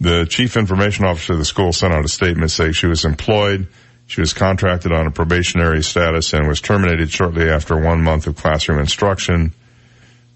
[0.00, 3.68] the chief information officer of the school sent out a statement saying she was employed
[4.12, 8.36] she was contracted on a probationary status and was terminated shortly after one month of
[8.36, 9.54] classroom instruction.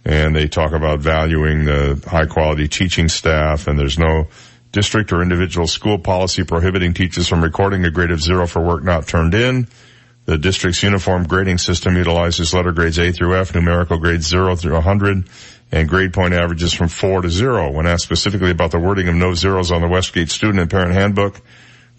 [0.03, 4.29] And they talk about valuing the high quality teaching staff and there's no
[4.73, 8.83] district or individual school policy prohibiting teachers from recording a grade of zero for work
[8.83, 9.69] not turned in.
[10.27, 14.75] The district's uniform grading system utilizes letter grades A through F, numerical grades 0 through
[14.75, 15.29] 100,
[15.71, 17.71] and grade point averages from 4 to 0.
[17.71, 20.95] When asked specifically about the wording of no zeros on the Westgate student and parent
[20.95, 21.41] handbook,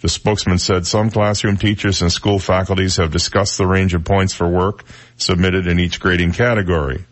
[0.02, 4.34] the spokesman said some classroom teachers and school faculties have discussed the range of points
[4.34, 4.84] for work
[5.16, 7.06] submitted in each grading category.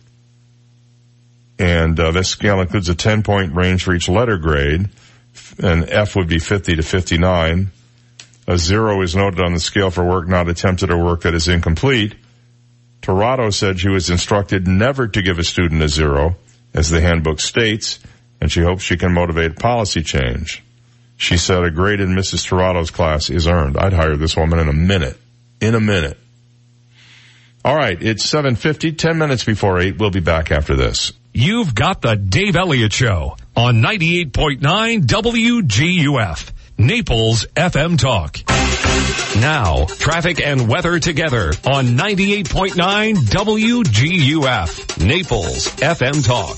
[1.58, 4.90] And uh, this scale includes a 10 point range for each letter grade,
[5.64, 7.72] and F would be 50 to 59.
[8.48, 11.48] A zero is noted on the scale for work not attempted or work that is
[11.48, 12.16] incomplete.
[13.02, 16.36] Tirado said she was instructed never to give a student a zero,
[16.74, 18.00] as the handbook states,
[18.42, 20.64] and she hopes she can motivate policy change.
[21.18, 22.48] She said a grade in Mrs.
[22.48, 23.78] Tirado's class is earned.
[23.78, 25.18] I'd hire this woman in a minute.
[25.62, 26.18] In a minute.
[27.64, 29.98] All right, it's 7.50, 10 minutes before 8.
[29.98, 31.14] We'll be back after this.
[31.34, 34.60] You've got the Dave Elliott Show on 98.9
[35.06, 38.40] WGUF, Naples FM Talk.
[39.42, 46.58] Now, traffic and weather together on 98.9 WGUF, Naples FM Talk.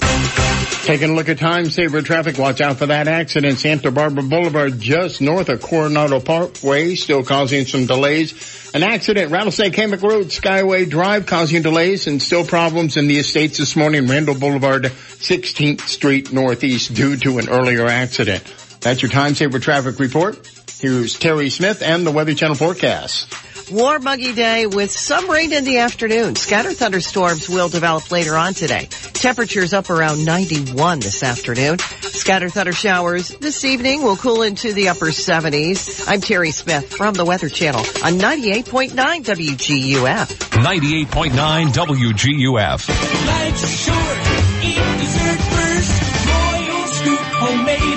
[0.85, 2.39] Taking a look at time saver traffic.
[2.39, 3.59] Watch out for that accident.
[3.59, 8.71] Santa Barbara Boulevard just north of Coronado Parkway still causing some delays.
[8.73, 13.59] An accident, Rattlesnake Hammock Road, Skyway Drive causing delays and still problems in the estates
[13.59, 14.07] this morning.
[14.07, 18.43] Randall Boulevard, 16th Street Northeast due to an earlier accident.
[18.87, 20.49] That's your time saver traffic report.
[20.79, 23.27] Here's Terry Smith and the Weather Channel forecast.
[23.69, 26.37] Warm, muggy day with some rain in the afternoon.
[26.37, 28.85] Scattered thunderstorms will develop later on today.
[29.11, 31.79] Temperatures up around 91 this afternoon.
[31.79, 36.05] Scattered thunder showers this evening will cool into the upper 70s.
[36.07, 40.27] I'm Terry Smith from the Weather Channel on 98.9 WGUF.
[40.63, 43.27] 98.9 WGUF.
[43.27, 44.17] Life's short.
[44.63, 46.25] Eat dessert first.
[46.25, 47.96] Royal Scoop homemade ice cream.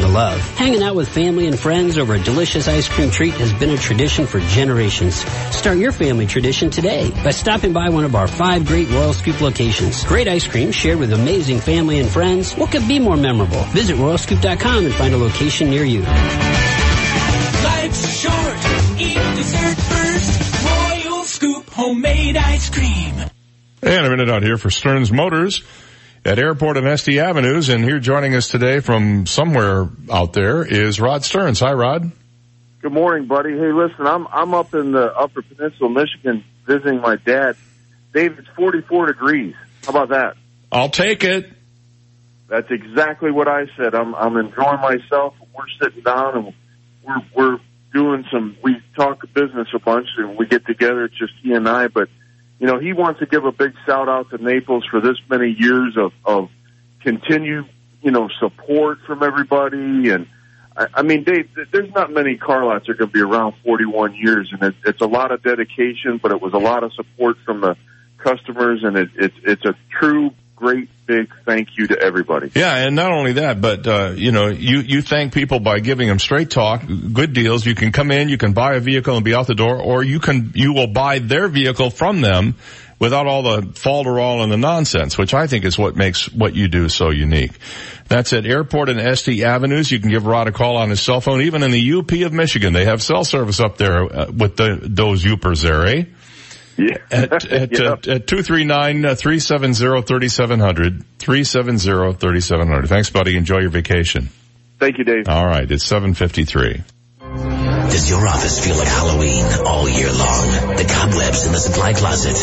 [0.01, 0.39] to love.
[0.57, 3.77] Hanging out with family and friends over a delicious ice cream treat has been a
[3.77, 5.15] tradition for generations.
[5.55, 9.41] Start your family tradition today by stopping by one of our five great Royal Scoop
[9.41, 10.03] locations.
[10.03, 12.53] Great ice cream shared with amazing family and friends.
[12.53, 13.63] What could be more memorable?
[13.71, 16.01] Visit royalscoop.com and find a location near you.
[17.61, 18.57] Life's short.
[18.99, 20.65] Eat dessert first.
[20.65, 23.15] Royal Scoop homemade ice cream.
[23.83, 25.63] And a minute out here for Stearns Motors
[26.25, 27.69] at Airport and SD Avenues.
[27.69, 31.59] And here joining us today from somewhere out there is Rod Stearns.
[31.59, 32.11] Hi, Rod.
[32.81, 33.51] Good morning, buddy.
[33.51, 37.55] Hey, listen, I'm I'm up in the Upper Peninsula, Michigan, visiting my dad.
[38.13, 39.55] Dave, it's 44 degrees.
[39.83, 40.35] How about that?
[40.71, 41.47] I'll take it.
[42.47, 43.93] That's exactly what I said.
[43.93, 45.35] I'm I'm enjoying myself.
[45.55, 46.53] We're sitting down and
[47.03, 47.59] we're we're
[47.93, 48.57] doing some.
[48.63, 51.05] We talk business a bunch and we get together.
[51.05, 51.87] It's just he and I.
[51.87, 52.09] But
[52.61, 55.49] you know, he wants to give a big shout out to Naples for this many
[55.57, 56.51] years of of
[57.01, 57.67] continued
[58.03, 60.11] you know support from everybody.
[60.11, 60.27] And
[60.77, 63.55] I, I mean, Dave, there's not many car lots that are going to be around
[63.65, 66.93] 41 years, and it, it's a lot of dedication, but it was a lot of
[66.93, 67.75] support from the
[68.19, 72.51] customers, and it, it's it's a true great big thank you to everybody.
[72.55, 76.07] Yeah, and not only that, but uh, you know, you you thank people by giving
[76.07, 76.83] them straight talk,
[77.13, 77.65] good deals.
[77.65, 80.03] You can come in, you can buy a vehicle and be out the door, or
[80.03, 82.55] you can you will buy their vehicle from them
[82.99, 86.67] without all the falderall and the nonsense, which I think is what makes what you
[86.67, 87.53] do so unique.
[88.07, 89.91] That's at Airport and SD Avenues.
[89.91, 91.41] You can give Rod a call on his cell phone.
[91.41, 94.79] Even in the UP of Michigan, they have cell service up there uh, with the,
[94.81, 96.03] those Upers there, eh?
[96.81, 96.97] Yeah.
[97.11, 97.89] At, at, Yeah.
[97.89, 102.87] uh, at 239-370-3700, 370-3700.
[102.87, 103.37] Thanks, buddy.
[103.37, 104.29] Enjoy your vacation.
[104.79, 105.27] Thank you, Dave.
[105.29, 105.69] All right.
[105.71, 106.81] It's 753.
[107.91, 110.75] Does your office feel like Halloween all year long?
[110.77, 112.35] The cobwebs in the supply closet.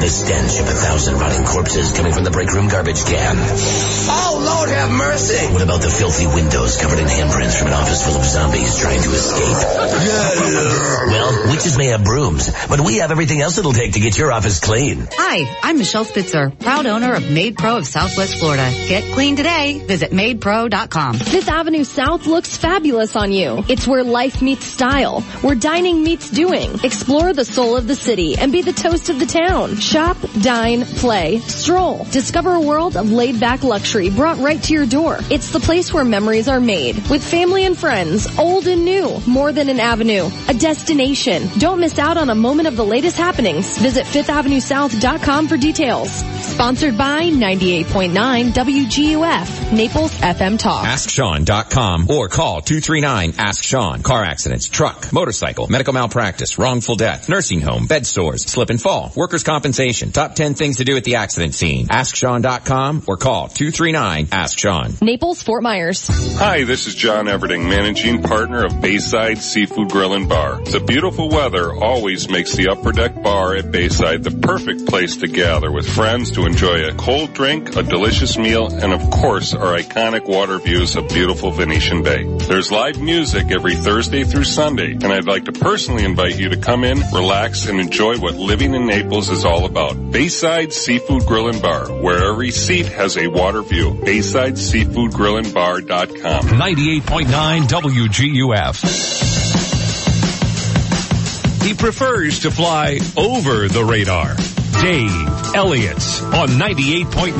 [0.00, 3.36] The stench of a thousand rotting corpses coming from the break room garbage can.
[3.40, 5.52] Oh, Lord have mercy!
[5.52, 9.02] What about the filthy windows covered in handprints from an office full of zombies trying
[9.02, 9.56] to escape?
[11.08, 14.30] well, witches may have brooms, but we have everything else it'll take to get your
[14.30, 15.08] office clean.
[15.12, 18.70] Hi, I'm Michelle Spitzer, proud owner of Maid Pro of Southwest Florida.
[18.88, 19.78] Get clean today.
[19.86, 21.14] Visit maidpro.com.
[21.18, 23.64] Fifth Avenue South looks fabulous on you.
[23.68, 26.80] It's where life meets style, where dining meets doing.
[26.82, 29.76] Explore the soul of the city and be the toast of the town.
[29.76, 32.04] Shop, dine, play, stroll.
[32.10, 35.18] Discover a world of laid-back luxury brought right to your door.
[35.30, 39.20] It's the place where memories are made with family and friends, old and new.
[39.26, 41.48] More than an avenue, a destination.
[41.58, 43.78] Don't miss out on a moment of the latest happenings.
[43.78, 46.10] Visit fifthavenuesouth.com for details.
[46.10, 50.84] Sponsored by 98.9 WGUF, Naples FM Talk.
[50.84, 54.02] AskSean.com or call 239-ASK-SEAN.
[54.02, 59.12] Car accidents, truck, motorcycle, medical malpractice, wrongful death, nursing home, bed sores, slip and fall,
[59.14, 60.12] workers' compensation.
[60.12, 61.88] Top 10 things to do at the accident scene.
[61.88, 65.06] AskSean.com or call 239-ASK-SEAN.
[65.06, 66.08] Naples, Fort Myers.
[66.38, 70.62] Hi, this is John Everding, managing partner of Bayside Seafood Grill and Bar.
[70.64, 75.28] The beautiful weather always makes the Upper Deck Bar at Bayside the perfect place to
[75.28, 79.76] gather with friends to enjoy a cold drink, a delicious meal, and of course our
[79.76, 82.24] iconic water views of beautiful Venetian Bay.
[82.48, 86.56] There's live music every Thursday through Sunday, and I'd like to personally invite you to
[86.56, 89.94] come in, relax, and enjoy what living in Naples is all about.
[90.10, 93.94] Bayside Seafood Grill and Bar, where every seat has a water view.
[94.04, 96.44] Bayside Seafood Grill and Bar.com.
[96.44, 99.30] 98.9 WGUF.
[101.62, 104.36] He prefers to fly over the radar.
[104.80, 105.96] Dave Elliott
[106.32, 107.34] on 98.9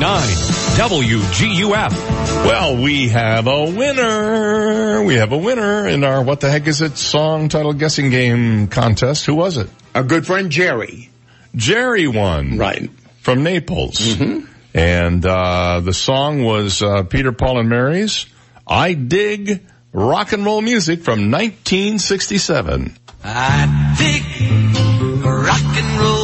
[0.77, 2.45] WGUF.
[2.45, 5.03] Well, we have a winner.
[5.03, 8.67] We have a winner in our What the Heck Is It song title guessing game
[8.67, 9.25] contest.
[9.25, 9.69] Who was it?
[9.95, 11.09] Our good friend Jerry.
[11.55, 12.57] Jerry won.
[12.59, 12.91] Right.
[13.21, 14.19] From Naples.
[14.73, 18.27] And, uh, the song was, uh, Peter, Paul and Mary's
[18.67, 22.95] I Dig Rock and Roll Music from 1967.
[23.23, 26.20] I dig rock and roll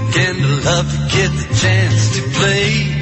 [0.00, 2.95] and I love to get the chance to play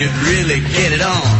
[0.00, 1.39] could really get it on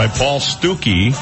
[0.00, 1.12] by Paul Stookey.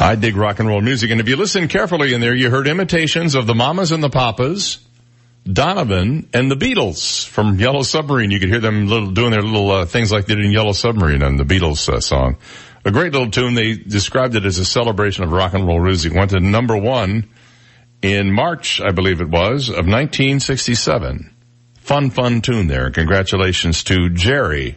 [0.00, 1.10] I dig rock and roll music.
[1.10, 4.08] And if you listen carefully in there, you heard imitations of the Mamas and the
[4.08, 4.78] Papas,
[5.42, 8.30] Donovan, and the Beatles from Yellow Submarine.
[8.30, 10.74] You could hear them little, doing their little uh, things like they did in Yellow
[10.74, 12.36] Submarine on the Beatles uh, song.
[12.84, 13.54] A great little tune.
[13.54, 16.14] They described it as a celebration of rock and roll music.
[16.14, 17.28] Went to number one
[18.00, 21.34] in March, I believe it was, of 1967.
[21.80, 22.92] Fun, fun tune there.
[22.92, 24.76] Congratulations to Jerry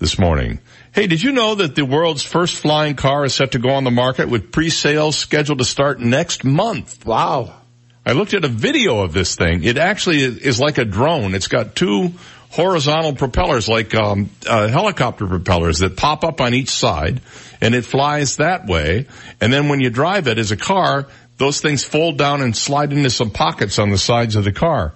[0.00, 0.58] this morning.
[0.92, 3.84] Hey, did you know that the world's first flying car is set to go on
[3.84, 7.06] the market with pre-sales scheduled to start next month?
[7.06, 7.54] Wow.
[8.04, 9.62] I looked at a video of this thing.
[9.62, 11.36] It actually is like a drone.
[11.36, 12.12] It's got two
[12.50, 17.20] horizontal propellers like um, uh, helicopter propellers that pop up on each side
[17.60, 19.06] and it flies that way.
[19.40, 21.06] And then when you drive it as a car,
[21.36, 24.92] those things fold down and slide into some pockets on the sides of the car.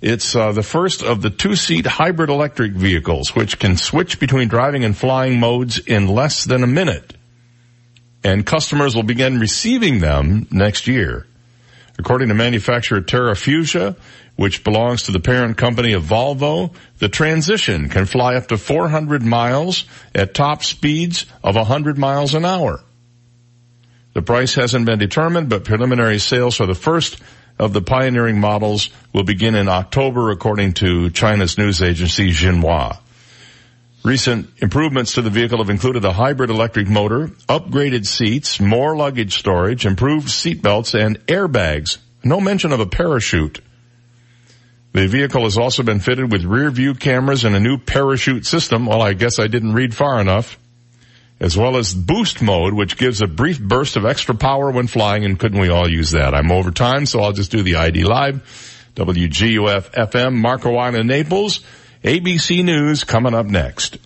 [0.00, 4.84] It's uh, the first of the two-seat hybrid electric vehicles, which can switch between driving
[4.84, 7.14] and flying modes in less than a minute.
[8.22, 11.26] And customers will begin receiving them next year.
[11.98, 13.96] According to manufacturer Terrafugia,
[14.36, 19.24] which belongs to the parent company of Volvo, the transition can fly up to 400
[19.24, 19.84] miles
[20.14, 22.80] at top speeds of 100 miles an hour.
[24.14, 27.20] The price hasn't been determined, but preliminary sales for the first
[27.58, 32.98] of the pioneering models will begin in October according to China's news agency Xinhua.
[34.04, 39.36] Recent improvements to the vehicle have included a hybrid electric motor, upgraded seats, more luggage
[39.36, 41.98] storage, improved seat belts, and airbags.
[42.22, 43.60] No mention of a parachute.
[44.92, 48.86] The vehicle has also been fitted with rear view cameras and a new parachute system.
[48.86, 50.58] Well, I guess I didn't read far enough.
[51.40, 55.24] As well as boost mode, which gives a brief burst of extra power when flying,
[55.24, 56.34] and couldn't we all use that?
[56.34, 58.42] I'm over time, so I'll just do the ID live.
[58.96, 61.60] WGUF FM, Marco Island, Naples.
[62.02, 63.98] ABC News coming up next.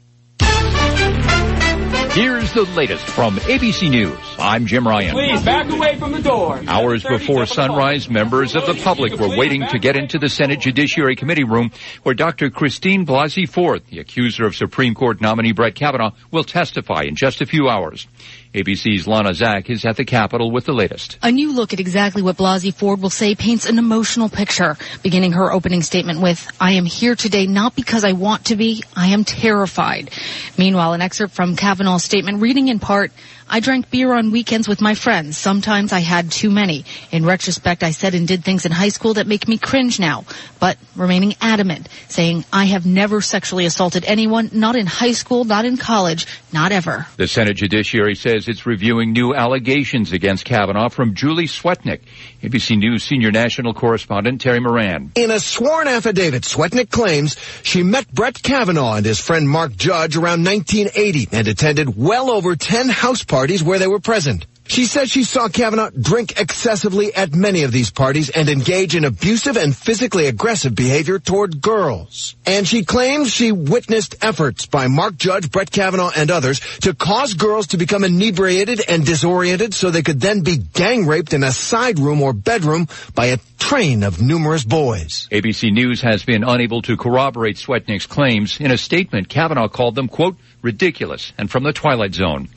[2.14, 4.18] Here's the latest from ABC News.
[4.38, 5.14] I'm Jim Ryan.
[5.14, 6.60] Please back away from the door.
[6.68, 11.16] Hours before sunrise, members of the public were waiting to get into the Senate Judiciary
[11.16, 11.70] Committee room
[12.02, 12.50] where Dr.
[12.50, 17.40] Christine Blasey Ford, the accuser of Supreme Court nominee Brett Kavanaugh, will testify in just
[17.40, 18.06] a few hours.
[18.54, 21.16] ABC's Lana Zak is at the Capitol with the latest.
[21.22, 25.32] A new look at exactly what Blasey Ford will say paints an emotional picture, beginning
[25.32, 29.08] her opening statement with, I am here today not because I want to be, I
[29.08, 30.10] am terrified.
[30.58, 33.10] Meanwhile, an excerpt from Kavanaugh's statement reading in part,
[33.54, 35.36] I drank beer on weekends with my friends.
[35.36, 36.86] Sometimes I had too many.
[37.10, 40.24] In retrospect, I said and did things in high school that make me cringe now,
[40.58, 45.66] but remaining adamant, saying I have never sexually assaulted anyone, not in high school, not
[45.66, 47.06] in college, not ever.
[47.18, 52.00] The Senate Judiciary says it's reviewing new allegations against Kavanaugh from Julie Swetnick.
[52.42, 55.12] ABC News senior national correspondent Terry Moran.
[55.14, 60.16] In a sworn affidavit, Swetnick claims she met Brett Kavanaugh and his friend Mark Judge
[60.16, 64.46] around 1980 and attended well over 10 house parties where they were present.
[64.72, 69.04] She says she saw Kavanaugh drink excessively at many of these parties and engage in
[69.04, 72.36] abusive and physically aggressive behavior toward girls.
[72.46, 77.34] And she claims she witnessed efforts by Mark Judge, Brett Kavanaugh, and others to cause
[77.34, 81.52] girls to become inebriated and disoriented so they could then be gang raped in a
[81.52, 85.28] side room or bedroom by a train of numerous boys.
[85.30, 88.58] ABC News has been unable to corroborate Swetnick's claims.
[88.58, 92.48] In a statement, Kavanaugh called them, quote, ridiculous and from the Twilight Zone.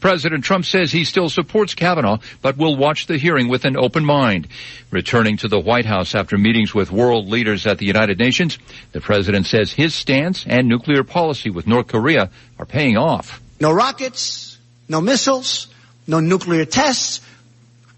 [0.00, 4.04] President Trump says he still supports Kavanaugh, but will watch the hearing with an open
[4.04, 4.48] mind.
[4.90, 8.58] Returning to the White House after meetings with world leaders at the United Nations,
[8.92, 13.40] the president says his stance and nuclear policy with North Korea are paying off.
[13.60, 14.58] No rockets,
[14.88, 15.68] no missiles,
[16.06, 17.20] no nuclear tests.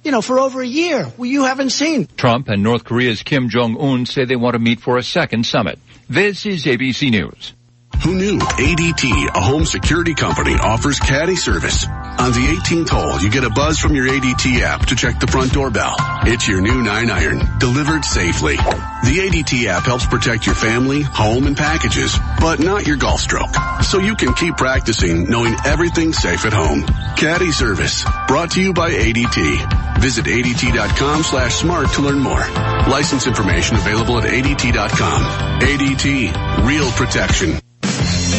[0.04, 2.06] You know, for over a year, well, you haven't seen.
[2.16, 5.80] Trump and North Korea's Kim Jong-un say they want to meet for a second summit.
[6.08, 7.52] This is ABC News.
[8.02, 11.86] Who knew ADT, a home security company, offers caddy service?
[11.86, 15.26] On the 18th hole, you get a buzz from your ADT app to check the
[15.26, 15.96] front doorbell.
[16.22, 18.56] It's your new 9 iron, delivered safely.
[18.56, 23.54] The ADT app helps protect your family, home, and packages, but not your golf stroke.
[23.82, 26.82] So you can keep practicing knowing everything's safe at home.
[27.16, 30.00] Caddy service, brought to you by ADT.
[30.00, 32.46] Visit ADT.com slash smart to learn more.
[32.88, 35.60] License information available at ADT.com.
[35.60, 37.58] ADT, real protection.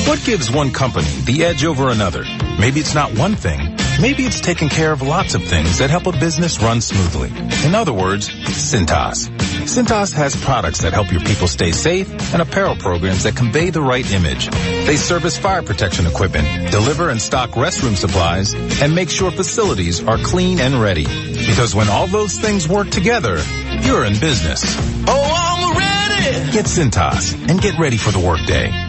[0.07, 2.23] What gives one company the edge over another?
[2.57, 3.75] Maybe it's not one thing.
[3.99, 7.27] Maybe it's taking care of lots of things that help a business run smoothly.
[7.67, 9.27] In other words, Cintas.
[9.67, 13.81] Cintas has products that help your people stay safe and apparel programs that convey the
[13.81, 14.47] right image.
[14.88, 20.17] They service fire protection equipment, deliver and stock restroom supplies, and make sure facilities are
[20.17, 21.03] clean and ready.
[21.03, 23.41] Because when all those things work together,
[23.81, 24.63] you're in business.
[25.05, 26.51] Oh, I'm ready!
[26.53, 28.86] Get Cintas and get ready for the workday.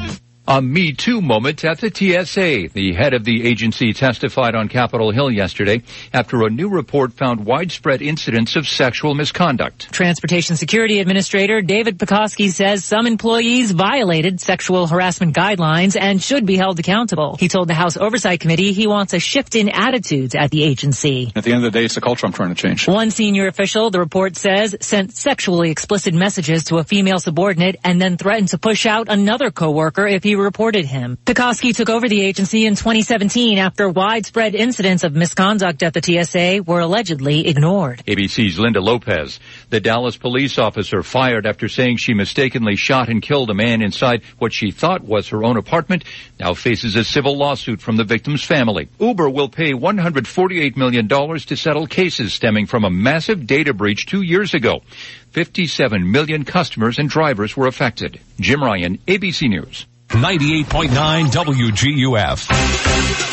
[0.50, 2.72] A Me Too moment at the TSA.
[2.72, 7.44] The head of the agency testified on Capitol Hill yesterday after a new report found
[7.44, 9.92] widespread incidents of sexual misconduct.
[9.92, 16.56] Transportation Security Administrator David Pekoske says some employees violated sexual harassment guidelines and should be
[16.56, 17.36] held accountable.
[17.38, 21.30] He told the House Oversight Committee he wants a shift in attitudes at the agency.
[21.36, 22.88] At the end of the day, it's the culture I'm trying to change.
[22.88, 28.00] One senior official, the report says, sent sexually explicit messages to a female subordinate and
[28.00, 31.18] then threatened to push out another coworker if he reported him.
[31.24, 36.62] Pekoske took over the agency in 2017 after widespread incidents of misconduct at the TSA
[36.66, 38.02] were allegedly ignored.
[38.06, 39.40] ABC's Linda Lopez.
[39.70, 44.22] The Dallas police officer fired after saying she mistakenly shot and killed a man inside
[44.38, 46.04] what she thought was her own apartment
[46.38, 48.88] now faces a civil lawsuit from the victim's family.
[48.98, 54.22] Uber will pay $148 million to settle cases stemming from a massive data breach two
[54.22, 54.82] years ago.
[55.30, 58.20] 57 million customers and drivers were affected.
[58.40, 59.86] Jim Ryan, ABC News.
[60.08, 62.48] 98.9 WGUF.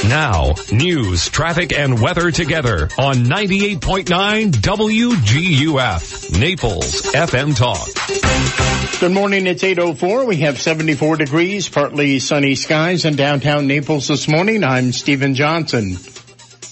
[0.09, 6.39] Now, news, traffic, and weather together on 98.9 WGUF.
[6.39, 8.99] Naples FM Talk.
[8.99, 9.47] Good morning.
[9.47, 10.27] It's 8.04.
[10.27, 14.63] We have 74 degrees, partly sunny skies in downtown Naples this morning.
[14.63, 15.97] I'm Stephen Johnson.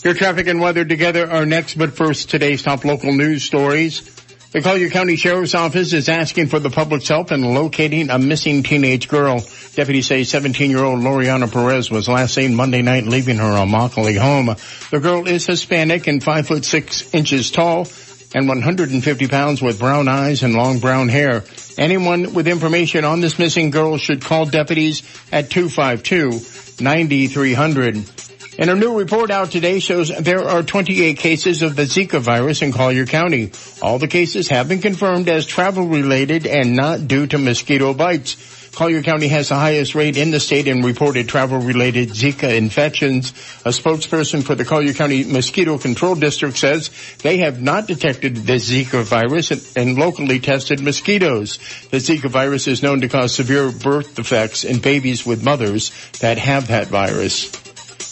[0.03, 4.12] Your traffic and weather together are next, but first today's top local news stories.
[4.53, 8.61] The Collier County Sheriff's Office is asking for the public's help in locating a missing
[8.61, 9.43] teenage girl.
[9.73, 14.55] Deputies say 17-year-old Loriana Perez was last seen Monday night leaving her Immokalee home.
[14.91, 17.87] The girl is Hispanic and 5 foot 6 inches tall
[18.35, 21.43] and 150 pounds with brown eyes and long brown hair.
[21.75, 25.01] Anyone with information on this missing girl should call deputies
[25.31, 28.22] at 252-9300.
[28.59, 32.61] And a new report out today shows there are 28 cases of the Zika virus
[32.61, 33.51] in Collier County.
[33.81, 38.37] All the cases have been confirmed as travel related and not due to mosquito bites.
[38.73, 43.29] Collier County has the highest rate in the state in reported travel related Zika infections.
[43.65, 46.89] A spokesperson for the Collier County Mosquito Control District says
[47.23, 51.57] they have not detected the Zika virus and locally tested mosquitoes.
[51.89, 56.37] The Zika virus is known to cause severe birth defects in babies with mothers that
[56.37, 57.62] have that virus.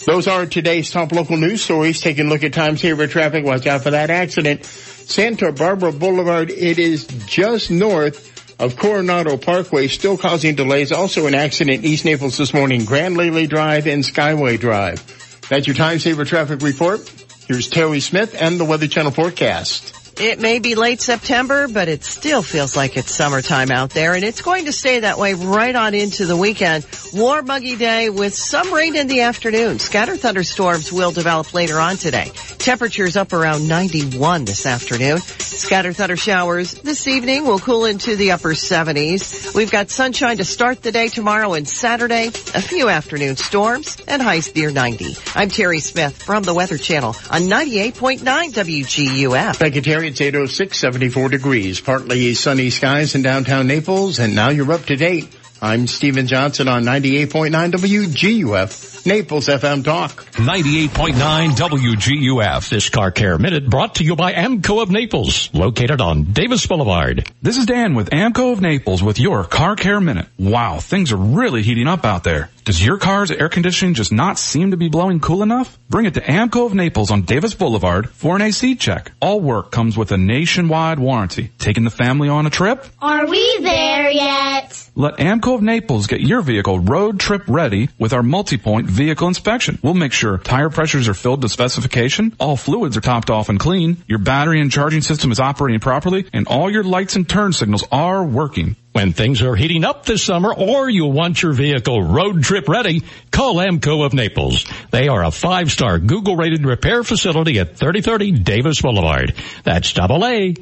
[0.04, 2.00] Those are today's top local news stories.
[2.00, 3.44] Taking a look at times here for traffic.
[3.44, 4.64] Watch out for that accident.
[4.64, 8.28] Santa Barbara Boulevard, it is just north
[8.60, 10.92] of Coronado Parkway, still causing delays.
[10.92, 15.04] Also an accident East Naples this morning, Grand Lely Drive and Skyway Drive.
[15.48, 17.00] That's your time saver traffic report.
[17.46, 20.01] Here's Terry Smith and the Weather Channel forecast.
[20.18, 24.22] It may be late September, but it still feels like it's summertime out there, and
[24.22, 26.86] it's going to stay that way right on into the weekend.
[27.14, 29.78] Warm, muggy day with some rain in the afternoon.
[29.78, 32.30] Scattered thunderstorms will develop later on today.
[32.58, 35.18] Temperatures up around 91 this afternoon.
[35.18, 39.54] Scattered thunder showers this evening will cool into the upper 70s.
[39.54, 42.28] We've got sunshine to start the day tomorrow and Saturday.
[42.28, 45.16] A few afternoon storms and highs near 90.
[45.34, 49.56] I'm Terry Smith from the Weather Channel on 98.9 WGUF.
[49.56, 50.01] Thank you, Terry.
[50.04, 54.96] It's 806, 74 degrees, partly sunny skies in downtown Naples, and now you're up to
[54.96, 55.32] date.
[55.60, 60.24] I'm Stephen Johnson on 98.9 WGUF, Naples FM Talk.
[60.32, 62.68] 98.9 WGUF.
[62.68, 67.30] This Car Care Minute brought to you by AAMCO of Naples, located on Davis Boulevard.
[67.40, 70.26] This is Dan with AAMCO of Naples with your Car Care Minute.
[70.36, 72.50] Wow, things are really heating up out there.
[72.64, 75.76] Does your car's air conditioning just not seem to be blowing cool enough?
[75.88, 79.10] Bring it to AAMCO of Naples on Davis Boulevard for an AC check.
[79.20, 81.50] All work comes with a nationwide warranty.
[81.58, 82.86] Taking the family on a trip?
[83.00, 84.90] Are we there yet?
[84.94, 89.80] Let AAMCO of Naples get your vehicle road trip ready with our multi-point vehicle inspection.
[89.82, 93.58] We'll make sure tire pressures are filled to specification, all fluids are topped off and
[93.58, 97.52] clean, your battery and charging system is operating properly, and all your lights and turn
[97.52, 98.76] signals are working.
[98.92, 103.02] When things are heating up this summer or you want your vehicle road trip ready,
[103.30, 104.66] call AAMCO of Naples.
[104.90, 109.34] They are a five-star Google rated repair facility at 3030 Davis Boulevard.
[109.64, 110.54] That's double A.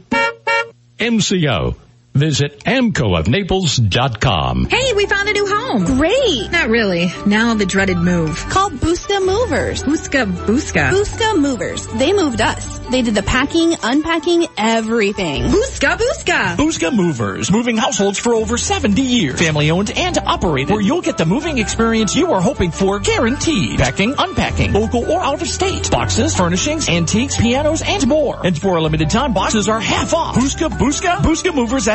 [0.99, 1.77] MCO.
[2.15, 4.67] Visit AAMCOofNaples.com.
[4.69, 5.85] Hey, we found a new home.
[5.85, 6.51] Great.
[6.51, 7.13] Not really.
[7.25, 8.37] Now the dreaded move.
[8.51, 9.85] Call Booska Movers.
[9.85, 10.91] Booska, Booska.
[10.91, 11.87] Booska Movers.
[11.87, 12.81] They moved us.
[12.91, 15.45] They did the packing, unpacking, everything.
[15.45, 16.57] Booska Booska.
[16.57, 19.39] Booska Movers, moving households for over 70 years.
[19.39, 23.79] Family owned and operated, where you'll get the moving experience you are hoping for guaranteed.
[23.79, 25.89] Packing, unpacking, local or out of state.
[25.93, 28.45] Boxes, furnishings, antiques, pianos, and more.
[28.45, 30.35] And for a limited time, boxes are half off.
[30.35, 31.19] Booska Booska,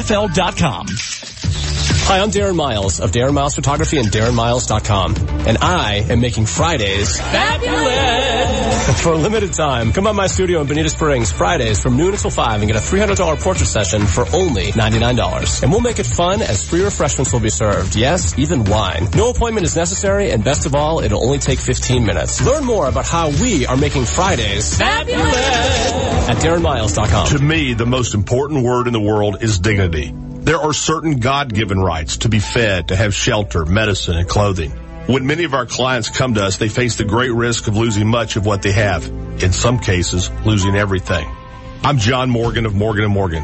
[0.05, 1.94] BooskaMoversFL.com.
[2.07, 5.15] Hi, I'm Darren Miles of Darren Miles Photography and DarrenMiles.com.
[5.47, 9.01] And I am making Fridays fabulous.
[9.01, 12.29] For a limited time, come by my studio in Bonita Springs Fridays from noon until
[12.29, 15.63] 5 and get a $300 portrait session for only $99.
[15.63, 17.95] And we'll make it fun as free refreshments will be served.
[17.95, 19.07] Yes, even wine.
[19.15, 22.39] No appointment is necessary and best of all, it'll only take 15 minutes.
[22.43, 25.91] Learn more about how we are making Fridays fabulous
[26.29, 27.29] at DarrenMiles.com.
[27.29, 30.13] To me, the most important word in the world is dignity.
[30.45, 34.69] There are certain God-given rights to be fed, to have shelter, medicine, and clothing.
[35.07, 38.07] When many of our clients come to us, they face the great risk of losing
[38.07, 39.07] much of what they have.
[39.41, 41.27] In some cases, losing everything.
[41.83, 43.43] I'm John Morgan of Morgan & Morgan.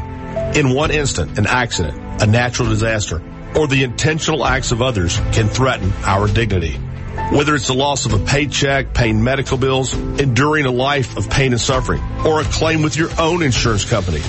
[0.54, 3.20] In one instant, an accident, a natural disaster,
[3.56, 6.78] or the intentional acts of others can threaten our dignity.
[7.32, 11.52] Whether it's the loss of a paycheck, paying medical bills, enduring a life of pain
[11.52, 14.20] and suffering, or a claim with your own insurance company,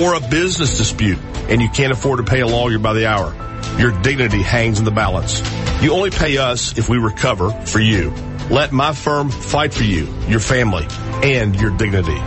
[0.00, 3.34] or a business dispute, and you can't afford to pay a lawyer by the hour.
[3.78, 5.42] Your dignity hangs in the balance.
[5.82, 8.10] You only pay us if we recover for you.
[8.50, 10.86] Let my firm fight for you, your family,
[11.22, 12.18] and your dignity.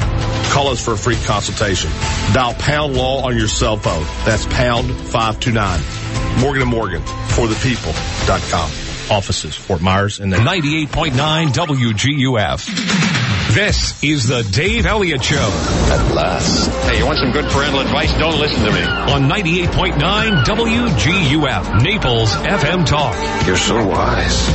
[0.50, 1.92] Call us for a free consultation.
[2.34, 4.06] Dial pound law on your cell phone.
[4.26, 6.42] That's pound 529.
[6.42, 8.85] Morgan & Morgan for the people.com.
[9.12, 12.66] Offices, Fort Myers and then 98.9 WGUF.
[13.54, 15.38] This is the Dave Elliott Show.
[15.38, 16.68] At last.
[16.90, 18.12] Hey, you want some good parental advice?
[18.18, 18.82] Don't listen to me.
[18.82, 23.16] On 98.9 WGUF, Naples FM Talk.
[23.48, 24.50] You're so wise.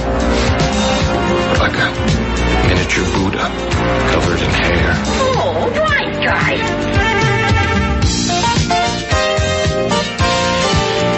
[1.59, 1.91] Like a
[2.69, 3.49] miniature Buddha
[4.13, 4.93] covered in hair.
[5.43, 6.61] Oh, right, guys.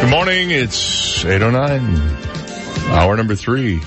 [0.03, 0.51] Good morning.
[0.51, 2.42] It's 809.
[2.93, 3.81] Hour number three.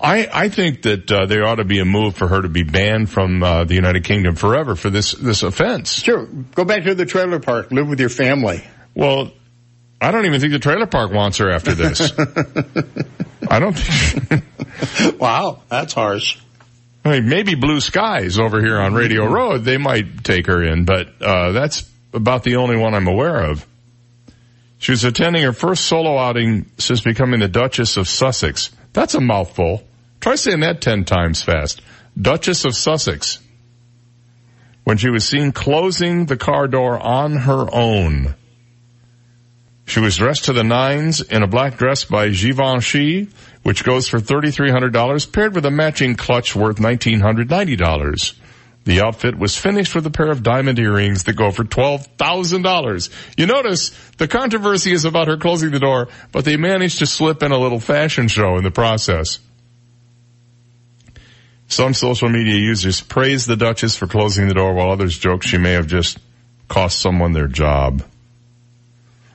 [0.00, 2.62] I, I think that uh, there ought to be a move for her to be
[2.62, 6.02] banned from uh, the United Kingdom forever for this this offense.
[6.02, 6.26] Sure.
[6.26, 7.70] Go back to the trailer park.
[7.70, 8.62] Live with your family.
[8.94, 9.32] Well,
[10.00, 12.12] I don't even think the trailer park wants her after this.
[13.50, 15.20] I don't think.
[15.20, 16.38] wow, that's harsh.
[17.06, 20.84] I mean, maybe Blue Skies over here on Radio Road, they might take her in,
[20.84, 23.64] but uh, that's about the only one I'm aware of.
[24.78, 28.70] She was attending her first solo outing since becoming the Duchess of Sussex.
[28.92, 29.84] That's a mouthful.
[30.20, 31.80] Try saying that ten times fast.
[32.20, 33.38] Duchess of Sussex.
[34.82, 38.34] When she was seen closing the car door on her own.
[39.84, 43.28] She was dressed to the nines in a black dress by Givenchy,
[43.66, 48.34] which goes for $3,300, paired with a matching clutch worth $1,990.
[48.84, 53.10] The outfit was finished with a pair of diamond earrings that go for $12,000.
[53.36, 57.42] You notice the controversy is about her closing the door, but they managed to slip
[57.42, 59.40] in a little fashion show in the process.
[61.66, 65.58] Some social media users praise the Duchess for closing the door while others joke she
[65.58, 66.20] may have just
[66.68, 68.04] cost someone their job.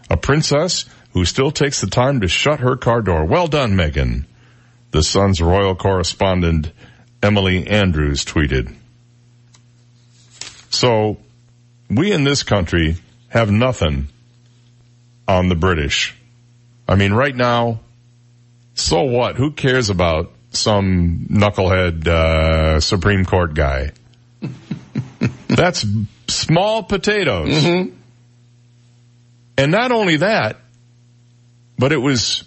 [0.09, 3.25] A princess who still takes the time to shut her car door.
[3.25, 4.25] Well done, Megan.
[4.91, 6.71] The Sun's royal correspondent
[7.23, 8.73] Emily Andrews tweeted.
[10.69, 11.17] So,
[11.89, 12.97] we in this country
[13.29, 14.07] have nothing
[15.27, 16.15] on the British.
[16.87, 17.81] I mean, right now,
[18.73, 19.35] so what?
[19.35, 23.91] Who cares about some knucklehead uh, Supreme Court guy?
[25.47, 25.85] That's
[26.27, 27.63] small potatoes.
[27.65, 28.00] And
[29.61, 30.57] And not only that,
[31.77, 32.43] but it was,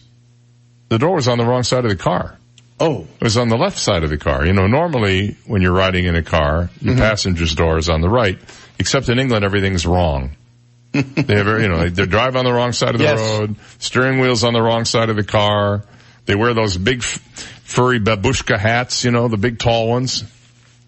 [0.89, 2.37] the door was on the wrong side of the car.
[2.81, 3.07] Oh.
[3.21, 4.45] It was on the left side of the car.
[4.45, 6.99] You know, normally when you're riding in a car, your mm-hmm.
[6.99, 8.37] passenger's door is on the right,
[8.81, 10.33] except in England everything's wrong.
[10.91, 13.21] they have, you know, they drive on the wrong side of the Yes.
[13.21, 15.85] road, steering wheel's on the wrong side of the car.
[16.27, 17.21] They wear those big f-
[17.63, 20.25] furry babushka hats, you know, the big tall ones.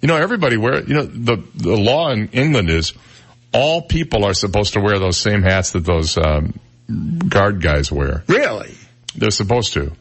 [0.02, 2.94] You know, everybody wear, you know, the, the law in England is
[3.52, 6.58] all people are supposed to wear those same hats that those, um,
[7.28, 8.22] guard guys wear.
[8.28, 8.74] Really?
[9.16, 9.92] They're supposed to.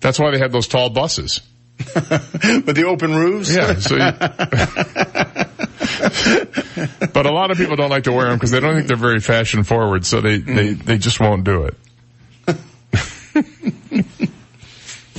[0.00, 1.40] That's why they have those tall buses.
[1.94, 3.54] With the open roofs?
[3.54, 3.78] Yeah.
[3.78, 4.00] So you,
[7.12, 8.96] but a lot of people don't like to wear them because they don't think they're
[8.96, 11.74] very fashion forward, so they, they, they just won't do it.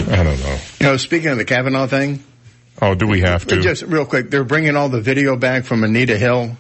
[0.10, 0.58] I don't know.
[0.80, 2.24] You know, speaking of the Kavanaugh thing,
[2.82, 3.62] Oh, do we have to?
[3.62, 6.56] just real quick, they're bringing all the video back from Anita Hill.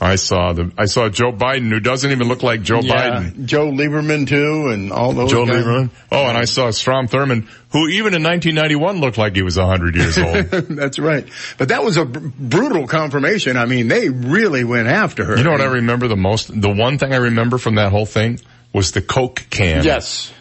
[0.00, 3.44] I saw the, I saw Joe Biden who doesn't even look like Joe Yeah, Biden.
[3.46, 5.64] Joe Lieberman too, and all those Joe guys.
[5.64, 5.90] Lieberman.
[6.10, 9.94] Oh, and I saw Strom Thurmond, who even in 1991 looked like he was 100
[9.96, 10.34] years old.
[10.68, 11.26] That's right.
[11.58, 13.56] But that was a br- brutal confirmation.
[13.56, 15.36] I mean, they really went after her.
[15.36, 16.48] You know what I remember the most?
[16.60, 18.40] The one thing I remember from that whole thing
[18.72, 19.84] was the Coke can.
[19.84, 20.32] Yes.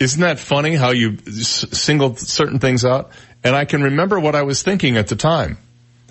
[0.00, 3.10] Isn't that funny how you s- singled certain things out?
[3.44, 5.58] And I can remember what I was thinking at the time.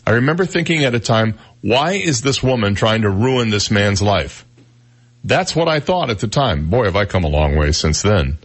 [0.08, 4.02] I remember thinking at a time, why is this woman trying to ruin this man's
[4.02, 4.46] life?
[5.26, 6.70] That's what I thought at the time.
[6.70, 8.38] Boy, have I come a long way since then.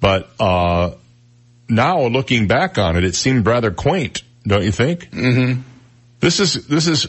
[0.00, 0.92] But, uh,
[1.68, 5.10] now looking back on it, it seemed rather quaint, don't you think?
[5.10, 5.62] Mm-hmm.
[6.20, 7.08] This is, this is,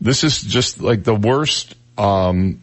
[0.00, 2.60] this is just like the worst, um,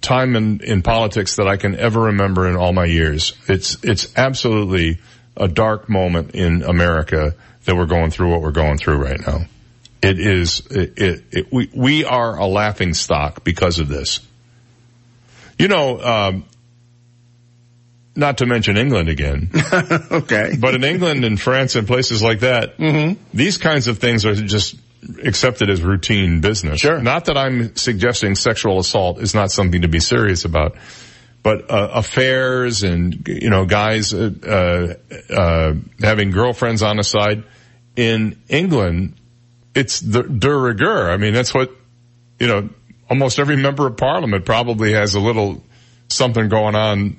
[0.00, 3.36] time in, in politics that I can ever remember in all my years.
[3.48, 5.00] It's, it's absolutely
[5.36, 7.34] a dark moment in America
[7.64, 9.40] that we're going through what we're going through right now.
[10.00, 14.20] It is, it, it, it we, we are a laughing stock because of this.
[15.58, 16.44] You know, um,
[18.14, 19.50] not to mention England again.
[20.10, 20.56] okay.
[20.58, 22.78] But in England and France and places like that,
[23.32, 24.76] these kinds of things are just
[25.24, 26.80] accepted as routine business.
[26.80, 27.00] Sure.
[27.00, 30.76] Not that I'm suggesting sexual assault is not something to be serious about,
[31.42, 34.96] but uh, affairs and you know guys uh,
[35.30, 37.44] uh, uh, having girlfriends on the side
[37.96, 39.14] in England,
[39.74, 41.10] it's the de rigueur.
[41.10, 41.70] I mean, that's what
[42.38, 42.68] you know.
[43.10, 45.64] Almost every member of parliament probably has a little
[46.08, 47.16] something going on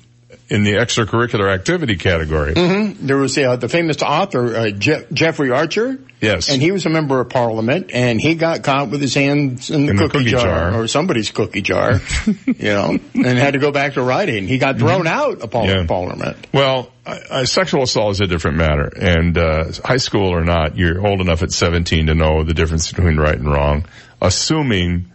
[0.49, 2.53] in the extracurricular activity category.
[2.55, 5.99] hmm There was uh, the famous author uh, Je- Jeffrey Archer.
[6.21, 6.49] Yes.
[6.49, 9.85] And he was a member of parliament and he got caught with his hands in
[9.85, 10.75] the, In the cookie, cookie jar, jar.
[10.81, 12.01] or somebody's cookie jar,
[12.45, 14.45] you know, and had to go back to writing.
[14.47, 15.67] He got thrown out of Mm-hmm.
[15.81, 15.85] Yeah.
[15.87, 16.47] parliament.
[16.53, 20.75] Well, I, I, sexual assault is a different matter, and uh, high school or not,
[20.77, 23.85] you're old enough at 17 to know the difference between right and wrong.
[24.21, 25.11] Assuming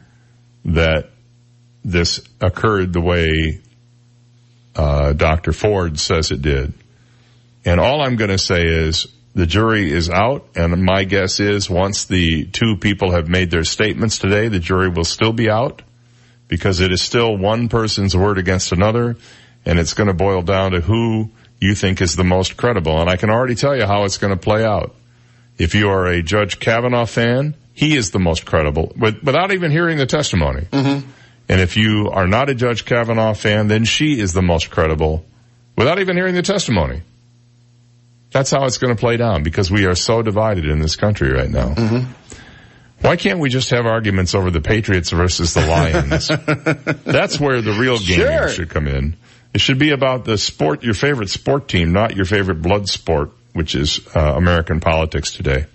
[0.65, 1.11] that
[1.85, 3.61] this occurred the way
[4.77, 5.53] uh, Dr.
[5.53, 6.73] Ford says it did,
[7.65, 11.69] and all I'm going to say is the jury is out, and my guess is
[11.69, 15.83] once the two people have made their statements today, the jury will still be out
[16.47, 19.17] because it is still one person's word against another,
[19.65, 21.31] and it's going to boil down to who
[21.61, 23.01] you think is the most credible.
[23.01, 24.95] And I can already tell you how it's going to play out.
[25.59, 29.71] If you are a Judge Kavanaugh fan, he is the most credible, with, without even
[29.71, 30.67] hearing the testimony.
[31.49, 35.25] And if you are not a Judge Kavanaugh fan, then she is the most credible,
[35.77, 37.03] without even hearing the testimony.
[38.31, 41.31] That's how it's going to play down because we are so divided in this country
[41.33, 41.75] right now.
[43.01, 46.29] Why can't we just have arguments over the Patriots versus the Lions?
[47.05, 48.49] That's where the real game Sure.
[48.49, 49.17] should come in.
[49.53, 53.31] It should be about the sport, your favorite sport team, not your favorite blood sport,
[53.53, 55.67] which is uh, American politics today.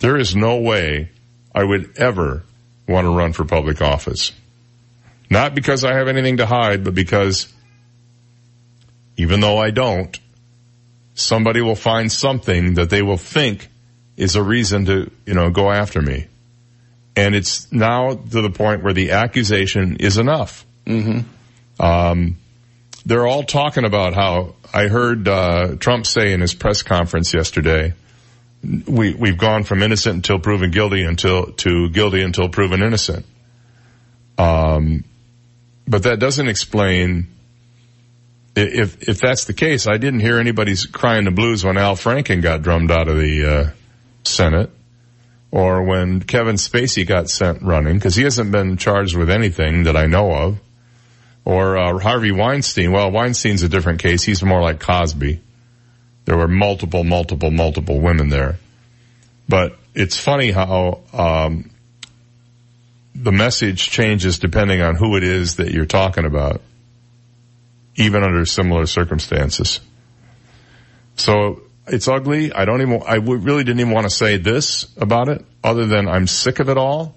[0.00, 1.10] There is no way
[1.54, 2.42] I would ever
[2.88, 4.32] want to run for public office.
[5.30, 7.52] Not because I have anything to hide, but because
[9.16, 10.18] even though I don't,
[11.14, 13.68] somebody will find something that they will think
[14.16, 16.26] is a reason to, you know, go after me.
[17.16, 20.66] And it's now to the point where the accusation is enough.
[20.86, 21.82] Mm-hmm.
[21.82, 22.38] Um,
[23.06, 27.94] they're all talking about how I heard uh, Trump say in his press conference yesterday,
[28.86, 33.26] we we've gone from innocent until proven guilty until to guilty until proven innocent.
[34.38, 35.04] Um,
[35.86, 37.28] but that doesn't explain
[38.56, 39.86] if if that's the case.
[39.86, 43.46] I didn't hear anybody's crying the blues when Al Franken got drummed out of the
[43.46, 43.70] uh,
[44.24, 44.70] Senate,
[45.50, 49.96] or when Kevin Spacey got sent running because he hasn't been charged with anything that
[49.96, 50.58] I know of
[51.44, 52.92] or uh, Harvey Weinstein.
[52.92, 54.22] Well, Weinstein's a different case.
[54.22, 55.40] He's more like Cosby.
[56.24, 58.58] There were multiple, multiple, multiple women there.
[59.48, 61.70] But it's funny how um,
[63.14, 66.60] the message changes depending on who it is that you're talking about.
[67.96, 69.80] even under similar circumstances.
[71.16, 72.52] So it's ugly.
[72.52, 76.08] I don't even, I really didn't even want to say this about it other than
[76.08, 77.14] I'm sick of it all.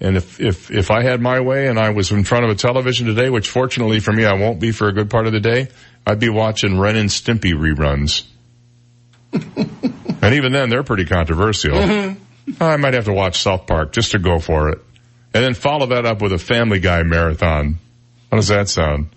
[0.00, 2.54] And if, if, if I had my way and I was in front of a
[2.54, 5.40] television today, which fortunately for me I won't be for a good part of the
[5.40, 5.68] day,
[6.06, 8.24] I'd be watching Ren and Stimpy reruns.
[10.22, 11.72] and even then, they're pretty controversial.
[11.72, 12.62] Mm-hmm.
[12.62, 14.78] I might have to watch South Park just to go for it.
[15.38, 17.78] And then follow that up with a Family Guy marathon.
[18.28, 19.10] How does that sound?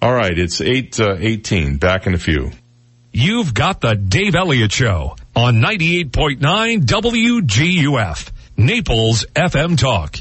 [0.00, 1.78] All right, it's 8, uh, 18.
[1.78, 2.52] Back in a few.
[3.10, 6.38] You've got the Dave Elliott Show on 98.9
[6.84, 10.16] WGUF, Naples FM Talk.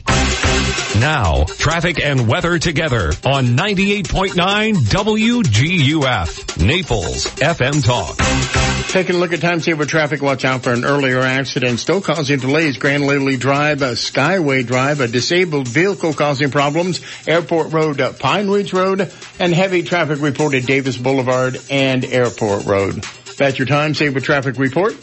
[0.99, 8.17] Now, traffic and weather together on 98.9 WGUF, Naples FM Talk.
[8.91, 12.39] Taking a look at time saver traffic, watch out for an earlier accident still causing
[12.39, 12.77] delays.
[12.77, 17.01] Grand Lely Drive, a Skyway Drive, a disabled vehicle causing problems.
[17.27, 23.03] Airport Road, uh, Pine Ridge Road, and heavy traffic reported Davis Boulevard and Airport Road.
[23.37, 24.95] That's your time saver traffic report.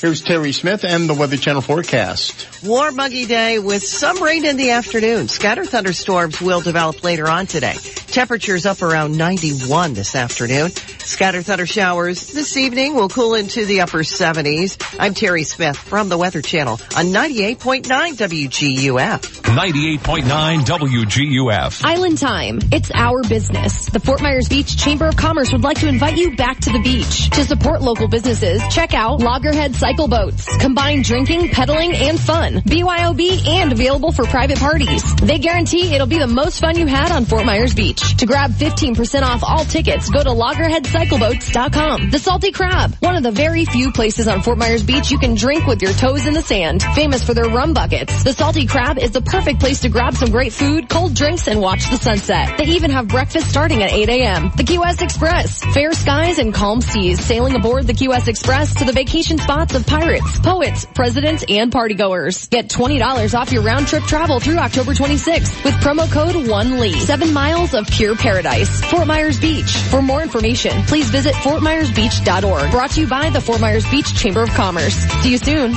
[0.00, 2.62] Here's Terry Smith and the Weather Channel forecast.
[2.64, 5.28] Warm, muggy day with some rain in the afternoon.
[5.28, 7.74] Scattered thunderstorms will develop later on today.
[7.74, 10.70] Temperatures up around 91 this afternoon.
[10.70, 14.96] Scattered thunder showers this evening will cool into the upper 70s.
[14.98, 19.20] I'm Terry Smith from the Weather Channel on 98.9 WGUF.
[19.42, 21.84] 98.9 WGUF.
[21.84, 22.58] Island time.
[22.72, 23.86] It's our business.
[23.86, 26.80] The Fort Myers Beach Chamber of Commerce would like to invite you back to the
[26.80, 27.30] beach.
[27.30, 30.48] To support local businesses, check out Loggerhead Cycle Boats.
[30.56, 32.54] Combine drinking, pedaling, and fun.
[32.62, 35.02] BYOB and available for private parties.
[35.16, 38.16] They guarantee it'll be the most fun you had on Fort Myers Beach.
[38.16, 42.08] To grab 15% off all tickets, go to loggerheadcycleboats.com.
[42.08, 45.34] The Salty Crab, one of the very few places on Fort Myers Beach you can
[45.34, 46.82] drink with your toes in the sand.
[46.94, 50.30] Famous for their rum buckets, the Salty Crab is the perfect place to grab some
[50.30, 52.56] great food, cold drinks, and watch the sunset.
[52.56, 54.50] They even have breakfast starting at 8 a.m.
[54.56, 58.72] The Key West Express, fair skies and calm seas, sailing aboard the Key West Express
[58.76, 62.48] to the vacation spots of pirates, poets, presidents, and partygoers.
[62.50, 66.94] Get $20 off your round trip travel through October 26th with promo code ONELEE.
[67.00, 68.80] Seven miles of pure paradise.
[68.90, 69.70] Fort Myers Beach.
[69.90, 72.70] For more information, please visit fortmyersbeach.org.
[72.70, 74.94] Brought to you by the Fort Myers Beach Chamber of Commerce.
[75.22, 75.74] See you soon.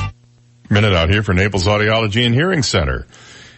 [0.69, 3.07] Minute out here for Naples Audiology and Hearing Center.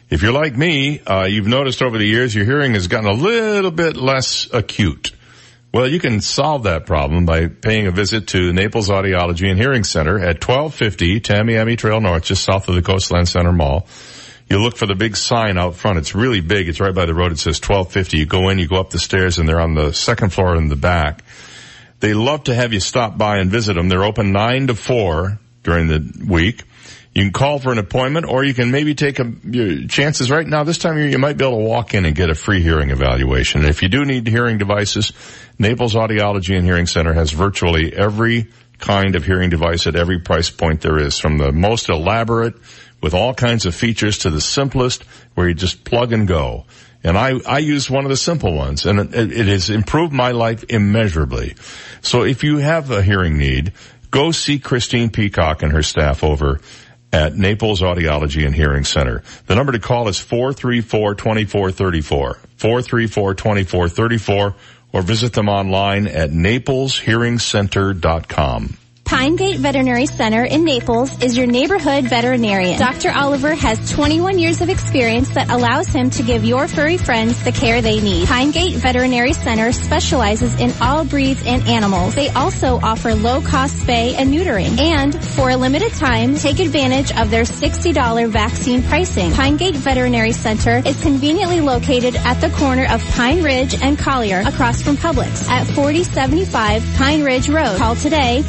[0.09, 3.13] If you're like me, uh, you've noticed over the years your hearing has gotten a
[3.13, 5.11] little bit less acute.
[5.71, 9.83] Well, you can solve that problem by paying a visit to Naples Audiology and Hearing
[9.83, 13.85] Center at 1250 Tamiami Trail North, just south of the Coastland Center Mall.
[14.49, 15.99] You look for the big sign out front.
[15.99, 16.69] It's really big.
[16.69, 17.33] It's right by the road.
[17.33, 18.17] It says 1250.
[18.17, 20.69] You go in, you go up the stairs, and they're on the second floor in
[20.69, 21.23] the back.
[21.99, 23.89] They love to have you stop by and visit them.
[23.89, 26.63] They're open 9 to 4 during the week.
[27.13, 30.45] You can call for an appointment or you can maybe take a, your chances right
[30.45, 30.63] now.
[30.63, 32.91] This time year, you might be able to walk in and get a free hearing
[32.91, 33.61] evaluation.
[33.61, 35.11] And if you do need hearing devices,
[35.57, 40.49] Naples Audiology and Hearing Center has virtually every kind of hearing device at every price
[40.49, 42.55] point there is from the most elaborate
[43.01, 45.03] with all kinds of features to the simplest
[45.33, 46.65] where you just plug and go.
[47.03, 50.31] And I, I use one of the simple ones and it, it has improved my
[50.31, 51.55] life immeasurably.
[52.01, 53.73] So if you have a hearing need,
[54.11, 56.59] go see Christine Peacock and her staff over
[57.11, 59.23] at Naples Audiology and Hearing Center.
[59.47, 62.37] The number to call is 434-2434.
[62.57, 64.53] 434-2434
[64.91, 68.77] or visit them online at napleshearingcenter.com.
[69.09, 72.77] Pinegate Veterinary Center in Naples is your neighborhood veterinarian.
[72.77, 73.09] Dr.
[73.09, 77.51] Oliver has 21 years of experience that allows him to give your furry friends the
[77.51, 78.27] care they need.
[78.27, 82.13] Pinegate Veterinary Center specializes in all breeds and animals.
[82.13, 84.79] They also offer low-cost spay and neutering.
[84.79, 89.31] And for a limited time, take advantage of their $60 vaccine pricing.
[89.31, 94.83] Pinegate Veterinary Center is conveniently located at the corner of Pine Ridge and Collier across
[94.83, 97.75] from Publix at 4075 Pine Ridge Road.
[97.79, 98.43] Call today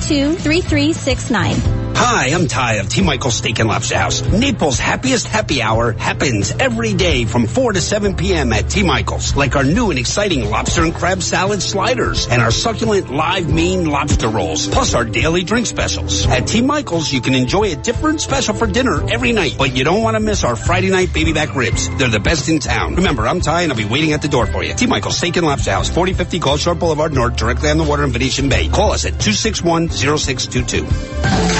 [0.00, 1.89] 352 3369.
[2.02, 3.02] Hi, I'm Ty of T.
[3.02, 4.22] Michael's Steak and Lobster House.
[4.22, 8.54] Naples' happiest happy hour happens every day from 4 to 7 p.m.
[8.54, 8.82] at T.
[8.82, 9.36] Michael's.
[9.36, 13.84] Like our new and exciting lobster and crab salad sliders and our succulent live Maine
[13.84, 16.26] lobster rolls, plus our daily drink specials.
[16.26, 16.62] At T.
[16.62, 20.16] Michael's, you can enjoy a different special for dinner every night, but you don't want
[20.16, 21.86] to miss our Friday night baby back ribs.
[21.98, 22.94] They're the best in town.
[22.94, 24.72] Remember, I'm Ty and I'll be waiting at the door for you.
[24.72, 24.86] T.
[24.86, 28.10] Michael's Steak and Lobster House, 4050 Gulf Shore Boulevard North, directly on the water in
[28.10, 28.68] Venetian Bay.
[28.68, 31.10] Call us at 261-0622.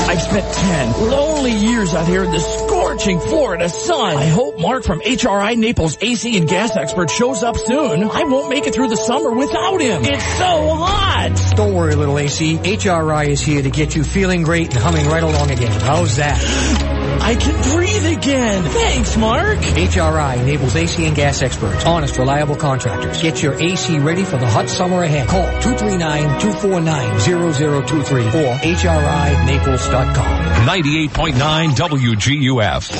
[0.09, 4.17] I've spent 10 lonely years out here in the scorching Florida sun.
[4.17, 8.05] I hope Mark from HRI Naples AC and gas expert shows up soon.
[8.05, 10.05] I won't make it through the summer without him.
[10.05, 11.55] It's so hot.
[11.57, 12.59] Don't worry, little AC.
[12.59, 15.81] HRI is here to get you feeling great and humming right along again.
[15.81, 17.00] How's that?
[17.23, 18.65] I can breathe again.
[18.65, 19.59] Thanks, Mark.
[19.59, 23.21] HRI Naples AC and gas experts, honest, reliable contractors.
[23.21, 25.29] Get your AC ready for the hot summer ahead.
[25.29, 30.67] Call 239-249-0023 or HRINaples.com.
[30.67, 32.91] 98.9 WGUF.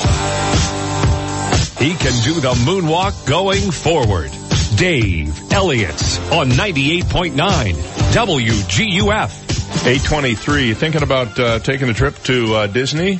[1.79, 4.31] He can do the moonwalk going forward.
[4.75, 5.99] Dave Elliott
[6.31, 7.73] on 98.9
[8.13, 9.39] WGUF.
[9.83, 13.19] 823, thinking about uh, taking a trip to uh, Disney?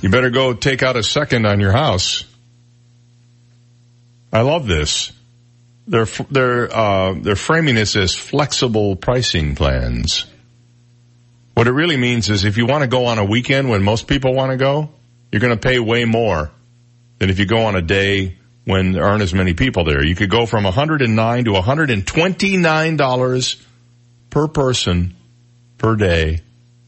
[0.00, 2.24] You better go take out a second on your house.
[4.32, 5.12] I love this.
[5.86, 10.26] They're they're uh, they're framing this as flexible pricing plans.
[11.54, 14.08] What it really means is if you want to go on a weekend when most
[14.08, 14.90] people want to go,
[15.32, 16.50] you're going to pay way more
[17.18, 20.04] than if you go on a day when there aren't as many people there.
[20.04, 23.64] You could go from 109 to 129 dollars
[24.28, 25.14] per person
[25.78, 26.42] per day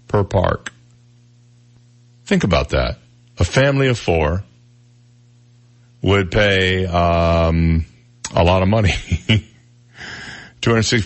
[0.09, 0.73] per park.
[2.29, 2.99] Think about that.
[3.39, 4.45] A family of four
[6.03, 7.87] would pay um,
[8.35, 8.91] a lot of money.
[10.61, 11.01] $260,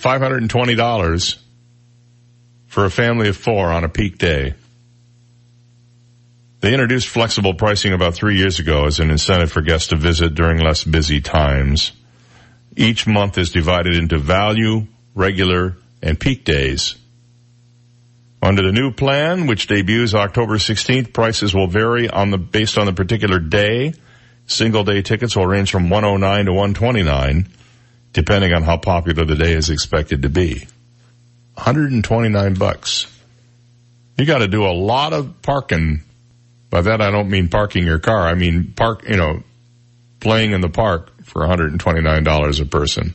[0.48, 1.38] $520
[2.66, 4.54] for a family of four on a peak day.
[6.58, 10.34] They introduced flexible pricing about three years ago as an incentive for guests to visit
[10.34, 11.92] during less busy times.
[12.76, 16.96] Each month is divided into value, regular, and peak days.
[18.42, 22.86] Under the new plan, which debuts October 16th, prices will vary on the, based on
[22.86, 23.94] the particular day.
[24.46, 27.48] Single day tickets will range from 109 to 129,
[28.12, 30.66] depending on how popular the day is expected to be.
[31.54, 33.06] 129 bucks.
[34.18, 36.02] You gotta do a lot of parking.
[36.68, 38.26] By that I don't mean parking your car.
[38.26, 39.44] I mean park, you know,
[40.18, 43.14] playing in the park for $129 a person.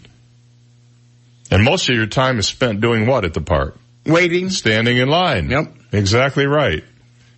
[1.52, 3.78] And most of your time is spent doing what at the park?
[4.08, 4.50] Waiting.
[4.50, 5.50] Standing in line.
[5.50, 5.74] Yep.
[5.92, 6.84] Exactly right.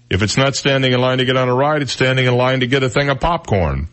[0.10, 2.62] If it's not standing in line to get on a ride, it's standing in line
[2.62, 3.88] to get a thing of popcorn.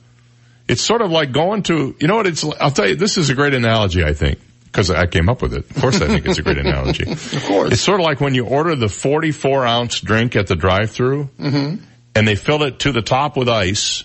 [0.68, 3.30] It's sort of like going to, you know what it's, I'll tell you, this is
[3.30, 5.70] a great analogy, I think, because I came up with it.
[5.70, 7.04] Of course I think it's a great analogy.
[7.10, 7.72] of course.
[7.72, 11.28] It's sort of like when you order the 44 ounce drink at the drive through
[11.38, 11.84] Mm-hmm.
[12.14, 14.04] and they fill it to the top with ice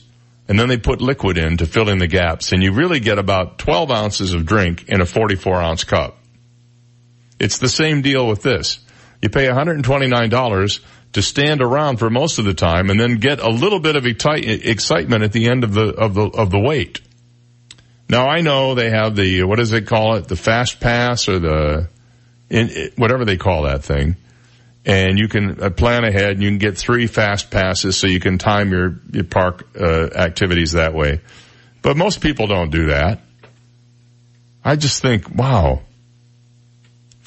[0.50, 3.18] and then they put liquid in to fill in the gaps and you really get
[3.18, 6.18] about 12 ounces of drink in a 44 ounce cup.
[7.42, 8.78] It's the same deal with this.
[9.20, 10.80] You pay $129
[11.14, 14.06] to stand around for most of the time and then get a little bit of
[14.06, 17.02] excite- excitement at the end of the, of the, of the wait.
[18.08, 20.28] Now I know they have the, what does they call it?
[20.28, 21.90] The fast pass or the,
[22.52, 24.18] in, whatever they call that thing.
[24.86, 28.20] And you can uh, plan ahead and you can get three fast passes so you
[28.20, 31.22] can time your, your park, uh, activities that way.
[31.82, 33.20] But most people don't do that.
[34.64, 35.82] I just think, wow,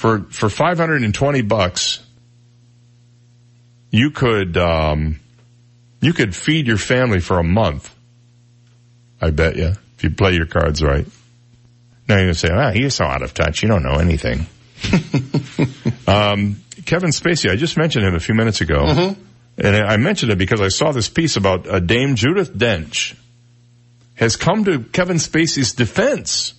[0.04, 2.04] for, for 520 bucks,
[3.90, 5.18] you could, um,
[6.02, 7.90] you could feed your family for a month.
[9.18, 11.06] I bet you, if you play your cards right.
[12.06, 13.62] Now you're going to say, ah, you're so out of touch.
[13.62, 14.40] You don't know anything.
[16.06, 18.84] um, Kevin Spacey, I just mentioned him a few minutes ago.
[18.84, 19.22] Mm-hmm.
[19.56, 23.16] And I mentioned it because I saw this piece about uh, Dame Judith Dench
[24.16, 26.52] has come to Kevin Spacey's defense.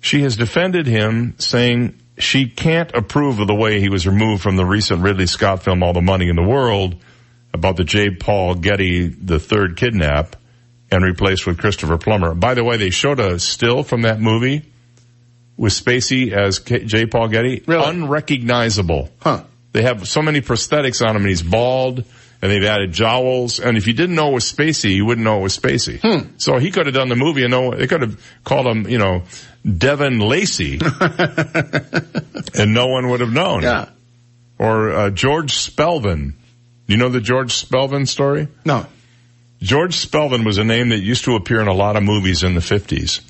[0.00, 4.56] She has defended him saying she can't approve of the way he was removed from
[4.56, 6.96] the recent Ridley Scott film All the Money in the World
[7.52, 8.10] about the J.
[8.10, 10.36] Paul Getty the third kidnap
[10.90, 12.34] and replaced with Christopher Plummer.
[12.34, 14.62] By the way, they showed a still from that movie
[15.56, 17.06] with Spacey as K- J.
[17.06, 17.64] Paul Getty.
[17.66, 17.84] Really?
[17.88, 19.10] Unrecognizable.
[19.20, 19.44] Huh.
[19.72, 22.04] They have so many prosthetics on him and he's bald
[22.40, 23.60] and they've added jowls.
[23.60, 26.00] And if you didn't know it was Spacey, you wouldn't know it was Spacey.
[26.00, 26.36] Hmm.
[26.38, 28.98] So he could have done the movie and no, they could have called him, you
[28.98, 29.24] know,
[29.64, 30.80] Devin Lacey
[32.54, 33.62] and no one would have known.
[33.62, 33.88] Yeah.
[34.58, 36.34] Or uh, George Spelvin.
[36.86, 38.48] You know the George Spelvin story?
[38.64, 38.86] No.
[39.60, 42.54] George Spelvin was a name that used to appear in a lot of movies in
[42.54, 43.20] the 50s.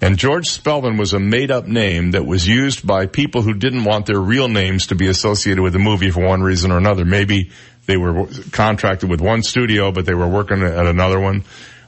[0.00, 3.84] And George Spelvin was a made up name that was used by people who didn't
[3.84, 7.04] want their real names to be associated with the movie for one reason or another.
[7.04, 7.50] Maybe
[7.86, 11.44] they were contracted with one studio, but they were working at another one.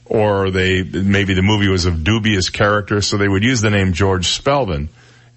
[0.08, 3.92] Or they, maybe the movie was of dubious character, so they would use the name
[3.92, 4.88] George Spelvin.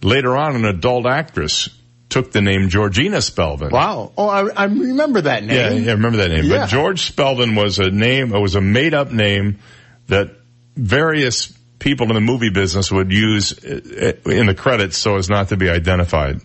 [0.02, 1.70] Later on, an adult actress
[2.08, 3.72] took the name Georgina Spelvin.
[3.72, 4.12] Wow.
[4.18, 5.56] Oh, I, I remember that name.
[5.56, 6.46] Yeah, yeah, I remember that name.
[6.46, 6.60] Yeah.
[6.60, 9.60] But George Spelvin was a name, it was a made up name
[10.08, 10.32] that
[10.76, 15.50] various people in the movie business would use uh, in the credits so as not
[15.50, 16.42] to be identified.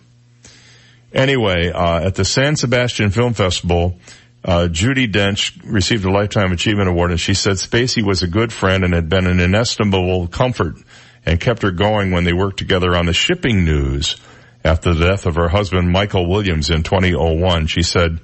[1.13, 3.99] Anyway, uh, at the San Sebastian Film Festival,
[4.47, 8.53] uh, Judi Dench received a Lifetime Achievement Award and she said Spacey was a good
[8.53, 10.77] friend and had been an inestimable comfort
[11.25, 14.15] and kept her going when they worked together on the shipping news
[14.63, 17.67] after the death of her husband Michael Williams in 2001.
[17.67, 18.21] She said,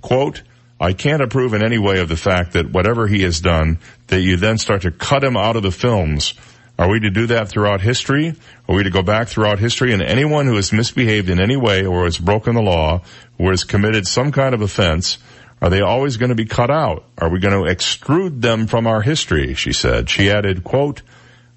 [0.00, 0.42] quote,
[0.80, 4.22] I can't approve in any way of the fact that whatever he has done, that
[4.22, 6.32] you then start to cut him out of the films.
[6.78, 8.34] Are we to do that throughout history?
[8.68, 11.86] Are we to go back throughout history and anyone who has misbehaved in any way
[11.86, 13.02] or has broken the law
[13.38, 15.18] or has committed some kind of offense,
[15.60, 17.04] are they always going to be cut out?
[17.18, 19.54] Are we going to extrude them from our history?
[19.54, 20.10] She said.
[20.10, 21.02] She added, quote,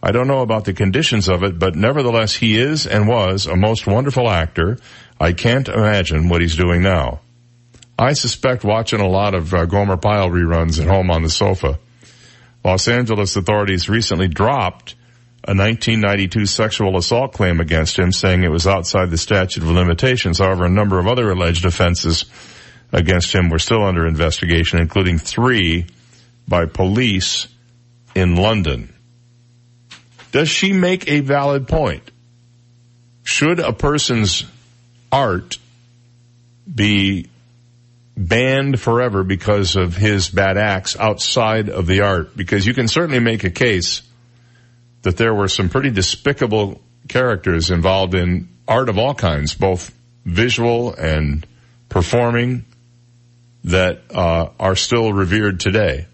[0.01, 3.57] I don't know about the conditions of it, but nevertheless he is and was a
[3.57, 4.77] most wonderful actor.
[5.19, 7.19] I can't imagine what he's doing now.
[7.97, 11.79] I suspect watching a lot of uh, Gomer Pyle reruns at home on the sofa.
[12.63, 14.95] Los Angeles authorities recently dropped
[15.43, 20.37] a 1992 sexual assault claim against him, saying it was outside the statute of limitations.
[20.37, 22.23] However, a number of other alleged offenses
[22.91, 25.85] against him were still under investigation, including three
[26.47, 27.47] by police
[28.15, 28.93] in London.
[30.31, 32.09] Does she make a valid point?
[33.23, 34.43] Should a person's
[35.11, 35.57] art
[36.73, 37.27] be
[38.15, 42.35] banned forever because of his bad acts outside of the art?
[42.35, 44.01] Because you can certainly make a case
[45.03, 49.93] that there were some pretty despicable characters involved in art of all kinds, both
[50.25, 51.45] visual and
[51.87, 52.65] performing,
[53.65, 56.07] that uh, are still revered today.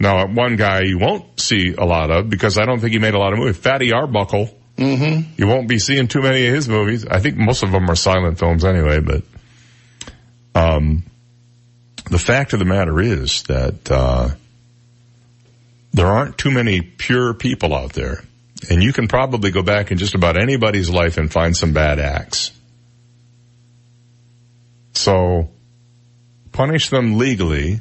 [0.00, 3.14] Now, one guy you won't see a lot of because I don't think he made
[3.14, 3.56] a lot of movies.
[3.56, 4.54] Fatty Arbuckle.
[4.76, 5.32] Mm-hmm.
[5.36, 7.04] You won't be seeing too many of his movies.
[7.04, 9.22] I think most of them are silent films anyway, but,
[10.54, 11.02] um,
[12.08, 14.30] the fact of the matter is that, uh,
[15.92, 18.22] there aren't too many pure people out there.
[18.70, 21.98] And you can probably go back in just about anybody's life and find some bad
[21.98, 22.52] acts.
[24.94, 25.50] So,
[26.52, 27.80] punish them legally,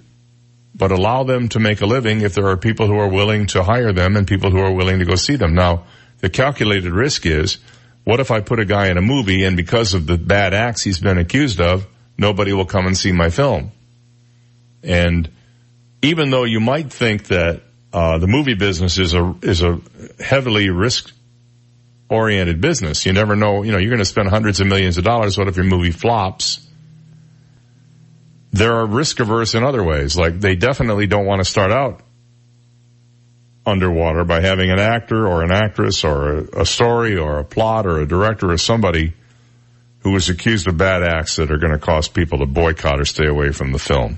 [0.75, 3.63] but allow them to make a living if there are people who are willing to
[3.63, 5.55] hire them and people who are willing to go see them.
[5.55, 5.85] Now,
[6.19, 7.57] the calculated risk is,
[8.03, 10.83] what if I put a guy in a movie and because of the bad acts
[10.83, 11.85] he's been accused of,
[12.17, 13.71] nobody will come and see my film?
[14.83, 15.29] And
[16.01, 17.61] even though you might think that
[17.93, 19.79] uh, the movie business is a is a
[20.19, 21.11] heavily risk
[22.09, 23.05] oriented business.
[23.05, 23.63] You never know.
[23.63, 25.37] You know, you're going to spend hundreds of millions of dollars.
[25.37, 26.66] What if your movie flops?
[28.51, 30.17] There are risk averse in other ways.
[30.17, 32.01] Like they definitely don't want to start out
[33.67, 37.99] underwater by having an actor or an actress or a, story or a plot or
[37.99, 39.13] a director or somebody
[39.99, 43.05] who was accused of bad acts that are going to cause people to boycott or
[43.05, 44.17] stay away from the film.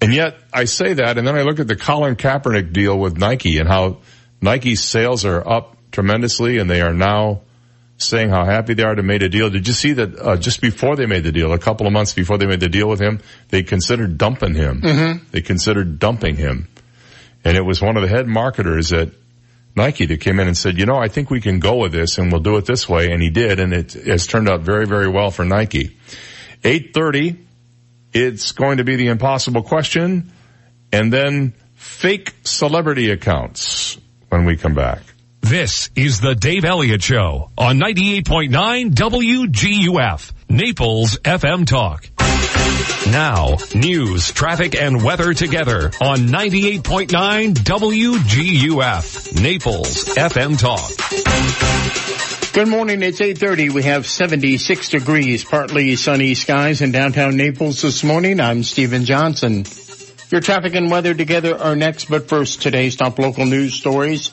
[0.00, 3.18] And yet I say that and then I look at the Colin Kaepernick deal with
[3.18, 3.98] Nike and how
[4.40, 7.40] Nike's sales are up tremendously and they are now
[7.98, 9.50] saying how happy they are to made a deal.
[9.50, 12.14] Did you see that uh, just before they made the deal, a couple of months
[12.14, 14.80] before they made the deal with him, they considered dumping him.
[14.80, 15.24] Mm-hmm.
[15.30, 16.68] They considered dumping him.
[17.44, 19.10] And it was one of the head marketers at
[19.76, 22.18] Nike that came in and said, you know, I think we can go with this
[22.18, 23.12] and we'll do it this way.
[23.12, 23.60] And he did.
[23.60, 25.96] And it has turned out very, very well for Nike.
[26.64, 27.46] 830
[28.12, 30.32] it's going to be the impossible question
[30.92, 35.02] and then fake celebrity accounts when we come back.
[35.48, 42.06] This is the Dave Elliott Show on 98.9 WGUF, Naples FM Talk.
[43.10, 52.52] Now, news, traffic, and weather together on 98.9 WGUF, Naples FM Talk.
[52.52, 53.02] Good morning.
[53.02, 53.70] It's 8:30.
[53.70, 58.38] We have 76 degrees, partly sunny skies in downtown Naples this morning.
[58.38, 59.64] I'm Stephen Johnson.
[60.30, 64.30] Your traffic and weather together are next, but first today's top local news stories.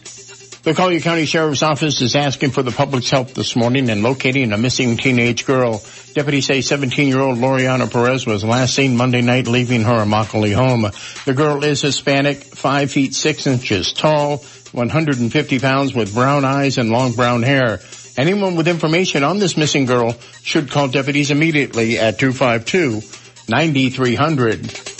[0.65, 4.51] The Collier County Sheriff's Office is asking for the public's help this morning in locating
[4.51, 5.83] a missing teenage girl.
[6.15, 10.89] Deputies say 17-year-old Loriana Perez was last seen Monday night leaving her Immokalee home.
[11.25, 14.37] The girl is Hispanic, 5 feet 6 inches tall,
[14.71, 17.79] 150 pounds with brown eyes and long brown hair.
[18.17, 24.94] Anyone with information on this missing girl should call deputies immediately at 252-9300.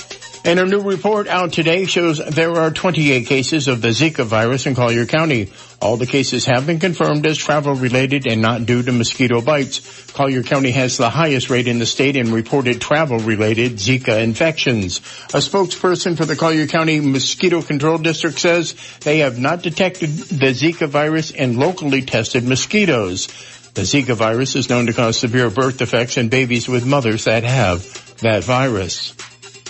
[0.46, 4.68] And a new report out today shows there are 28 cases of the Zika virus
[4.68, 5.52] in Collier County.
[5.82, 10.12] All the cases have been confirmed as travel related and not due to mosquito bites.
[10.12, 15.00] Collier County has the highest rate in the state in reported travel related Zika infections.
[15.34, 20.54] A spokesperson for the Collier County Mosquito Control District says they have not detected the
[20.54, 23.26] Zika virus in locally tested mosquitoes.
[23.74, 27.44] The Zika virus is known to cause severe birth defects in babies with mothers that
[27.44, 27.82] have
[28.20, 29.16] that virus.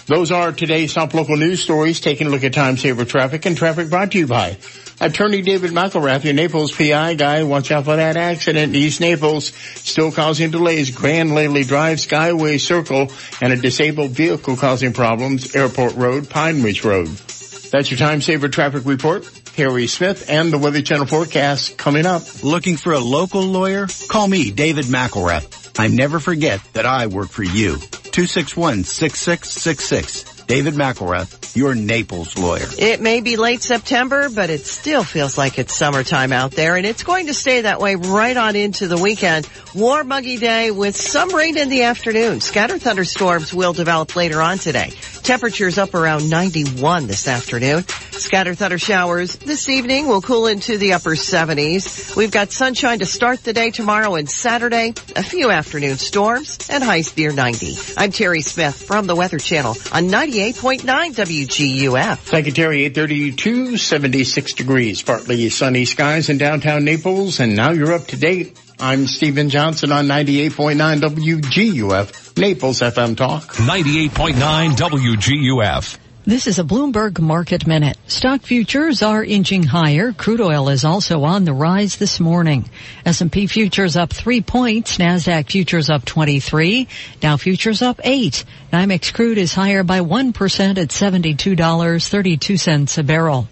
[0.08, 2.00] Those are today's top local news stories.
[2.00, 4.58] Taking a look at time saver traffic and traffic brought to you by
[5.02, 7.44] Attorney David McElrath, your Naples PI guy.
[7.44, 9.48] Watch out for that accident in East Naples.
[9.48, 10.92] Still causing delays.
[10.92, 13.12] Grand Lely Drive, Skyway Circle,
[13.42, 15.56] and a disabled vehicle causing problems.
[15.56, 17.08] Airport Road, Pine Ridge Road.
[17.08, 19.28] That's your time saver traffic report.
[19.56, 22.44] Harry Smith and the Weather Channel forecast coming up.
[22.44, 23.88] Looking for a local lawyer?
[24.10, 25.80] Call me, David McElrath.
[25.80, 27.76] I never forget that I work for you.
[27.76, 30.35] 261-6666.
[30.48, 32.68] David McElrath, your Naples lawyer.
[32.78, 36.86] It may be late September, but it still feels like it's summertime out there, and
[36.86, 39.50] it's going to stay that way right on into the weekend.
[39.74, 42.42] Warm, muggy day with some rain in the afternoon.
[42.42, 44.92] Scattered thunderstorms will develop later on today.
[45.24, 47.84] Temperatures up around 91 this afternoon.
[48.12, 52.16] Scattered thunder showers this evening will cool into the upper 70s.
[52.16, 54.94] We've got sunshine to start the day tomorrow and Saturday.
[55.16, 57.76] A few afternoon storms and highs near 90.
[57.98, 62.18] I'm Terry Smith from the Weather Channel on 98.9 WGUF.
[62.18, 62.84] Thank you, Terry.
[62.84, 68.60] 832, 76 degrees, partly sunny skies in downtown Naples, and now you're up to date.
[68.78, 73.44] I'm Stephen Johnson on 98.9 WGUF, Naples FM Talk.
[73.54, 76.05] 98.9 WGUF.
[76.28, 77.98] This is a Bloomberg Market Minute.
[78.08, 80.12] Stock futures are inching higher.
[80.12, 82.68] Crude oil is also on the rise this morning.
[83.06, 84.98] S&P futures up three points.
[84.98, 86.88] NASDAQ futures up 23.
[87.20, 88.44] Dow futures up eight.
[88.74, 93.48] NYMEX crude is higher by 1% at $72.32 a barrel.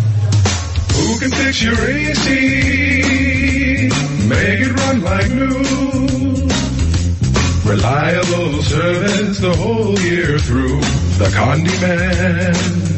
[0.98, 2.28] Who can fix your AC?
[4.28, 6.48] Make it run like new.
[7.64, 10.80] Reliable service the whole year through.
[11.18, 12.97] The Condi Man.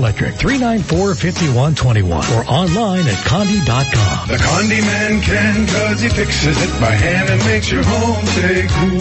[0.01, 4.27] 394-5121 or online at condi.com.
[4.27, 8.67] The Condi Man can cause he fixes it by hand and makes your home stay
[8.67, 8.99] cool.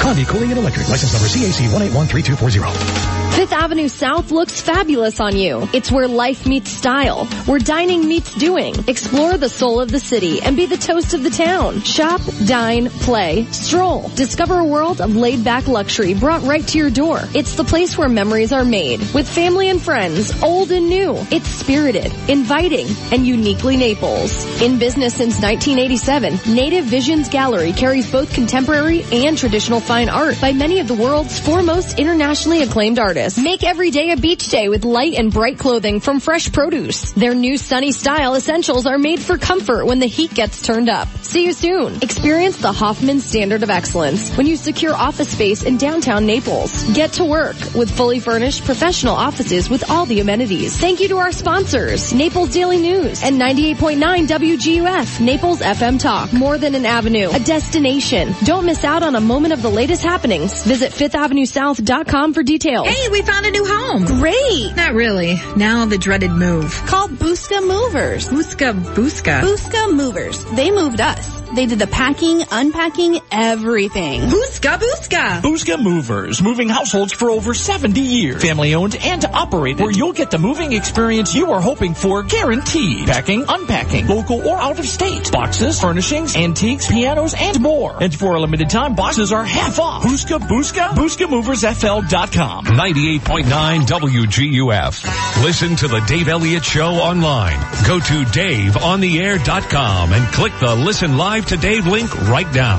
[0.00, 0.88] Condi Cooling and Electric.
[0.88, 3.19] License number CAC 1813240.
[3.30, 5.66] Fifth Avenue South looks fabulous on you.
[5.72, 8.74] It's where life meets style, where dining meets doing.
[8.86, 11.80] Explore the soul of the city and be the toast of the town.
[11.80, 14.08] Shop, dine, play, stroll.
[14.10, 17.20] Discover a world of laid back luxury brought right to your door.
[17.34, 21.14] It's the place where memories are made with family and friends, old and new.
[21.30, 24.60] It's spirited, inviting, and uniquely Naples.
[24.60, 30.52] In business since 1987, Native Visions Gallery carries both contemporary and traditional fine art by
[30.52, 33.19] many of the world's foremost internationally acclaimed artists.
[33.20, 37.12] Make every day a beach day with light and bright clothing from fresh produce.
[37.12, 41.06] Their new sunny style essentials are made for comfort when the heat gets turned up.
[41.22, 42.02] See you soon.
[42.02, 46.84] Experience the Hoffman standard of excellence when you secure office space in downtown Naples.
[46.94, 50.76] Get to work with fully furnished professional offices with all the amenities.
[50.78, 56.32] Thank you to our sponsors, Naples Daily News and 98.9 WGUF, Naples FM Talk.
[56.32, 58.34] More than an avenue, a destination.
[58.44, 60.64] Don't miss out on a moment of the latest happenings.
[60.64, 62.88] Visit fifthavenuesouth.com for details.
[62.88, 64.04] Hey, we found a new home.
[64.04, 64.74] Great.
[64.76, 65.40] Not really.
[65.56, 66.72] Now the dreaded move.
[66.86, 68.28] Called Booska Movers.
[68.28, 69.40] Booska Booska.
[69.40, 70.44] Booska Movers.
[70.56, 71.39] They moved us.
[71.54, 74.20] They did the packing, unpacking, everything.
[74.22, 75.40] Booska Booska.
[75.42, 78.40] Booska Movers, moving households for over 70 years.
[78.40, 83.06] Family owned and operated, where you'll get the moving experience you are hoping for guaranteed.
[83.06, 85.32] Packing, unpacking, local or out of state.
[85.32, 88.00] Boxes, furnishings, antiques, pianos, and more.
[88.00, 90.04] And for a limited time, boxes are half off.
[90.04, 92.66] Booska Booska, BooskaMoversFL.com.
[92.66, 95.42] 98.9 WGUF.
[95.42, 97.58] Listen to the Dave Elliott Show online.
[97.86, 102.78] Go to DaveOnTheAir.com and click the Listen Live to Dave link right now.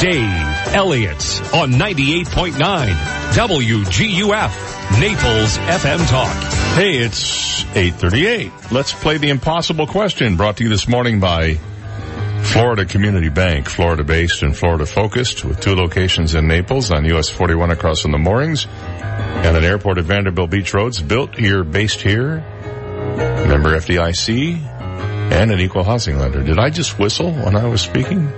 [0.00, 2.52] Dave Elliott's on 98.9
[3.32, 5.00] WGUF.
[5.00, 6.34] Naples FM Talk.
[6.76, 8.50] Hey, it's 838.
[8.70, 11.54] Let's play the impossible question brought to you this morning by
[12.42, 17.28] Florida Community Bank, Florida based and Florida focused with two locations in Naples on US
[17.28, 22.00] 41 across from the moorings and an airport at Vanderbilt Beach Roads built here, based
[22.00, 22.40] here,
[23.48, 24.71] member FDIC
[25.32, 26.42] and an equal housing lender.
[26.42, 28.28] Did I just whistle when I was speaking?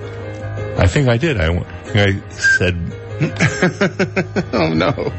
[0.78, 1.40] I think I did.
[1.40, 1.48] I,
[1.94, 2.74] I said,
[4.52, 5.12] oh no.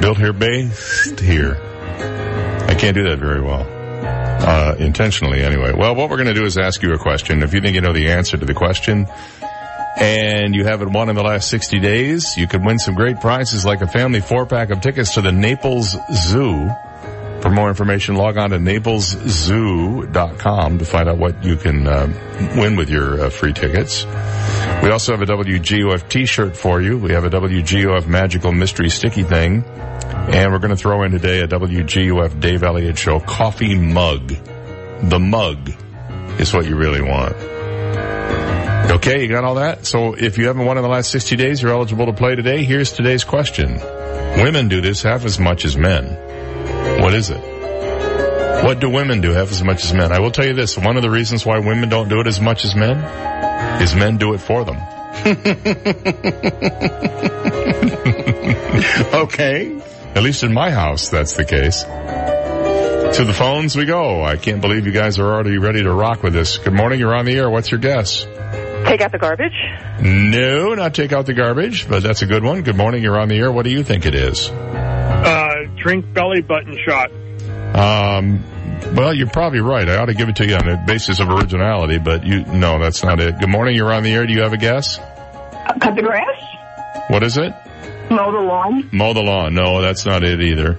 [0.00, 1.56] built here, based here.
[2.68, 3.66] I can't do that very well.
[4.44, 5.72] Uh, intentionally anyway.
[5.72, 7.42] Well, what we're going to do is ask you a question.
[7.42, 9.06] If you think you know the answer to the question
[9.98, 13.64] and you haven't won in the last 60 days, you could win some great prizes
[13.64, 16.70] like a family four pack of tickets to the Naples Zoo.
[17.42, 22.06] For more information, log on to napleszoo.com to find out what you can uh,
[22.56, 24.06] win with your uh, free tickets.
[24.82, 26.98] We also have a WGUF t-shirt for you.
[26.98, 29.64] We have a WGUF magical mystery sticky thing.
[29.64, 34.28] And we're going to throw in today a WGUF Dave Elliott Show coffee mug.
[34.28, 35.72] The mug
[36.38, 37.34] is what you really want.
[38.92, 39.84] Okay, you got all that?
[39.84, 42.62] So if you haven't won in the last 60 days, you're eligible to play today.
[42.62, 43.80] Here's today's question.
[44.40, 46.16] Women do this half as much as men.
[47.12, 48.64] What is it?
[48.64, 50.12] What do women do half as much as men?
[50.12, 50.78] I will tell you this.
[50.78, 52.96] One of the reasons why women don't do it as much as men
[53.82, 54.76] is men do it for them.
[59.24, 59.78] okay.
[60.14, 61.82] At least in my house, that's the case.
[61.82, 64.24] To the phones we go.
[64.24, 66.56] I can't believe you guys are already ready to rock with this.
[66.56, 66.98] Good morning.
[66.98, 67.50] You're on the air.
[67.50, 68.24] What's your guess?
[68.86, 69.52] Take out the garbage.
[70.00, 72.62] No, not take out the garbage, but that's a good one.
[72.62, 73.02] Good morning.
[73.02, 73.52] You're on the air.
[73.52, 74.50] What do you think it is?
[75.82, 77.10] Drink belly button shot.
[77.74, 78.44] Um,
[78.94, 79.88] well, you're probably right.
[79.88, 82.78] I ought to give it to you on the basis of originality, but you, no,
[82.78, 83.38] that's not it.
[83.40, 83.74] Good morning.
[83.74, 84.26] You're on the air.
[84.26, 84.98] Do you have a guess?
[84.98, 87.08] Uh, cut the grass.
[87.08, 87.52] What is it?
[88.10, 88.90] Mow the lawn.
[88.92, 89.54] Mow the lawn.
[89.54, 90.78] No, that's not it either.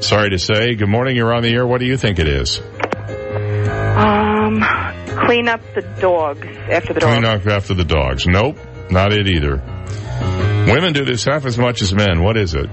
[0.00, 0.74] Sorry to say.
[0.74, 1.14] Good morning.
[1.14, 1.66] You're on the air.
[1.66, 2.58] What do you think it is?
[2.58, 4.62] Um,
[5.26, 7.12] clean up the dogs after the dogs.
[7.12, 8.26] Clean up after the dogs.
[8.26, 8.56] Nope,
[8.90, 9.62] not it either.
[10.72, 12.22] Women do this half as much as men.
[12.22, 12.68] What is it?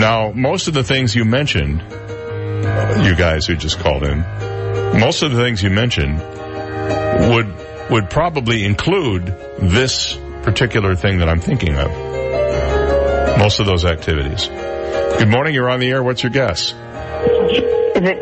[0.00, 1.82] Now, most of the things you mentioned,
[3.04, 4.20] you guys who just called in,
[4.98, 6.18] most of the things you mentioned
[7.30, 7.54] would
[7.90, 9.26] would probably include
[9.60, 11.90] this particular thing that I'm thinking of.
[13.38, 14.46] Most of those activities.
[15.18, 15.52] Good morning.
[15.52, 16.02] You're on the air.
[16.02, 16.72] What's your guess?
[16.72, 16.76] Is
[18.02, 18.18] it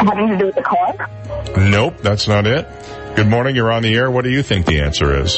[0.00, 1.08] having to do with the car?
[1.56, 2.68] Nope, that's not it.
[3.16, 3.56] Good morning.
[3.56, 4.10] You're on the air.
[4.10, 5.36] What do you think the answer is?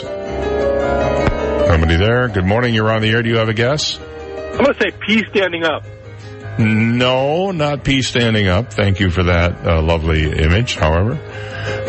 [1.69, 2.27] Somebody there.
[2.27, 2.75] Good morning.
[2.75, 3.23] You're on the air.
[3.23, 4.01] Do you have a guess?
[4.53, 5.85] I'm going to say pee standing up.
[6.59, 8.73] No, not pee standing up.
[8.73, 10.75] Thank you for that uh, lovely image.
[10.75, 11.13] However,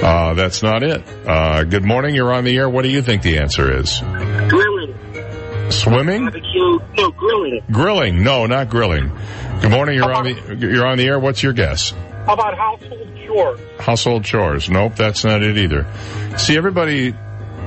[0.01, 1.03] uh, that's not it.
[1.27, 2.15] Uh, good morning.
[2.15, 2.69] You're on the air.
[2.69, 3.99] What do you think the answer is?
[3.99, 4.95] Grilling.
[5.71, 6.25] Swimming?
[6.95, 7.61] No, grilling.
[7.71, 8.23] Grilling?
[8.23, 9.11] No, not grilling.
[9.61, 9.95] Good morning.
[9.95, 11.19] You're on the you're on the air.
[11.19, 11.91] What's your guess?
[12.25, 13.59] How about household chores?
[13.79, 14.69] Household chores?
[14.69, 15.85] Nope, that's not it either.
[16.37, 17.13] See, everybody.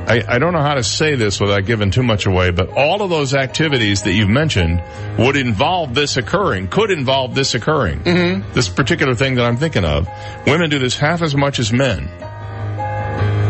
[0.06, 3.00] I, I don't know how to say this without giving too much away, but all
[3.02, 4.82] of those activities that you've mentioned
[5.18, 8.00] would involve this occurring, could involve this occurring.
[8.00, 8.52] Mm-hmm.
[8.52, 10.06] This particular thing that I'm thinking of.
[10.46, 12.08] Women do this half as much as men.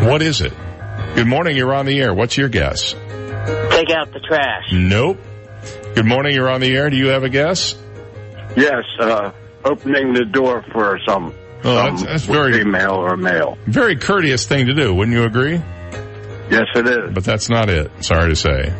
[0.08, 0.52] What is it?
[1.14, 2.12] Good morning, you're on the air.
[2.14, 2.92] What's your guess?
[2.92, 4.64] Take out the trash.
[4.72, 5.18] Nope.
[5.94, 6.90] Good morning, you're on the air.
[6.90, 7.74] Do you have a guess?
[8.56, 9.32] Yes, uh,
[9.64, 11.34] opening the door for some,
[11.64, 13.56] Oh, that's, that's very female or male.
[13.66, 14.94] very courteous thing to do.
[14.94, 15.60] Wouldn't you agree?
[16.50, 17.10] Yes, it is.
[17.12, 17.90] But that's not it.
[18.04, 18.72] Sorry to say.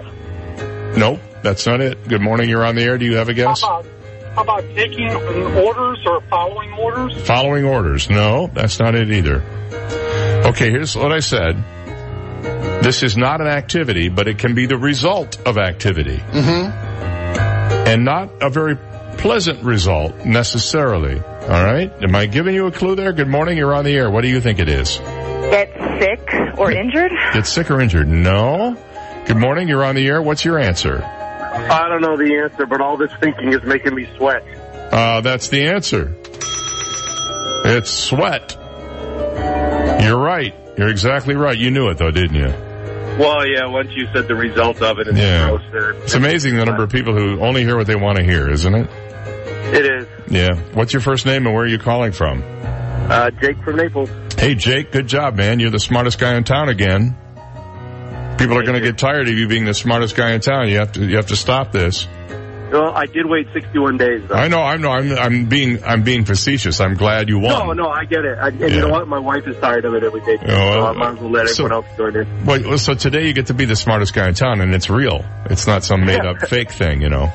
[0.96, 2.06] Nope, that's not it.
[2.06, 2.48] Good morning.
[2.48, 2.98] You're on the air.
[2.98, 3.62] Do you have a guess?
[3.62, 3.90] How about,
[4.34, 7.22] how about taking orders or following orders?
[7.22, 8.10] Following orders.
[8.10, 9.42] No, that's not it either.
[10.46, 11.56] Okay, here's what I said.
[12.82, 16.18] This is not an activity, but it can be the result of activity.
[16.18, 17.21] Mm-hmm.
[17.86, 18.76] And not a very
[19.18, 21.20] pleasant result necessarily.
[21.20, 21.92] All right?
[22.02, 23.12] Am I giving you a clue there?
[23.12, 24.10] Good morning, you're on the air.
[24.10, 24.98] What do you think it is?
[24.98, 27.12] Get sick or injured.
[27.34, 28.08] Get sick or injured?
[28.08, 28.76] No.
[29.26, 30.22] Good morning, you're on the air.
[30.22, 31.02] What's your answer?
[31.02, 34.42] I don't know the answer, but all this thinking is making me sweat.
[34.92, 36.14] Uh, that's the answer.
[37.64, 38.56] It's sweat.
[40.02, 40.54] You're right.
[40.76, 41.56] You're exactly right.
[41.56, 42.71] You knew it though, didn't you?
[43.18, 45.50] Well, yeah, once you said the result of it, it's Yeah.
[45.70, 45.94] gross.
[46.04, 48.74] It's amazing the number of people who only hear what they want to hear, isn't
[48.74, 48.88] it?
[49.74, 50.06] It is.
[50.28, 50.54] Yeah.
[50.72, 52.42] What's your first name and where are you calling from?
[53.10, 54.10] Uh, Jake from Naples.
[54.38, 55.60] Hey, Jake, good job, man.
[55.60, 57.16] You're the smartest guy in town again.
[58.38, 60.68] People are going to get tired of you being the smartest guy in town.
[60.68, 62.08] You have to, you have to stop this.
[62.72, 64.34] Well, I did wait 61 days, though.
[64.34, 66.80] I know, I know, I'm, I'm being, I'm being facetious.
[66.80, 67.76] I'm glad you won.
[67.76, 68.38] No, no, I get it.
[68.38, 68.66] I, and Yeah.
[68.68, 69.06] you know what?
[69.08, 71.48] My wife is tired of it every day, too, so I might as well let
[71.48, 72.46] so- everyone else join in.
[72.46, 75.22] Well, so today you get to be the smartest guy in town, and it's real.
[75.50, 77.30] It's not some made up fake thing, you know.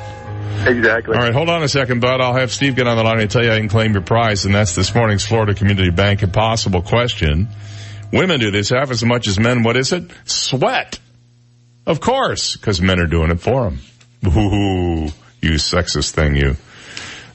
[0.65, 1.15] Exactly.
[1.15, 2.19] All right, hold on a second, bud.
[2.19, 4.45] I'll have Steve get on the line and tell you I can claim your prize,
[4.45, 7.47] and that's this morning's Florida Community Bank Impossible question.
[8.11, 9.61] Women do this half as much as men.
[9.61, 10.09] What is it?
[10.25, 10.97] Sweat.
[11.85, 13.79] Of course, because men are doing it for them.
[14.25, 15.09] Ooh,
[15.41, 16.55] you sexist thing, you.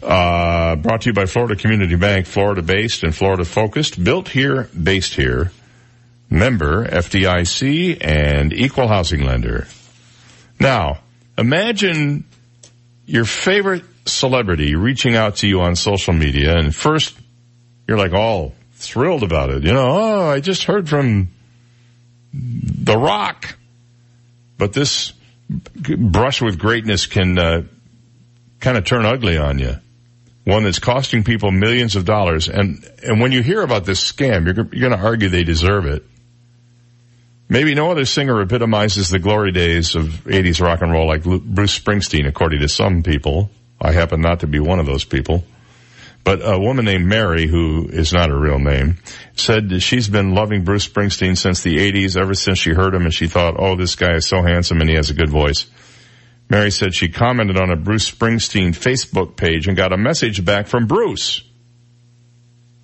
[0.02, 4.68] Uh, brought to you by Florida Community Bank, Florida based and Florida focused, built here,
[4.81, 5.52] based here.
[6.28, 9.68] Member FDIC and equal housing lender.
[10.58, 11.00] Now,
[11.36, 12.24] imagine
[13.05, 17.16] your favorite celebrity reaching out to you on social media and first
[17.86, 19.64] you're like all thrilled about it.
[19.64, 21.28] You know, oh, I just heard from
[22.32, 23.56] The Rock.
[24.58, 25.12] But this
[25.48, 27.62] brush with greatness can uh,
[28.62, 29.74] kind of turn ugly on you.
[30.44, 32.49] One that's costing people millions of dollars.
[32.49, 35.84] And, and when you hear about this scam, you're, you're going to argue they deserve
[35.84, 36.05] it.
[37.49, 41.78] Maybe no other singer epitomizes the glory days of 80s rock and roll like Bruce
[41.78, 43.50] Springsteen, according to some people.
[43.81, 45.44] I happen not to be one of those people.
[46.24, 48.99] But a woman named Mary, who is not her real name,
[49.34, 53.12] said she's been loving Bruce Springsteen since the 80s, ever since she heard him and
[53.12, 55.66] she thought, oh, this guy is so handsome and he has a good voice.
[56.52, 60.66] Mary said she commented on a Bruce Springsteen Facebook page and got a message back
[60.66, 61.42] from Bruce.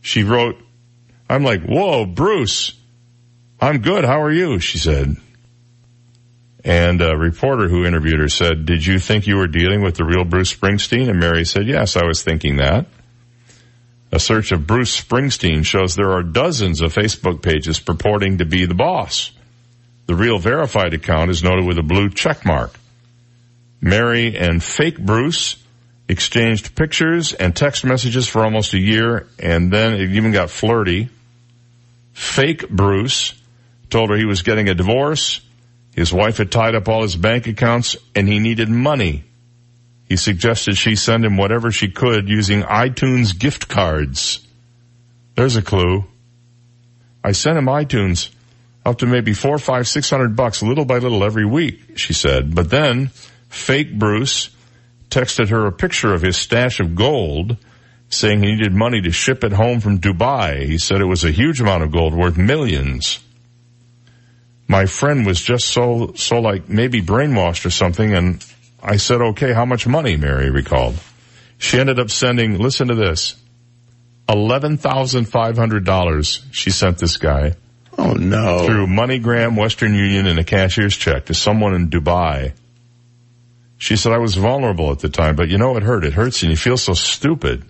[0.00, 0.56] She wrote,
[1.28, 2.72] I'm like, whoa, Bruce,
[3.60, 4.06] I'm good.
[4.06, 4.58] How are you?
[4.58, 5.16] She said.
[6.64, 10.04] And a reporter who interviewed her said, did you think you were dealing with the
[10.06, 11.10] real Bruce Springsteen?
[11.10, 12.86] And Mary said, yes, I was thinking that.
[14.10, 18.64] A search of Bruce Springsteen shows there are dozens of Facebook pages purporting to be
[18.64, 19.30] the boss.
[20.06, 22.78] The real verified account is noted with a blue check mark.
[23.80, 25.56] Mary and fake Bruce
[26.08, 31.10] exchanged pictures and text messages for almost a year and then it even got flirty.
[32.12, 33.34] Fake Bruce
[33.90, 35.40] told her he was getting a divorce.
[35.94, 39.24] His wife had tied up all his bank accounts and he needed money.
[40.08, 44.46] He suggested she send him whatever she could using iTunes gift cards.
[45.34, 46.04] There's a clue.
[47.22, 48.30] I sent him iTunes
[48.86, 52.54] up to maybe four, five, six hundred bucks little by little every week, she said.
[52.54, 53.10] But then
[53.48, 54.50] fake Bruce
[55.10, 57.56] texted her a picture of his stash of gold
[58.10, 60.64] saying he needed money to ship it home from Dubai.
[60.64, 63.20] He said it was a huge amount of gold worth millions.
[64.66, 68.44] My friend was just so, so like maybe brainwashed or something and
[68.82, 70.16] I said, okay, how much money?
[70.16, 70.96] Mary recalled.
[71.58, 73.36] She ended up sending, listen to this,
[74.28, 77.54] $11,500 she sent this guy.
[77.96, 78.66] Oh no.
[78.66, 82.52] Through MoneyGram, Western Union, and a cashier's check to someone in Dubai.
[83.78, 86.04] She said, I was vulnerable at the time, but you know it hurt.
[86.04, 87.64] It hurts and you feel so stupid.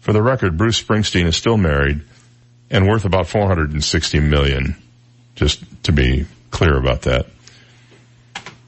[0.00, 2.02] For the record, Bruce Springsteen is still married
[2.70, 4.76] and worth about 460 million.
[5.34, 7.26] Just to be clear about that.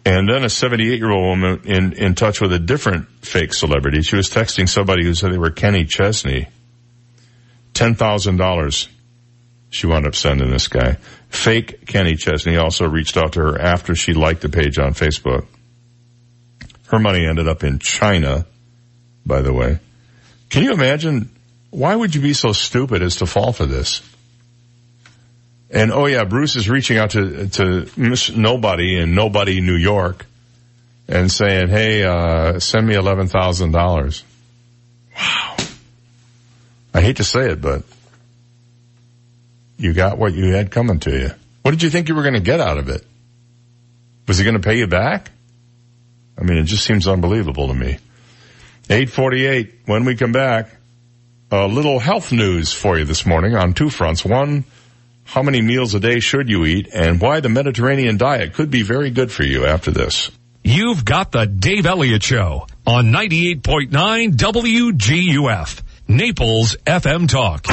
[0.05, 4.03] And then a 78 year old woman in, in touch with a different fake celebrity.
[4.03, 6.49] She was texting somebody who said they were Kenny Chesney.
[7.75, 8.89] $10,000
[9.69, 10.97] she wound up sending this guy.
[11.29, 15.47] Fake Kenny Chesney also reached out to her after she liked the page on Facebook.
[16.89, 18.47] Her money ended up in China,
[19.25, 19.79] by the way.
[20.51, 21.31] Can you imagine?
[21.71, 24.03] Why would you be so stupid as to fall for this?
[25.71, 30.25] And oh yeah, Bruce is reaching out to, to Miss Nobody in Nobody, New York
[31.09, 34.23] and saying, hey, uh, send me $11,000.
[35.17, 35.57] Wow.
[36.95, 37.83] I hate to say it, but
[39.79, 41.31] you got what you had coming to you.
[41.63, 43.07] What did you think you were going to get out of it?
[44.27, 45.31] Was he going to pay you back?
[46.39, 47.99] I mean, it just seems unbelievable to me.
[48.89, 50.71] 848, when we come back,
[51.51, 54.25] a little health news for you this morning on two fronts.
[54.25, 54.65] One,
[55.25, 58.83] how many meals a day should you eat and why the Mediterranean diet could be
[58.83, 60.31] very good for you after this.
[60.63, 63.91] You've got the Dave Elliott Show on 98.9
[64.35, 65.83] WGUF.
[66.09, 67.67] Naples FM Talk.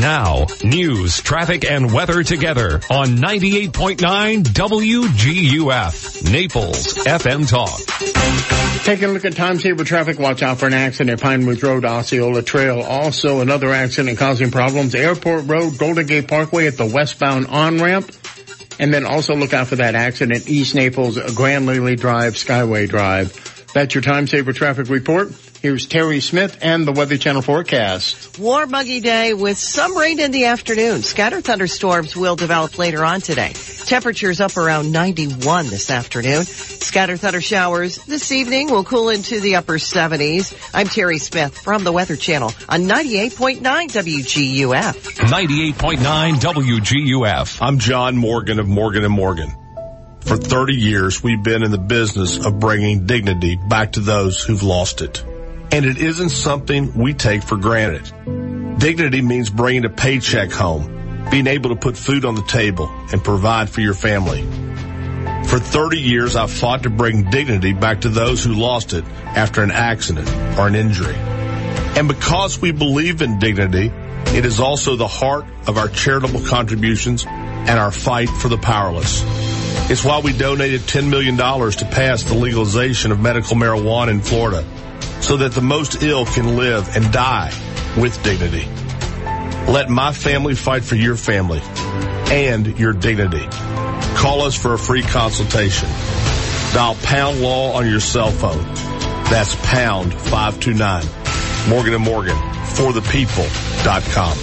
[0.00, 6.32] Now, news, traffic, and weather together on 98.9 WGUF.
[6.32, 8.84] Naples FM Talk.
[8.84, 11.84] Taking a look at time saver traffic, watch out for an accident at Pinewood Road,
[11.84, 12.82] Osceola Trail.
[12.82, 18.10] Also another accident causing problems, Airport Road, Golden Gate Parkway at the westbound on-ramp.
[18.80, 23.70] And then also look out for that accident, East Naples, Grand Lely Drive, Skyway Drive.
[23.72, 25.32] That's your time saver traffic report.
[25.62, 28.38] Here's Terry Smith and the Weather Channel forecast.
[28.38, 31.02] Warm, muggy day with some rain in the afternoon.
[31.02, 33.52] Scattered thunderstorms will develop later on today.
[33.86, 36.44] Temperatures up around 91 this afternoon.
[36.44, 40.54] Scattered thunder showers this evening will cool into the upper 70s.
[40.74, 44.92] I'm Terry Smith from the Weather Channel on 98.9 WGUF.
[45.72, 47.58] 98.9 WGUF.
[47.62, 49.50] I'm John Morgan of Morgan and Morgan.
[50.20, 54.62] For 30 years, we've been in the business of bringing dignity back to those who've
[54.62, 55.24] lost it.
[55.72, 58.78] And it isn't something we take for granted.
[58.78, 63.22] Dignity means bringing a paycheck home, being able to put food on the table and
[63.22, 64.42] provide for your family.
[65.46, 69.62] For 30 years, I've fought to bring dignity back to those who lost it after
[69.62, 70.28] an accident
[70.58, 71.14] or an injury.
[71.14, 73.90] And because we believe in dignity,
[74.36, 79.22] it is also the heart of our charitable contributions and our fight for the powerless.
[79.90, 84.64] It's why we donated $10 million to pass the legalization of medical marijuana in Florida
[85.20, 87.52] so that the most ill can live and die
[87.96, 88.68] with dignity.
[89.70, 91.60] Let my family fight for your family
[92.30, 93.46] and your dignity.
[94.16, 95.88] Call us for a free consultation.
[96.72, 98.64] Dial pound law on your cell phone.
[99.30, 101.04] That's pound 529.
[101.68, 102.36] Morgan and Morgan
[102.66, 104.38] for the people.com.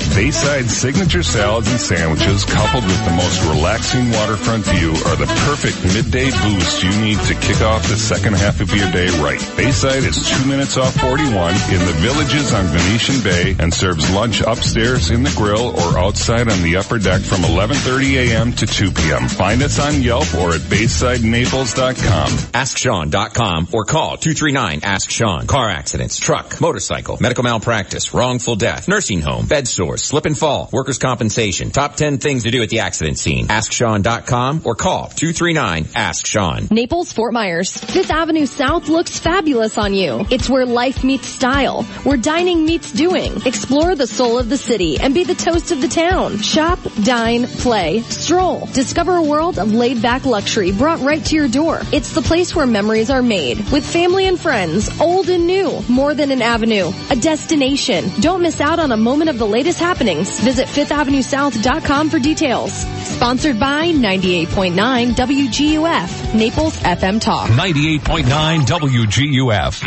[0.53, 6.31] Signature salads and sandwiches, coupled with the most relaxing waterfront view, are the perfect midday
[6.31, 9.41] boost you need to kick off the second half of your day right.
[9.57, 14.43] Bayside is two minutes off 41 in the villages on Venetian Bay and serves lunch
[14.43, 18.53] upstairs in the grill or outside on the upper deck from 11:30 a.m.
[18.53, 19.29] to 2 p.m.
[19.29, 22.29] Find us on Yelp or at BaysideNaples.com.
[22.29, 25.47] AskSean.com or call 239-ASK-SEAN.
[25.47, 30.69] Car accidents, truck, motorcycle, medical malpractice, wrongful death, nursing home, bed sores, slip and fall,
[30.73, 31.71] workers' compensation.
[31.71, 33.47] Top 10 things to do at the accident scene.
[33.47, 36.67] AskSean.com or call 239-ASK-SEAN.
[36.69, 37.77] Naples, Fort Myers.
[37.77, 40.27] Fifth Avenue South looks fabulous on you.
[40.31, 43.41] It's where life meets style, where dining meets doing.
[43.47, 46.39] Explore the soul of the city and be the toast of the town.
[46.39, 48.67] Shop, dine, play, stroll.
[48.73, 51.83] Discover a world of laid back luxury brought right to your door.
[51.93, 55.81] It's the place where memories are made with family and friends, old and new.
[55.89, 58.11] More than an avenue, a destination.
[58.19, 60.32] Don't miss out on a moment of the latest happenings.
[60.41, 62.73] Visit fifthavenuesouth.com for details.
[62.73, 67.49] Sponsored by 98.9 WGUF, Naples FM Talk.
[67.51, 69.83] 98.9 WGUF.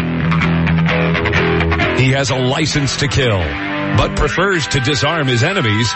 [2.00, 3.40] He has a license to kill,
[3.98, 5.92] but prefers to disarm his enemies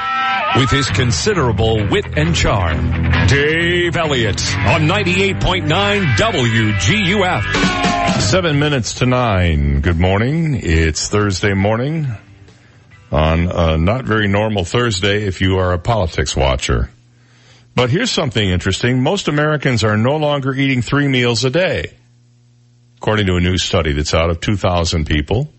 [0.55, 2.91] with his considerable wit and charm.
[3.27, 8.21] Dave Elliott on 98.9 WGUF.
[8.21, 9.81] Seven minutes to nine.
[9.81, 10.59] Good morning.
[10.61, 12.07] It's Thursday morning
[13.11, 16.89] on a not very normal Thursday if you are a politics watcher.
[17.75, 19.01] But here's something interesting.
[19.01, 21.93] Most Americans are no longer eating three meals a day.
[22.97, 25.49] According to a new study that's out of 2,000 people,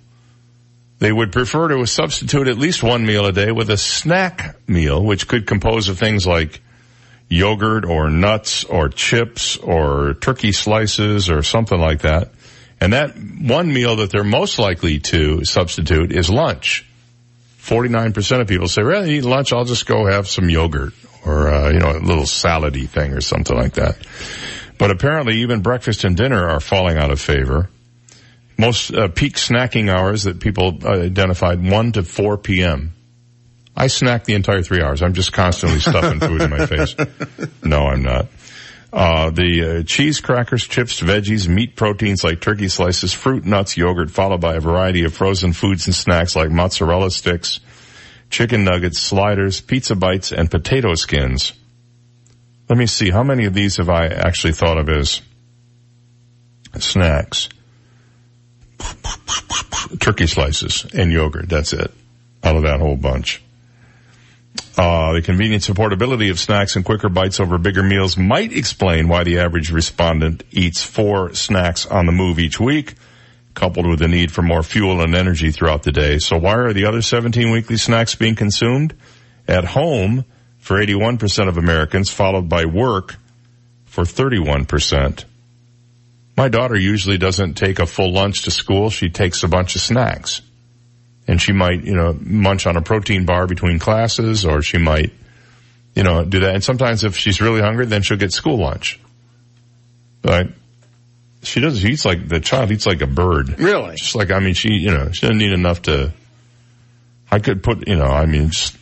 [0.99, 5.03] they would prefer to substitute at least one meal a day with a snack meal,
[5.03, 6.61] which could compose of things like
[7.31, 12.33] yogurt or nuts or chips or turkey slices or something like that.
[12.81, 16.87] And that one meal that they're most likely to substitute is lunch.
[17.71, 20.93] 49% of people say, rather than eat lunch, I'll just go have some yogurt
[21.25, 23.97] or, uh, you know, a little salady thing or something like that.
[24.77, 27.71] But apparently even breakfast and dinner are falling out of favor.
[28.59, 32.93] Most uh, peak snacking hours that people uh, identified 1 to 4 p.m.
[33.77, 35.01] I snack the entire three hours.
[35.01, 36.97] I'm just constantly stuffing food in my face.
[37.63, 38.27] No, I'm not.
[38.93, 44.11] Uh, the uh, cheese, crackers, chips, veggies, meat proteins like turkey slices, fruit, nuts, yogurt,
[44.11, 47.61] followed by a variety of frozen foods and snacks like mozzarella sticks,
[48.31, 51.53] chicken nuggets, sliders, pizza bites, and potato skins.
[52.69, 55.23] Let me see, how many of these have I actually thought of as
[56.79, 57.49] snacks?
[60.01, 61.93] Turkey slices and yogurt, that's it.
[62.43, 63.43] Out of that whole bunch.
[64.81, 69.09] Uh, the convenience and portability of snacks and quicker bites over bigger meals might explain
[69.09, 72.95] why the average respondent eats four snacks on the move each week,
[73.53, 76.19] coupled with the need for more fuel and energy throughout the day.
[76.19, 78.95] So why are the other 17 weekly snacks being consumed?
[79.47, 80.25] At home
[80.57, 83.17] for 81% of Americans, followed by work
[83.85, 85.27] for 31%.
[86.39, 88.89] My daughter usually doesn't take a full lunch to school.
[88.89, 90.41] She takes a bunch of snacks
[91.31, 95.13] and she might, you know, munch on a protein bar between classes or she might,
[95.95, 96.57] you know, do that.
[96.57, 98.99] And sometimes if she's really hungry, then she'll get school lunch.
[100.23, 100.49] But
[101.45, 103.61] she does, she eats like, the child eats like a bird.
[103.61, 103.95] Really?
[103.95, 106.13] Just like, I mean, she, you know, she doesn't need enough to,
[107.31, 108.77] I could put, you know, I mean, just,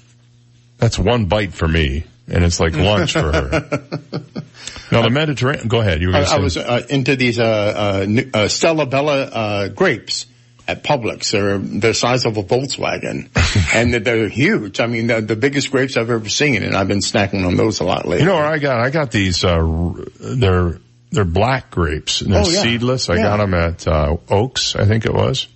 [0.79, 3.51] that's one bite for me and it's like lunch for her.
[4.91, 6.01] now the Mediterranean, go ahead.
[6.01, 6.65] You were I, going to say.
[6.65, 10.25] I was uh, into these uh, uh, uh, Stella Bella uh, grapes
[10.69, 11.33] at Publix.
[11.33, 13.29] They're the size of a Volkswagen,
[13.75, 14.79] and they're, they're huge.
[14.81, 17.81] I mean, they're the biggest grapes I've ever seen, and I've been snacking on those
[17.81, 18.21] a lot lately.
[18.25, 18.79] You know where I got?
[18.81, 19.43] I got these.
[19.43, 20.79] Uh, they're
[21.11, 22.21] they're black grapes.
[22.21, 22.61] And they're Oh, yeah.
[22.63, 23.09] seedless.
[23.09, 23.23] I Yeah.
[23.23, 25.49] got them at uh, Oaks, I think it was.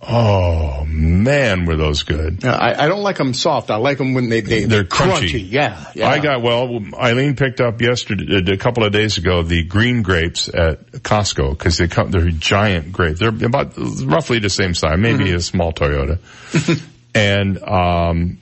[0.00, 2.44] Oh man, were those good?
[2.44, 3.68] I, I don't like them soft.
[3.70, 5.44] I like them when they, they They're crunchy.
[5.50, 6.08] Yeah, yeah.
[6.08, 6.80] I got well.
[6.94, 11.78] Eileen picked up yesterday, a couple of days ago, the green grapes at Costco because
[11.78, 12.12] they come.
[12.12, 13.18] They're giant grapes.
[13.18, 15.36] They're about roughly the same size, maybe Mm-hmm.
[15.36, 16.20] a small Toyota,
[17.16, 18.38] and um,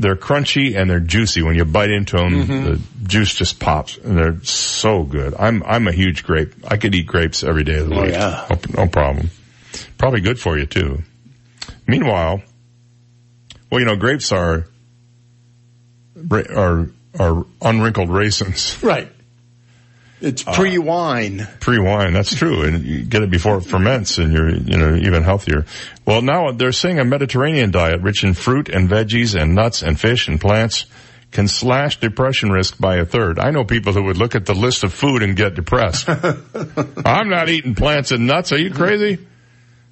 [0.00, 1.42] they're crunchy and they're juicy.
[1.42, 2.64] When you bite into them, Mm-hmm.
[2.64, 5.34] the juice just pops, and they're so good.
[5.38, 6.52] I'm I'm a huge grape.
[6.66, 8.00] I could eat grapes every day of the week.
[8.00, 8.12] Oh, week.
[8.14, 8.46] yeah.
[8.74, 9.30] no, no problem.
[9.98, 11.02] Probably good for you too.
[11.86, 12.42] Meanwhile,
[13.70, 14.66] well, you know, grapes are
[16.30, 18.78] are are unwrinkled raisins.
[18.82, 19.12] Right.
[20.18, 21.46] It's uh, pre-wine.
[21.60, 25.22] Pre-wine, that's true, and you get it before it ferments, and you're you know even
[25.22, 25.66] healthier.
[26.06, 30.00] Well, now they're saying a Mediterranean diet rich in fruit and veggies and nuts and
[30.00, 30.86] fish and plants
[31.32, 33.38] can slash depression risk by a third.
[33.38, 36.08] I know people who would look at the list of food and get depressed.
[37.04, 38.52] I'm not eating plants and nuts.
[38.52, 39.18] Are you crazy?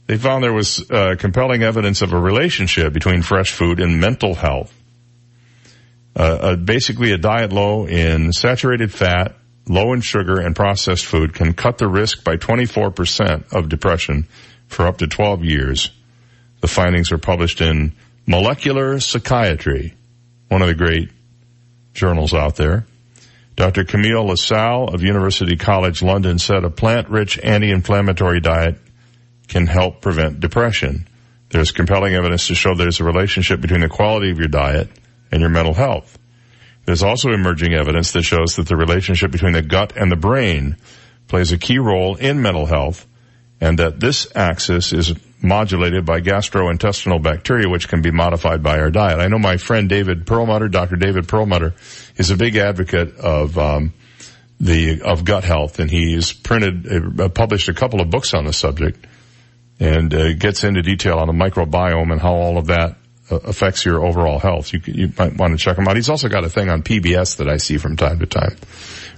[0.07, 4.35] They found there was uh, compelling evidence of a relationship between fresh food and mental
[4.35, 4.73] health.
[6.17, 9.35] Uh, uh, basically, a diet low in saturated fat,
[9.67, 14.29] low in sugar, and processed food can cut the risk by 24% of depression
[14.69, 15.91] for up to 12 years.
[16.61, 17.95] The findings are published in
[18.27, 19.95] Molecular Psychiatry,
[20.49, 21.11] one of the great
[21.95, 22.87] journals out there.
[23.57, 23.85] Dr.
[23.85, 28.77] Camille Lassale of University College London said a plant-rich anti-inflammatory diet
[29.49, 31.07] can help prevent depression.
[31.51, 34.89] There's compelling evidence to show there's a relationship between the quality of your diet
[35.31, 36.19] and your mental health.
[36.85, 40.77] There's also emerging evidence that shows that the relationship between the gut and the brain
[41.29, 43.07] plays a key role in mental health
[43.61, 48.91] and that this axis is modulated by gastrointestinal bacteria, which can be modified by our
[48.91, 49.21] diet.
[49.21, 50.97] I know my friend David Perlmutter, Dr.
[50.97, 51.75] David Perlmutter,
[52.17, 53.93] is a big advocate of um,
[54.59, 58.53] the of gut health, and he's printed, uh, published a couple of books on the
[58.53, 59.07] subject,
[59.81, 62.97] and uh, gets into detail on the microbiome and how all of that
[63.31, 64.73] uh, affects your overall health.
[64.73, 65.97] You, you might want to check him out.
[65.97, 68.57] He's also got a thing on PBS that I see from time to time,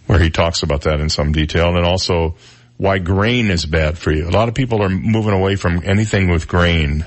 [0.07, 2.37] where he talks about that in some detail, and also
[2.77, 4.29] why grain is bad for you.
[4.29, 7.05] A lot of people are moving away from anything with grain,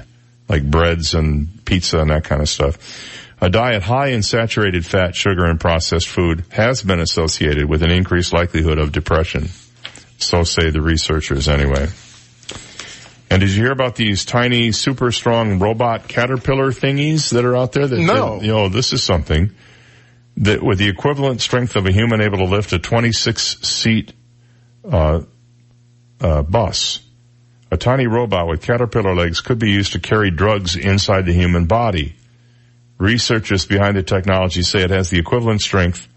[0.47, 2.77] like breads and pizza and that kind of stuff.
[3.41, 7.91] A diet high in saturated fat, sugar, and processed food has been associated with an
[7.91, 9.47] increased likelihood of depression.
[10.17, 11.87] So say the researchers anyway.
[13.31, 17.73] And did you hear about these tiny, super strong robot caterpillar thingies that are out
[17.73, 17.87] there?
[17.87, 18.39] That, No.
[18.39, 19.51] that, you know, this is something
[20.37, 24.13] that with the equivalent strength of a human able to lift a 26 seat,
[24.89, 25.21] uh,
[26.21, 27.01] uh, bus.
[27.71, 31.65] A tiny robot with caterpillar legs could be used to carry drugs inside the human
[31.65, 32.15] body.
[32.97, 36.07] Researchers behind the technology say it has the equivalent strength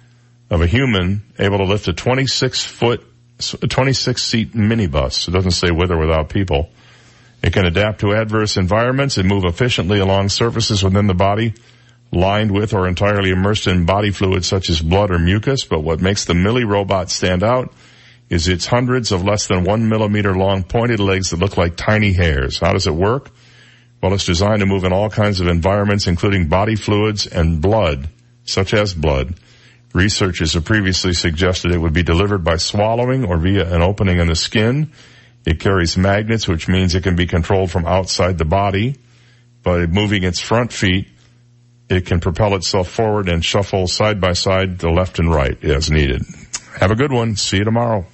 [0.51, 3.05] of a human able to lift a 26 foot,
[3.61, 5.29] a 26 seat minibus.
[5.29, 6.71] It doesn't say with or without people.
[7.43, 11.55] It can adapt to adverse environments and move efficiently along surfaces within the body,
[12.13, 15.65] lined with or entirely immersed in body fluids such as blood or mucus.
[15.65, 17.73] But what makes the millirobot stand out
[18.31, 22.13] is its hundreds of less than one millimeter long pointed legs that look like tiny
[22.13, 22.59] hairs.
[22.59, 23.31] How does it work?
[24.03, 28.09] Well, it's designed to move in all kinds of environments, including body fluids and blood,
[28.45, 29.35] such as blood.
[29.95, 34.27] Researchers have previously suggested it would be delivered by swallowing or via an opening in
[34.27, 34.93] the skin.
[35.45, 38.97] It carries magnets, which means it can be controlled from outside the body.
[39.63, 41.09] By moving its front feet,
[41.89, 45.91] it can propel itself forward and shuffle side by side to left and right as
[45.91, 46.23] needed.
[46.79, 47.37] Have a good one.
[47.37, 48.07] See you tomorrow.